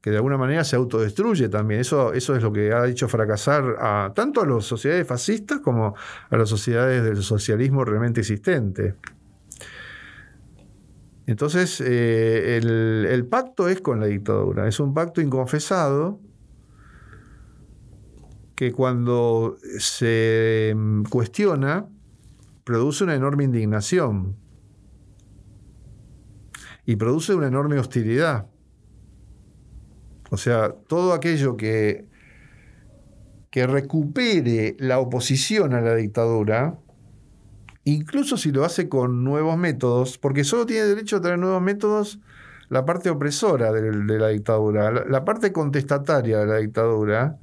que 0.00 0.10
de 0.10 0.16
alguna 0.16 0.38
manera 0.38 0.64
se 0.64 0.76
autodestruye 0.76 1.48
también. 1.48 1.80
Eso, 1.80 2.12
eso 2.12 2.36
es 2.36 2.42
lo 2.42 2.52
que 2.52 2.72
ha 2.72 2.86
hecho 2.86 3.08
fracasar 3.08 3.76
a, 3.80 4.12
tanto 4.14 4.40
a 4.40 4.46
las 4.46 4.64
sociedades 4.64 5.06
fascistas 5.06 5.60
como 5.60 5.94
a 6.30 6.36
las 6.36 6.48
sociedades 6.48 7.02
del 7.02 7.22
socialismo 7.22 7.84
realmente 7.84 8.20
existente. 8.20 8.94
Entonces, 11.28 11.82
eh, 11.82 12.56
el, 12.56 13.26
pacto 13.26 13.68
es 13.68 13.82
con 13.82 14.00
la 14.00 14.06
dictadura, 14.06 14.66
es 14.66 14.80
un 14.80 14.94
pacto 14.94 15.20
inconfesado 15.20 16.20
que 18.54 18.72
cuando 18.72 19.58
se 19.78 20.72
mm, 20.74 21.02
cuestiona 21.02 21.86
produce 22.64 23.04
una 23.04 23.14
enorme 23.14 23.44
indignación 23.44 24.36
y 26.86 26.96
produce 26.96 27.34
una 27.34 27.48
enorme 27.48 27.78
hostilidad. 27.78 28.46
O 30.30 30.38
sea, 30.38 30.72
todo 30.72 31.12
aquello 31.12 31.58
que, 31.58 32.06
que 33.50 33.66
recupere 33.66 34.78
la 34.78 34.98
oposición 34.98 35.74
a 35.74 35.82
la 35.82 35.94
dictadura 35.94 36.78
incluso 37.92 38.36
si 38.36 38.50
lo 38.52 38.64
hace 38.64 38.88
con 38.88 39.24
nuevos 39.24 39.56
métodos, 39.56 40.18
porque 40.18 40.44
solo 40.44 40.66
tiene 40.66 40.86
derecho 40.86 41.16
a 41.16 41.20
tener 41.20 41.38
nuevos 41.38 41.62
métodos 41.62 42.20
la 42.68 42.84
parte 42.84 43.10
opresora 43.10 43.72
de, 43.72 44.18
la 44.18 44.28
dictadura, 44.28 44.90
la, 44.90 45.24
parte 45.24 45.52
contestataria 45.52 46.40
de 46.40 46.46
la 46.46 46.56
dictadura, 46.58 47.38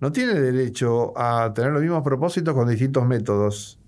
no 0.00 0.12
tiene 0.12 0.34
derecho 0.34 1.16
a 1.18 1.52
tener 1.54 1.72
los 1.72 1.82
mismos 1.82 2.02
propósitos 2.02 2.54
con 2.54 2.68
distintos 2.68 3.06
métodos, 3.06 3.78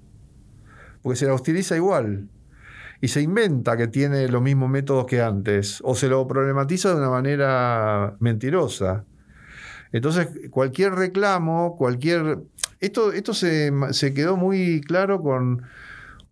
porque 1.03 1.17
se 1.17 1.27
la 1.27 1.35
hostiliza 1.35 1.77
igual 1.77 2.29
y 3.01 3.09
se 3.09 3.21
inventa 3.21 3.77
que 3.77 3.89
tiene 3.89 4.29
los 4.29 4.43
mismos 4.43 4.71
métodos 4.71 5.07
que 5.07 5.21
antes, 5.21 5.81
o 5.85 5.95
se 5.95 6.09
lo 6.09 6.27
problematiza 6.27 6.91
de 6.91 6.97
una 6.97 7.11
manera 7.11 8.17
mentirosa. 8.21 9.05
Entonces, 9.93 10.29
cualquier 10.51 10.95
reclamo, 10.95 11.77
cualquier... 11.77 12.39
Esto, 12.81 13.13
esto 13.13 13.33
se, 13.33 13.73
se 13.93 14.13
quedó 14.13 14.37
muy 14.37 14.81
claro 14.81 15.23
con 15.23 15.63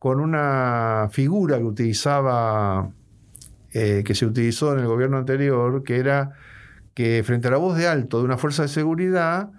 con 0.03 0.18
una 0.18 1.09
figura 1.12 1.59
que 1.59 1.62
utilizaba, 1.62 2.90
eh, 3.72 4.03
que 4.05 4.16
se 4.16 4.26
utilizó 4.26 4.72
en 4.72 4.80
el 4.80 4.88
gobierno 4.88 5.16
anterior, 5.16 5.84
que 5.84 5.98
era 5.98 6.32
que 6.92 7.22
frente 7.24 7.46
a 7.46 7.53
la 7.53 7.59
voz 7.59 7.76
de 7.76 7.86
alto 7.86 8.18
de 8.18 8.24
una 8.24 8.36
fuerza 8.36 8.62
de 8.62 8.68
seguridad, 8.68 9.50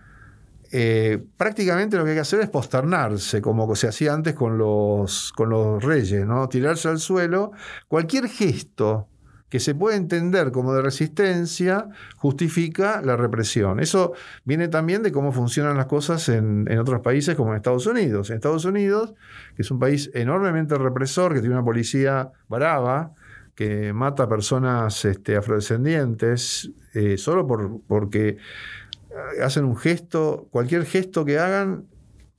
eh, 0.73 1.23
prácticamente 1.37 1.95
lo 1.95 2.03
que 2.03 2.09
hay 2.09 2.17
que 2.17 2.21
hacer 2.23 2.41
es 2.41 2.49
posternarse, 2.49 3.41
como 3.41 3.73
se 3.77 3.87
hacía 3.87 4.13
antes 4.13 4.33
con 4.33 4.57
los, 4.57 5.31
con 5.31 5.49
los 5.49 5.81
reyes, 5.81 6.27
¿no? 6.27 6.49
tirarse 6.49 6.89
al 6.89 6.99
suelo. 6.99 7.53
Cualquier 7.87 8.27
gesto 8.27 9.07
que 9.53 9.59
se 9.59 9.75
puede 9.75 9.97
entender 9.97 10.51
como 10.51 10.73
de 10.73 10.81
resistencia, 10.81 11.87
justifica 12.15 13.03
la 13.03 13.15
represión. 13.15 13.79
Eso 13.79 14.13
viene 14.45 14.67
también 14.67 15.03
de 15.03 15.11
cómo 15.11 15.31
funcionan 15.31 15.77
las 15.77 15.85
cosas 15.85 16.27
en, 16.27 16.67
otros 16.79 17.01
países 17.01 17.35
como 17.35 17.51
en 17.51 17.57
Estados 17.57 17.85
Unidos. 17.85 18.31
En 18.31 18.37
Estados 18.37 18.65
Unidos, 18.65 19.13
que 19.55 19.61
es 19.61 19.69
un 19.69 19.77
país 19.77 20.09
enormemente 20.15 20.75
represor, 20.75 21.35
que 21.35 21.39
tiene 21.39 21.53
una 21.53 21.63
policía 21.63 22.31
brava, 22.49 23.13
que 23.53 23.93
mata 23.93 24.23
a 24.23 24.27
personas 24.27 25.05
este, 25.05 25.35
afrodescendientes, 25.35 26.71
eh, 26.95 27.19
solo 27.19 27.45
por, 27.45 27.79
porque 27.87 28.37
hacen 29.39 29.65
un 29.65 29.77
gesto, 29.77 30.47
cualquier 30.49 30.83
gesto 30.85 31.25
que 31.25 31.37
hagan. 31.37 31.85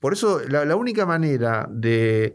Por 0.01 0.15
eso 0.15 0.41
la 0.49 0.75
única 0.75 1.07
manera 1.07 1.69
de 1.71 2.35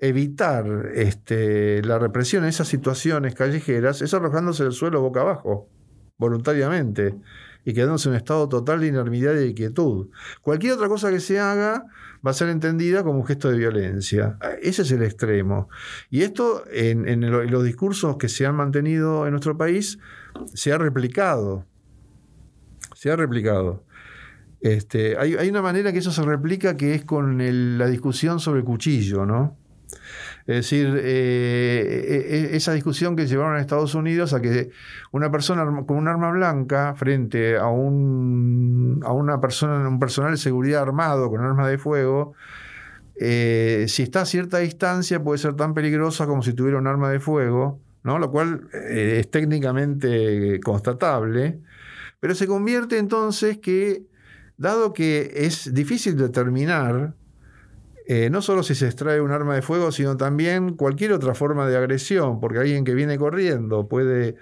evitar 0.00 0.90
este, 0.94 1.82
la 1.82 1.98
represión 1.98 2.44
en 2.44 2.50
esas 2.50 2.68
situaciones 2.68 3.34
callejeras 3.34 4.00
es 4.02 4.14
arrojándose 4.14 4.62
al 4.62 4.72
suelo 4.72 5.00
boca 5.00 5.20
abajo, 5.20 5.68
voluntariamente, 6.18 7.16
y 7.64 7.74
quedándose 7.74 8.08
en 8.08 8.12
un 8.12 8.16
estado 8.16 8.48
total 8.48 8.80
de 8.80 8.86
inermidad 8.86 9.34
y 9.34 9.48
de 9.48 9.54
quietud. 9.54 10.08
Cualquier 10.40 10.74
otra 10.74 10.88
cosa 10.88 11.10
que 11.10 11.20
se 11.20 11.38
haga 11.40 11.84
va 12.26 12.30
a 12.30 12.34
ser 12.34 12.48
entendida 12.48 13.02
como 13.02 13.18
un 13.18 13.26
gesto 13.26 13.50
de 13.50 13.58
violencia. 13.58 14.38
Ese 14.62 14.82
es 14.82 14.90
el 14.92 15.02
extremo. 15.02 15.68
Y 16.10 16.22
esto 16.22 16.64
en, 16.70 17.20
los 17.50 17.64
discursos 17.64 18.16
que 18.16 18.28
se 18.28 18.46
han 18.46 18.54
mantenido 18.54 19.26
en 19.26 19.32
nuestro 19.32 19.56
país 19.56 19.98
se 20.54 20.72
ha 20.72 20.78
replicado. 20.78 21.66
Se 22.94 23.10
ha 23.10 23.16
replicado. 23.16 23.84
Este, 24.60 25.16
hay, 25.18 25.48
una 25.48 25.62
manera 25.62 25.92
que 25.92 25.98
eso 25.98 26.10
se 26.10 26.22
replica 26.22 26.76
que 26.76 26.94
es 26.94 27.04
con 27.04 27.38
la 27.78 27.86
discusión 27.86 28.40
sobre 28.40 28.60
el 28.60 28.64
cuchillo, 28.64 29.24
¿no? 29.24 29.56
Es 30.46 30.56
decir, 30.56 30.98
eh, 31.02 32.24
e, 32.30 32.54
e, 32.54 32.56
esa 32.56 32.72
discusión 32.72 33.16
que 33.16 33.26
llevaron 33.26 33.56
a 33.56 33.60
Estados 33.60 33.94
Unidos 33.94 34.32
a 34.32 34.40
que 34.40 34.70
una 35.12 35.30
persona 35.30 35.64
con 35.86 35.96
un 35.98 36.08
arma 36.08 36.30
blanca 36.30 36.94
frente 36.94 37.56
a 37.58 37.66
un, 37.66 39.00
a 39.04 39.12
una 39.12 39.40
persona, 39.40 39.86
un 39.86 39.98
personal 39.98 40.30
de 40.30 40.38
seguridad 40.38 40.82
armado 40.82 41.28
con 41.28 41.42
armas 41.42 41.68
de 41.68 41.76
fuego, 41.76 42.34
eh, 43.20 43.86
si 43.88 44.04
está 44.04 44.22
a 44.22 44.24
cierta 44.24 44.58
distancia 44.58 45.22
puede 45.22 45.38
ser 45.38 45.54
tan 45.54 45.74
peligrosa 45.74 46.26
como 46.26 46.42
si 46.42 46.52
tuviera 46.52 46.78
un 46.78 46.86
arma 46.86 47.10
de 47.10 47.20
fuego, 47.20 47.80
¿no? 48.04 48.18
lo 48.18 48.30
cual 48.30 48.68
eh, 48.72 49.18
es 49.20 49.30
técnicamente 49.30 50.60
constatable, 50.60 51.58
pero 52.20 52.34
se 52.34 52.46
convierte 52.46 52.96
entonces 52.96 53.58
que, 53.58 54.04
dado 54.56 54.92
que 54.92 55.32
es 55.34 55.74
difícil 55.74 56.16
determinar 56.16 57.14
eh, 58.10 58.30
no 58.30 58.40
solo 58.40 58.62
si 58.62 58.74
se 58.74 58.86
extrae 58.86 59.20
un 59.20 59.32
arma 59.32 59.54
de 59.54 59.60
fuego, 59.60 59.92
sino 59.92 60.16
también 60.16 60.76
cualquier 60.76 61.12
otra 61.12 61.34
forma 61.34 61.68
de 61.68 61.76
agresión, 61.76 62.40
porque 62.40 62.58
alguien 62.58 62.82
que 62.82 62.94
viene 62.94 63.18
corriendo 63.18 63.86
puede 63.86 64.36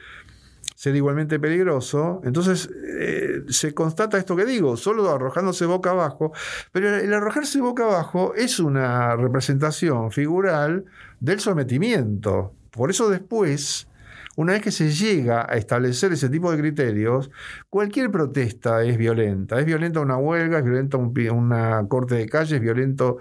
ser 0.77 0.95
igualmente 0.95 1.41
peligroso. 1.41 2.21
Entonces 2.23 2.71
eh, 2.97 3.43
se 3.49 3.75
constata 3.75 4.19
esto 4.19 4.37
que 4.37 4.45
digo, 4.45 4.77
solo 4.77 5.11
arrojándose 5.11 5.67
boca 5.67 5.91
abajo, 5.91 6.33
pero 6.71 6.97
el 6.97 7.13
arrojarse 7.13 7.61
boca 7.61 7.83
abajo 7.83 8.35
es 8.37 8.61
una 8.61 9.17
representación 9.17 10.13
figural 10.13 10.85
del 11.19 11.41
sometimiento. 11.41 12.53
Por 12.71 12.91
eso 12.91 13.11
después, 13.11 13.89
una 14.37 14.53
vez 14.53 14.63
que 14.63 14.71
se 14.71 14.91
llega 14.91 15.47
a 15.49 15.57
establecer 15.57 16.13
ese 16.13 16.29
tipo 16.29 16.53
de 16.53 16.59
criterios, 16.59 17.31
cualquier 17.71 18.11
protesta 18.11 18.85
es 18.85 18.99
violenta. 18.99 19.59
Es 19.59 19.65
violenta 19.65 20.01
una 20.01 20.19
huelga, 20.19 20.59
es 20.59 20.65
violenta 20.65 20.99
una 20.99 21.87
corte 21.89 22.17
de 22.17 22.29
calle, 22.29 22.57
es 22.57 22.63
violento. 22.63 23.17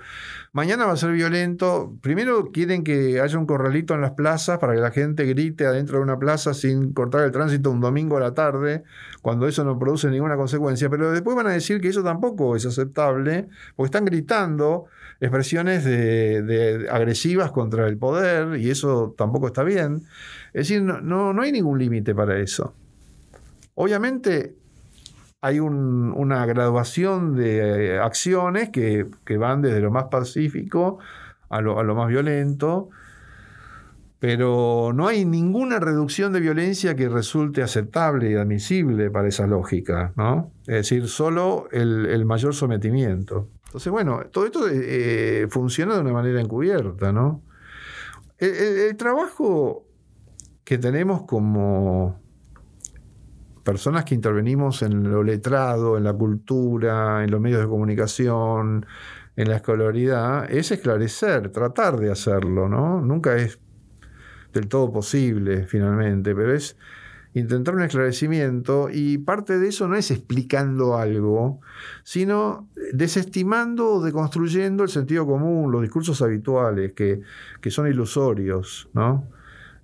Mañana 0.51 0.85
va 0.85 0.91
a 0.91 0.97
ser 0.97 1.13
violento. 1.13 1.97
Primero 2.01 2.51
quieren 2.51 2.83
que 2.83 3.21
haya 3.21 3.37
un 3.37 3.45
corralito 3.45 3.93
en 3.93 4.01
las 4.01 4.11
plazas 4.11 4.59
para 4.59 4.73
que 4.73 4.81
la 4.81 4.91
gente 4.91 5.25
grite 5.25 5.65
adentro 5.65 5.97
de 5.97 6.03
una 6.03 6.19
plaza 6.19 6.53
sin 6.53 6.91
cortar 6.93 7.23
el 7.23 7.31
tránsito 7.31 7.71
un 7.71 7.79
domingo 7.79 8.17
a 8.17 8.19
la 8.19 8.33
tarde, 8.33 8.83
cuando 9.21 9.47
eso 9.47 9.63
no 9.63 9.79
produce 9.79 10.09
ninguna 10.09 10.35
consecuencia. 10.35 10.89
Pero 10.89 11.11
después 11.11 11.35
van 11.35 11.47
a 11.47 11.51
decir 11.51 11.79
que 11.79 11.87
eso 11.87 12.03
tampoco 12.03 12.57
es 12.57 12.65
aceptable, 12.65 13.47
porque 13.75 13.87
están 13.87 14.05
gritando 14.05 14.87
expresiones 15.19 15.85
de, 15.85 16.87
agresivas 16.91 17.51
contra 17.51 17.87
el 17.87 17.97
poder 17.97 18.59
y 18.59 18.69
eso 18.69 19.15
tampoco 19.17 19.47
está 19.47 19.63
bien. 19.63 20.03
Es 20.55 20.69
decir, 20.69 20.81
no, 20.81 21.33
no, 21.33 21.41
hay 21.41 21.51
ningún 21.51 21.77
límite 21.77 22.15
para 22.15 22.39
eso. 22.39 22.73
Obviamente 23.73 24.55
hay 25.41 25.59
una 25.59 26.45
graduación 26.45 27.35
de 27.35 27.99
acciones 27.99 28.69
que, 28.69 29.05
van 29.37 29.61
desde 29.61 29.81
lo 29.81 29.91
más 29.91 30.05
pacífico 30.05 30.99
a 31.49 31.59
lo, 31.59 31.77
a 31.77 31.83
lo 31.83 31.93
más 31.93 32.07
violento, 32.07 32.87
pero 34.17 34.93
no 34.95 35.07
hay 35.07 35.25
ninguna 35.25 35.79
reducción 35.79 36.31
de 36.31 36.39
violencia 36.39 36.95
que 36.95 37.09
resulte 37.09 37.61
aceptable 37.61 38.31
y 38.31 38.35
admisible 38.35 39.11
para 39.11 39.27
esa 39.27 39.47
lógica, 39.47 40.13
¿no? 40.15 40.53
Es 40.61 40.89
decir, 40.89 41.09
solo 41.09 41.67
el 41.71 42.25
mayor 42.25 42.55
sometimiento. 42.55 43.49
Entonces, 43.75 43.91
bueno, 43.91 44.21
todo 44.31 44.45
esto 44.45 44.69
eh, 44.71 45.47
funciona 45.49 45.95
de 45.95 45.99
una 45.99 46.13
manera 46.13 46.39
encubierta, 46.39 47.11
¿no? 47.11 47.41
El, 48.37 48.95
trabajo 48.95 49.84
que 50.65 50.79
tenemos 50.79 51.23
como 51.23 52.19
personas 53.63 54.03
que 54.03 54.15
intervenimos 54.15 54.81
en 54.81 55.09
lo 55.09 55.23
letrado, 55.23 55.97
en 55.97 56.03
la 56.03 56.13
cultura, 56.13 57.23
en 57.23 57.31
los 57.31 57.39
medios 57.39 57.61
de 57.61 57.67
comunicación, 57.67 58.85
en 59.35 59.49
la 59.49 59.57
escolaridad, 59.57 60.51
es 60.51 60.71
esclarecer, 60.71 61.51
tratar 61.51 61.97
de 61.97 62.11
hacerlo, 62.11 62.67
¿no? 62.67 63.01
Nunca 63.01 63.35
es 63.35 63.59
del 64.53 64.67
todo 64.67 64.91
posible, 64.91 65.65
finalmente, 65.65 66.33
pero 66.33 66.53
es 66.53 66.77
intentar 67.33 67.75
un 67.75 67.81
esclarecimiento 67.81 68.87
y 68.91 69.17
parte 69.17 69.59
de 69.59 69.67
eso 69.67 69.87
no 69.87 69.95
es 69.95 70.09
explicando 70.09 70.97
algo, 70.97 71.59
sino 72.03 72.69
desestimando 72.93 73.95
o 73.95 74.03
deconstruyendo 74.03 74.83
el 74.83 74.89
sentido 74.89 75.27
común, 75.27 75.71
los 75.71 75.81
discursos 75.81 76.21
habituales 76.21 76.93
que, 76.93 77.21
que 77.61 77.71
son 77.71 77.87
ilusorios, 77.87 78.89
¿no? 78.93 79.27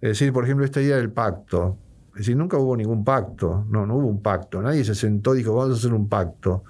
Es 0.01 0.09
decir, 0.09 0.33
por 0.33 0.43
ejemplo, 0.43 0.65
esta 0.65 0.81
idea 0.81 0.97
del 0.97 1.11
pacto. 1.11 1.77
Es 2.13 2.19
decir, 2.19 2.35
nunca 2.35 2.57
hubo 2.57 2.75
ningún 2.75 3.05
pacto, 3.05 3.65
no, 3.69 3.85
no 3.85 3.95
hubo 3.95 4.07
un 4.07 4.21
pacto, 4.21 4.61
nadie 4.61 4.83
se 4.83 4.95
sentó 4.95 5.33
y 5.33 5.39
dijo, 5.39 5.55
vamos 5.55 5.75
a 5.75 5.79
hacer 5.79 5.93
un 5.93 6.09
pacto. 6.09 6.63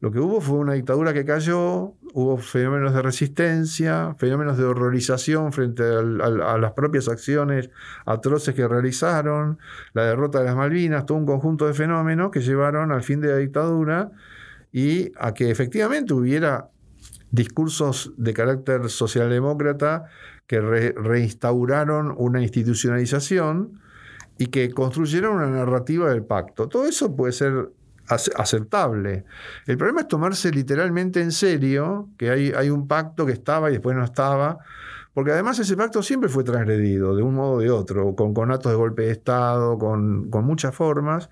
Lo 0.00 0.10
que 0.10 0.18
hubo 0.18 0.40
fue 0.40 0.58
una 0.58 0.72
dictadura 0.72 1.14
que 1.14 1.24
cayó, 1.24 1.94
hubo 2.12 2.36
fenómenos 2.36 2.92
de 2.92 3.02
resistencia, 3.02 4.16
fenómenos 4.18 4.58
de 4.58 4.64
horrorización 4.64 5.52
frente 5.52 5.84
a 5.84 6.58
las 6.58 6.72
propias 6.72 7.08
acciones 7.08 7.70
atroces 8.04 8.54
que 8.54 8.66
realizaron, 8.66 9.58
la 9.94 10.04
derrota 10.04 10.40
de 10.40 10.46
las 10.46 10.56
Malvinas, 10.56 11.06
todo 11.06 11.18
un 11.18 11.26
conjunto 11.26 11.68
de 11.68 11.72
fenómenos 11.72 12.32
que 12.32 12.40
llevaron 12.40 12.90
al 12.90 13.04
fin 13.04 13.20
de 13.20 13.28
la 13.28 13.36
dictadura 13.36 14.10
y 14.72 15.12
a 15.18 15.32
que 15.34 15.50
efectivamente 15.50 16.12
hubiera 16.12 16.68
discursos 17.30 18.12
de 18.16 18.34
carácter 18.34 18.90
socialdemócrata 18.90 20.06
que 20.52 20.60
reinstauraron 20.60 22.14
una 22.14 22.42
institucionalización 22.42 23.80
y 24.36 24.48
que 24.48 24.70
construyeron 24.70 25.36
una 25.36 25.48
narrativa 25.48 26.10
del 26.10 26.24
pacto. 26.24 26.68
Todo 26.68 26.84
eso 26.84 27.16
puede 27.16 27.32
ser 27.32 27.70
aceptable. 28.06 29.24
El 29.66 29.78
problema 29.78 30.02
es 30.02 30.08
tomarse 30.08 30.50
literalmente 30.50 31.22
en 31.22 31.32
serio 31.32 32.10
que 32.18 32.28
hay, 32.28 32.52
hay 32.54 32.68
un 32.68 32.86
pacto 32.86 33.24
que 33.24 33.32
estaba 33.32 33.70
y 33.70 33.72
después 33.72 33.96
no 33.96 34.04
estaba, 34.04 34.58
porque 35.14 35.32
además 35.32 35.58
ese 35.58 35.74
pacto 35.74 36.02
siempre 36.02 36.28
fue 36.28 36.44
transgredido 36.44 37.16
de 37.16 37.22
un 37.22 37.34
modo 37.34 37.52
o 37.52 37.60
de 37.60 37.70
otro, 37.70 38.14
con, 38.14 38.34
con 38.34 38.52
actos 38.52 38.72
de 38.72 38.76
golpe 38.76 39.04
de 39.04 39.12
Estado, 39.12 39.78
con, 39.78 40.28
con, 40.28 40.44
muchas 40.44 40.74
formas, 40.74 41.30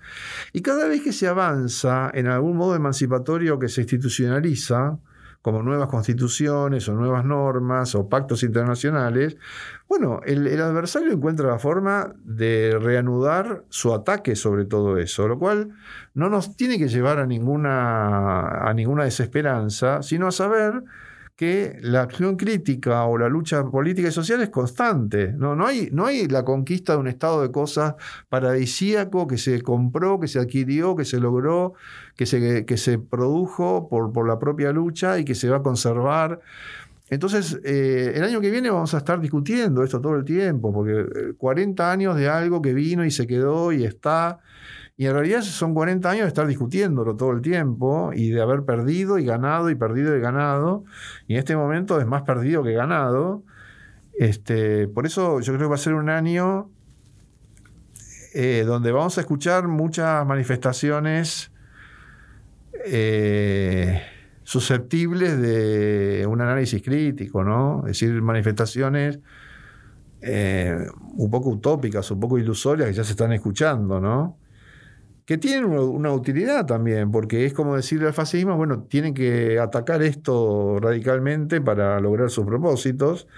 y 0.51 0.63
cada 0.63 0.87
vez 0.87 1.03
que 1.03 1.13
se 1.13 1.27
avanza 1.27 2.09
en 2.11 2.25
algún 2.25 2.57
modo 2.57 2.75
emancipatorio 2.75 3.59
que 3.59 3.69
se 3.69 3.81
institucionaliza, 3.81 4.97
como 5.41 5.63
nuevas 5.63 5.89
constituciones 5.89 6.87
o 6.87 6.93
nuevas 6.93 7.25
normas 7.25 7.95
o 7.95 8.07
pactos 8.09 8.43
internacionales, 8.43 9.37
bueno, 9.87 10.21
el, 10.25 10.61
adversario 10.61 11.11
encuentra 11.11 11.47
la 11.47 11.59
forma 11.59 12.13
de 12.23 12.77
reanudar 12.79 13.63
su 13.69 13.93
ataque 13.93 14.35
sobre 14.35 14.65
todo 14.65 14.97
eso, 14.97 15.27
lo 15.27 15.39
cual 15.39 15.71
no 16.13 16.29
nos 16.29 16.55
tiene 16.55 16.77
que 16.77 16.87
llevar 16.87 17.19
a 17.19 17.25
ninguna, 17.25 18.69
a 18.69 18.73
ninguna 18.73 19.03
desesperanza, 19.03 20.03
sino 20.03 20.27
a 20.27 20.31
saber 20.31 20.83
que 21.41 21.79
la 21.81 22.03
acción 22.03 22.35
crítica 22.35 23.03
o 23.05 23.17
la 23.17 23.27
lucha 23.27 23.63
política 23.63 24.09
y 24.09 24.11
social 24.11 24.43
es 24.43 24.49
constante. 24.49 25.33
No, 25.33 25.55
no, 25.55 25.65
hay, 25.65 25.89
no 25.91 26.05
hay 26.05 26.27
la 26.27 26.45
conquista 26.45 26.93
de 26.93 26.99
un 26.99 27.07
estado 27.07 27.41
de 27.41 27.51
cosas 27.51 27.95
paradisíaco 28.29 29.25
que 29.25 29.39
se 29.39 29.59
compró, 29.63 30.19
que 30.19 30.27
se 30.27 30.37
adquirió, 30.37 30.95
que 30.95 31.03
se 31.03 31.19
logró, 31.19 31.73
que 32.15 32.27
se, 32.27 32.63
que 32.63 32.77
se 32.77 32.99
produjo 32.99 33.89
por, 33.89 34.13
por 34.13 34.27
la 34.27 34.37
propia 34.37 34.71
lucha 34.71 35.17
y 35.17 35.25
que 35.25 35.33
se 35.33 35.49
va 35.49 35.57
a 35.57 35.63
conservar. 35.63 36.41
Entonces, 37.09 37.59
eh, 37.63 38.13
el 38.13 38.23
año 38.23 38.39
que 38.39 38.51
viene 38.51 38.69
vamos 38.69 38.93
a 38.93 38.99
estar 38.99 39.19
discutiendo 39.19 39.83
esto 39.83 39.99
todo 39.99 40.17
el 40.17 40.23
tiempo, 40.23 40.71
porque 40.71 41.33
40 41.39 41.83
eh, 41.83 41.91
años 41.91 42.17
de 42.17 42.29
algo 42.29 42.61
que 42.61 42.75
vino 42.75 43.03
y 43.03 43.09
se 43.09 43.25
quedó 43.25 43.71
y 43.71 43.83
está 43.83 44.41
y 45.01 45.07
en 45.07 45.13
realidad 45.13 45.41
son 45.41 45.73
40 45.73 46.11
años 46.11 46.21
de 46.25 46.27
estar 46.27 46.45
discutiéndolo 46.45 47.15
todo 47.15 47.31
el 47.31 47.41
tiempo 47.41 48.11
y 48.13 48.29
de 48.29 48.39
haber 48.39 48.65
perdido 48.65 49.17
y 49.17 49.25
ganado 49.25 49.71
y 49.71 49.73
perdido 49.73 50.15
y 50.15 50.19
ganado. 50.19 50.83
Y 51.27 51.33
en 51.33 51.39
este 51.39 51.55
momento 51.55 51.99
es 51.99 52.05
más 52.05 52.21
perdido 52.21 52.61
que 52.61 52.73
ganado. 52.73 53.41
Este, 54.13 54.87
por 54.87 55.07
eso 55.07 55.39
yo 55.39 55.53
creo 55.53 55.65
que 55.65 55.69
va 55.69 55.73
a 55.73 55.79
ser 55.79 55.95
un 55.95 56.11
año 56.11 56.69
eh, 58.35 58.63
donde 58.63 58.91
vamos 58.91 59.17
a 59.17 59.21
escuchar 59.21 59.67
muchas 59.67 60.23
manifestaciones 60.23 61.51
eh, 62.85 64.03
susceptibles 64.43 65.41
de 65.41 66.27
un 66.29 66.41
análisis 66.41 66.79
crítico, 66.83 67.43
¿no? 67.43 67.79
Es 67.87 67.99
decir, 67.99 68.21
manifestaciones 68.21 69.17
eh, 70.21 70.77
un 71.15 71.31
poco 71.31 71.49
utópicas, 71.49 72.11
un 72.11 72.19
poco 72.19 72.37
ilusorias 72.37 72.89
que 72.89 72.93
ya 72.93 73.03
se 73.03 73.13
están 73.13 73.33
escuchando, 73.33 73.99
¿no? 73.99 74.37
Que 75.31 75.37
tienen 75.37 75.63
una, 75.63 76.11
utilidad 76.11 76.65
también, 76.65 77.09
porque 77.09 77.45
es 77.45 77.53
como 77.53 77.77
decirle 77.77 78.07
al 78.07 78.13
fascismo, 78.13 78.57
bueno, 78.57 78.83
tienen 78.89 79.13
que 79.13 79.59
atacar 79.59 80.01
esto 80.01 80.77
radicalmente 80.81 81.61
para 81.61 82.01
lograr 82.01 82.29
sus 82.29 82.45
propósitos, 82.45 83.29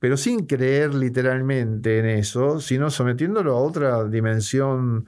pero 0.00 0.16
sin 0.16 0.46
creer 0.46 0.92
literalmente 0.92 2.00
en 2.00 2.06
eso, 2.06 2.58
sino 2.58 2.90
sometiéndolo 2.90 3.56
a 3.56 3.60
otra 3.60 4.02
dimensión 4.08 5.06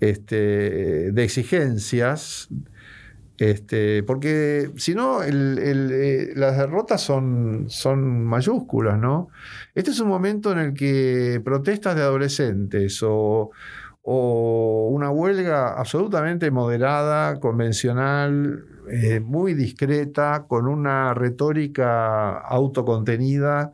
este, 0.00 1.12
de 1.12 1.22
exigencias, 1.22 2.48
este, 3.38 4.02
porque 4.02 4.72
si 4.76 4.96
no, 4.96 5.22
eh, 5.22 6.32
las 6.34 6.58
derrotas 6.58 7.02
son, 7.02 7.66
son 7.68 8.24
mayúsculas, 8.24 8.98
¿no? 8.98 9.28
Este 9.76 9.92
es 9.92 10.00
un 10.00 10.08
momento 10.08 10.50
en 10.50 10.58
el 10.58 10.74
que 10.74 11.40
protestas 11.44 11.94
de 11.94 12.02
adolescentes 12.02 13.00
o 13.04 13.52
o 14.02 14.88
una 14.90 15.10
huelga 15.10 15.74
absolutamente 15.74 16.50
moderada, 16.50 17.38
convencional, 17.38 18.64
eh, 18.90 19.20
muy 19.20 19.54
discreta, 19.54 20.46
con 20.48 20.66
una 20.66 21.14
retórica 21.14 22.38
autocontenida, 22.38 23.72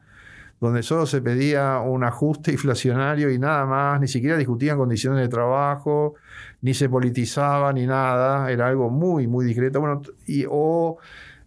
donde 0.60 0.82
solo 0.82 1.06
se 1.06 1.22
pedía 1.22 1.78
un 1.78 2.04
ajuste 2.04 2.52
inflacionario 2.52 3.30
y 3.30 3.38
nada 3.38 3.64
más, 3.64 4.00
ni 4.00 4.08
siquiera 4.08 4.36
discutían 4.36 4.76
condiciones 4.76 5.20
de 5.20 5.28
trabajo, 5.28 6.14
ni 6.60 6.74
se 6.74 6.88
politizaba, 6.88 7.72
ni 7.72 7.86
nada, 7.86 8.50
era 8.50 8.68
algo 8.68 8.90
muy, 8.90 9.26
muy 9.26 9.46
discreto. 9.46 9.80
Bueno, 9.80 10.02
y, 10.26 10.44
o 10.48 10.98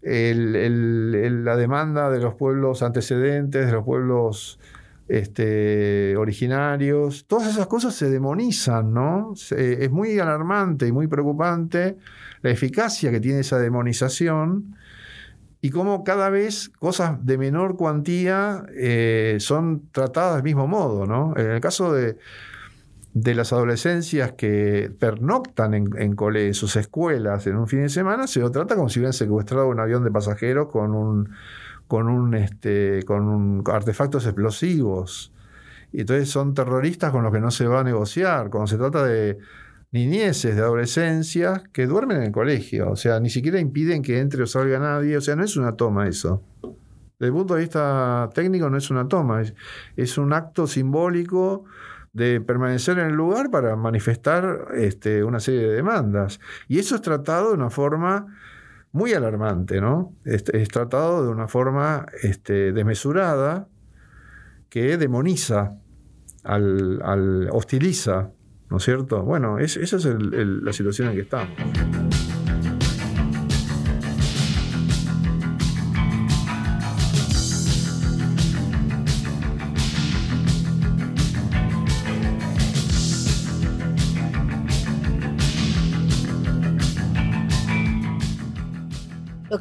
la 0.03 1.55
demanda 1.55 2.09
de 2.09 2.19
los 2.19 2.33
pueblos 2.33 2.81
antecedentes, 2.81 3.67
de 3.67 3.71
los 3.71 3.85
pueblos 3.85 4.59
este, 5.11 6.15
originarios, 6.15 7.25
todas 7.27 7.49
esas 7.49 7.67
cosas 7.67 7.93
se 7.93 8.09
demonizan, 8.09 8.93
¿no? 8.93 9.33
es 9.35 9.91
muy 9.91 10.17
alarmante 10.19 10.87
y 10.87 10.93
muy 10.93 11.07
preocupante 11.07 11.97
la 12.41 12.49
eficacia 12.49 13.11
que 13.11 13.19
tiene 13.19 13.41
esa 13.41 13.59
demonización 13.59 14.77
y 15.59 15.69
cómo 15.69 16.05
cada 16.05 16.29
vez 16.29 16.69
cosas 16.69 17.25
de 17.25 17.37
menor 17.37 17.75
cuantía 17.75 18.63
eh, 18.73 19.35
son 19.41 19.89
tratadas 19.91 20.35
del 20.35 20.43
mismo 20.43 20.65
modo, 20.65 21.05
¿no? 21.05 21.33
En 21.35 21.51
el 21.51 21.59
caso 21.59 21.93
de, 21.93 22.17
las 23.13 23.51
adolescencias 23.51 24.31
que 24.31 24.91
pernoctan 24.97 25.73
en, 25.73 25.89
en, 25.97 26.53
sus 26.53 26.77
escuelas 26.77 27.45
en 27.47 27.57
un 27.57 27.67
fin 27.67 27.81
de 27.81 27.89
semana, 27.89 28.27
se 28.27 28.39
lo 28.39 28.49
trata 28.49 28.75
como 28.75 28.87
si 28.87 28.99
hubieran 28.99 29.13
secuestrado 29.13 29.67
un 29.67 29.81
avión 29.81 30.05
de 30.05 30.11
pasajeros 30.11 30.69
con 30.71 30.95
un 30.95 31.29
con, 31.91 32.07
un, 32.07 32.35
este, 32.35 33.03
con 33.03 33.27
un, 33.27 33.63
artefactos 33.65 34.25
explosivos. 34.25 35.33
Y 35.91 35.99
entonces 35.99 36.29
son 36.29 36.53
terroristas 36.53 37.11
con 37.11 37.21
los 37.21 37.33
que 37.33 37.41
no 37.41 37.51
se 37.51 37.67
va 37.67 37.81
a 37.81 37.83
negociar. 37.83 38.49
Cuando 38.49 38.67
se 38.67 38.77
trata 38.77 39.03
de 39.03 39.39
niñeces, 39.91 40.55
de 40.55 40.61
adolescencia, 40.61 41.63
que 41.73 41.87
duermen 41.87 42.15
en 42.15 42.23
el 42.23 42.31
colegio. 42.31 42.91
O 42.91 42.95
sea, 42.95 43.19
ni 43.19 43.29
siquiera 43.29 43.59
impiden 43.59 44.03
que 44.03 44.19
entre 44.19 44.43
o 44.43 44.47
salga 44.47 44.79
nadie. 44.79 45.17
O 45.17 45.19
sea, 45.19 45.35
no 45.35 45.43
es 45.43 45.57
una 45.57 45.75
toma 45.75 46.07
eso. 46.07 46.41
Desde 47.19 47.27
el 47.27 47.33
punto 47.33 47.55
de 47.55 47.59
vista 47.59 48.29
técnico 48.33 48.69
no 48.69 48.77
es 48.77 48.89
una 48.89 49.09
toma, 49.09 49.41
es, 49.41 49.53
es 49.97 50.17
un 50.17 50.31
acto 50.31 50.67
simbólico 50.67 51.65
de 52.13 52.39
permanecer 52.39 52.99
en 52.99 53.07
el 53.07 53.15
lugar 53.15 53.51
para 53.51 53.75
manifestar 53.75 54.69
este, 54.75 55.25
una 55.25 55.41
serie 55.41 55.67
de 55.67 55.73
demandas. 55.73 56.39
Y 56.69 56.79
eso 56.79 56.95
es 56.95 57.01
tratado 57.01 57.49
de 57.49 57.55
una 57.55 57.69
forma 57.69 58.27
muy 58.91 59.13
alarmante, 59.13 59.79
¿no? 59.79 60.13
Es, 60.25 60.43
tratado 60.43 61.23
de 61.23 61.29
una 61.29 61.47
forma 61.47 62.05
este, 62.23 62.71
desmesurada 62.71 63.67
que 64.69 64.97
demoniza, 64.97 65.77
al, 66.43 67.49
hostiliza, 67.51 68.31
¿no 68.69 68.77
es 68.77 68.83
cierto? 68.83 69.23
Bueno, 69.23 69.59
esa 69.59 69.79
es 69.79 70.05
la 70.05 70.73
situación 70.73 71.09
en 71.09 71.15
que 71.15 71.21
estamos. 71.21 72.10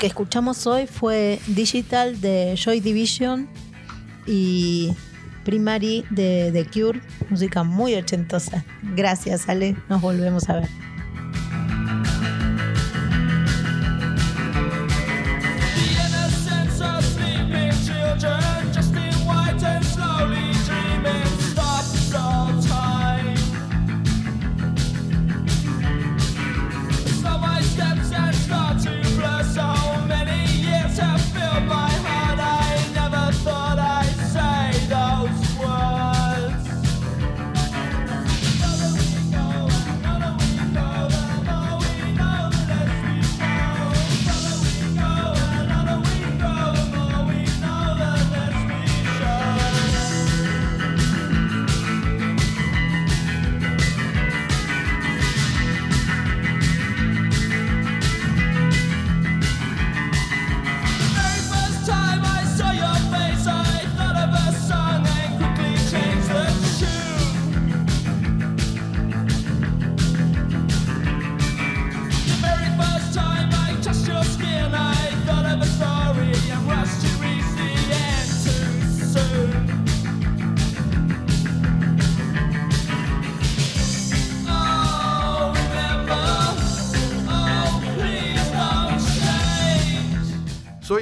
Que 0.00 0.06
escuchamos 0.06 0.66
hoy 0.66 0.86
fue 0.86 1.38
Digital 1.46 2.22
de 2.22 2.54
Joy 2.56 2.80
Division 2.80 3.46
y 4.26 4.94
Primary 5.44 6.06
de 6.08 6.50
The 6.54 6.64
Cure, 6.64 7.02
música 7.28 7.64
muy 7.64 7.94
ochentosa. 7.94 8.64
Gracias, 8.96 9.46
Ale. 9.50 9.76
Nos 9.90 10.00
volvemos 10.00 10.48
a 10.48 10.60
ver. 10.60 10.68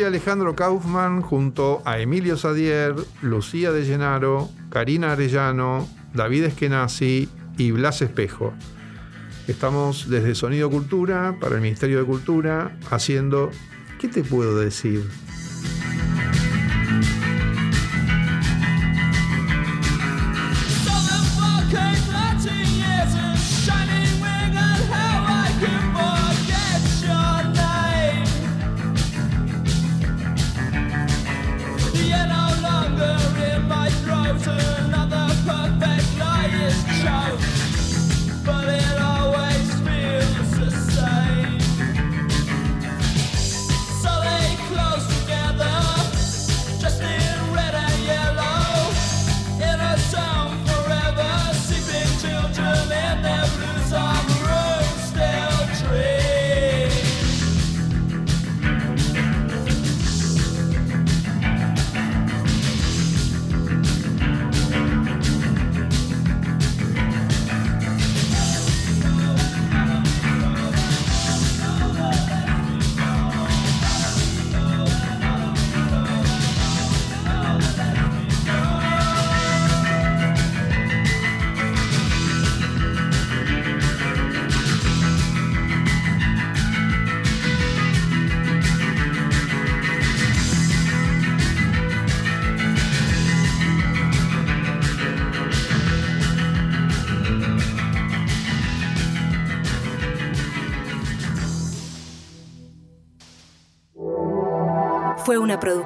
Alejandro 0.08 0.56
Kaufman 0.56 1.20
junto 1.20 1.82
a 1.84 1.98
Emilio 1.98 2.38
Sadier, 2.38 2.94
Lucía 3.20 3.72
de 3.72 3.84
Llenaro, 3.84 4.48
Karina 4.70 5.12
Arellano, 5.12 5.86
David 6.14 6.44
Eskenazi 6.44 7.28
y 7.58 7.72
Blas 7.72 8.00
Espejo. 8.00 8.54
Estamos 9.48 10.08
desde 10.08 10.34
Sonido 10.34 10.70
Cultura 10.70 11.36
para 11.38 11.56
el 11.56 11.60
Ministerio 11.60 11.98
de 11.98 12.06
Cultura 12.06 12.78
haciendo 12.90 13.50
¿Qué 14.00 14.08
te 14.08 14.22
puedo 14.22 14.58
decir? 14.58 15.04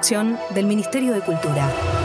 Del 0.03 0.67
Ministerio 0.67 1.13
de 1.13 1.21
Cultura. 1.21 2.02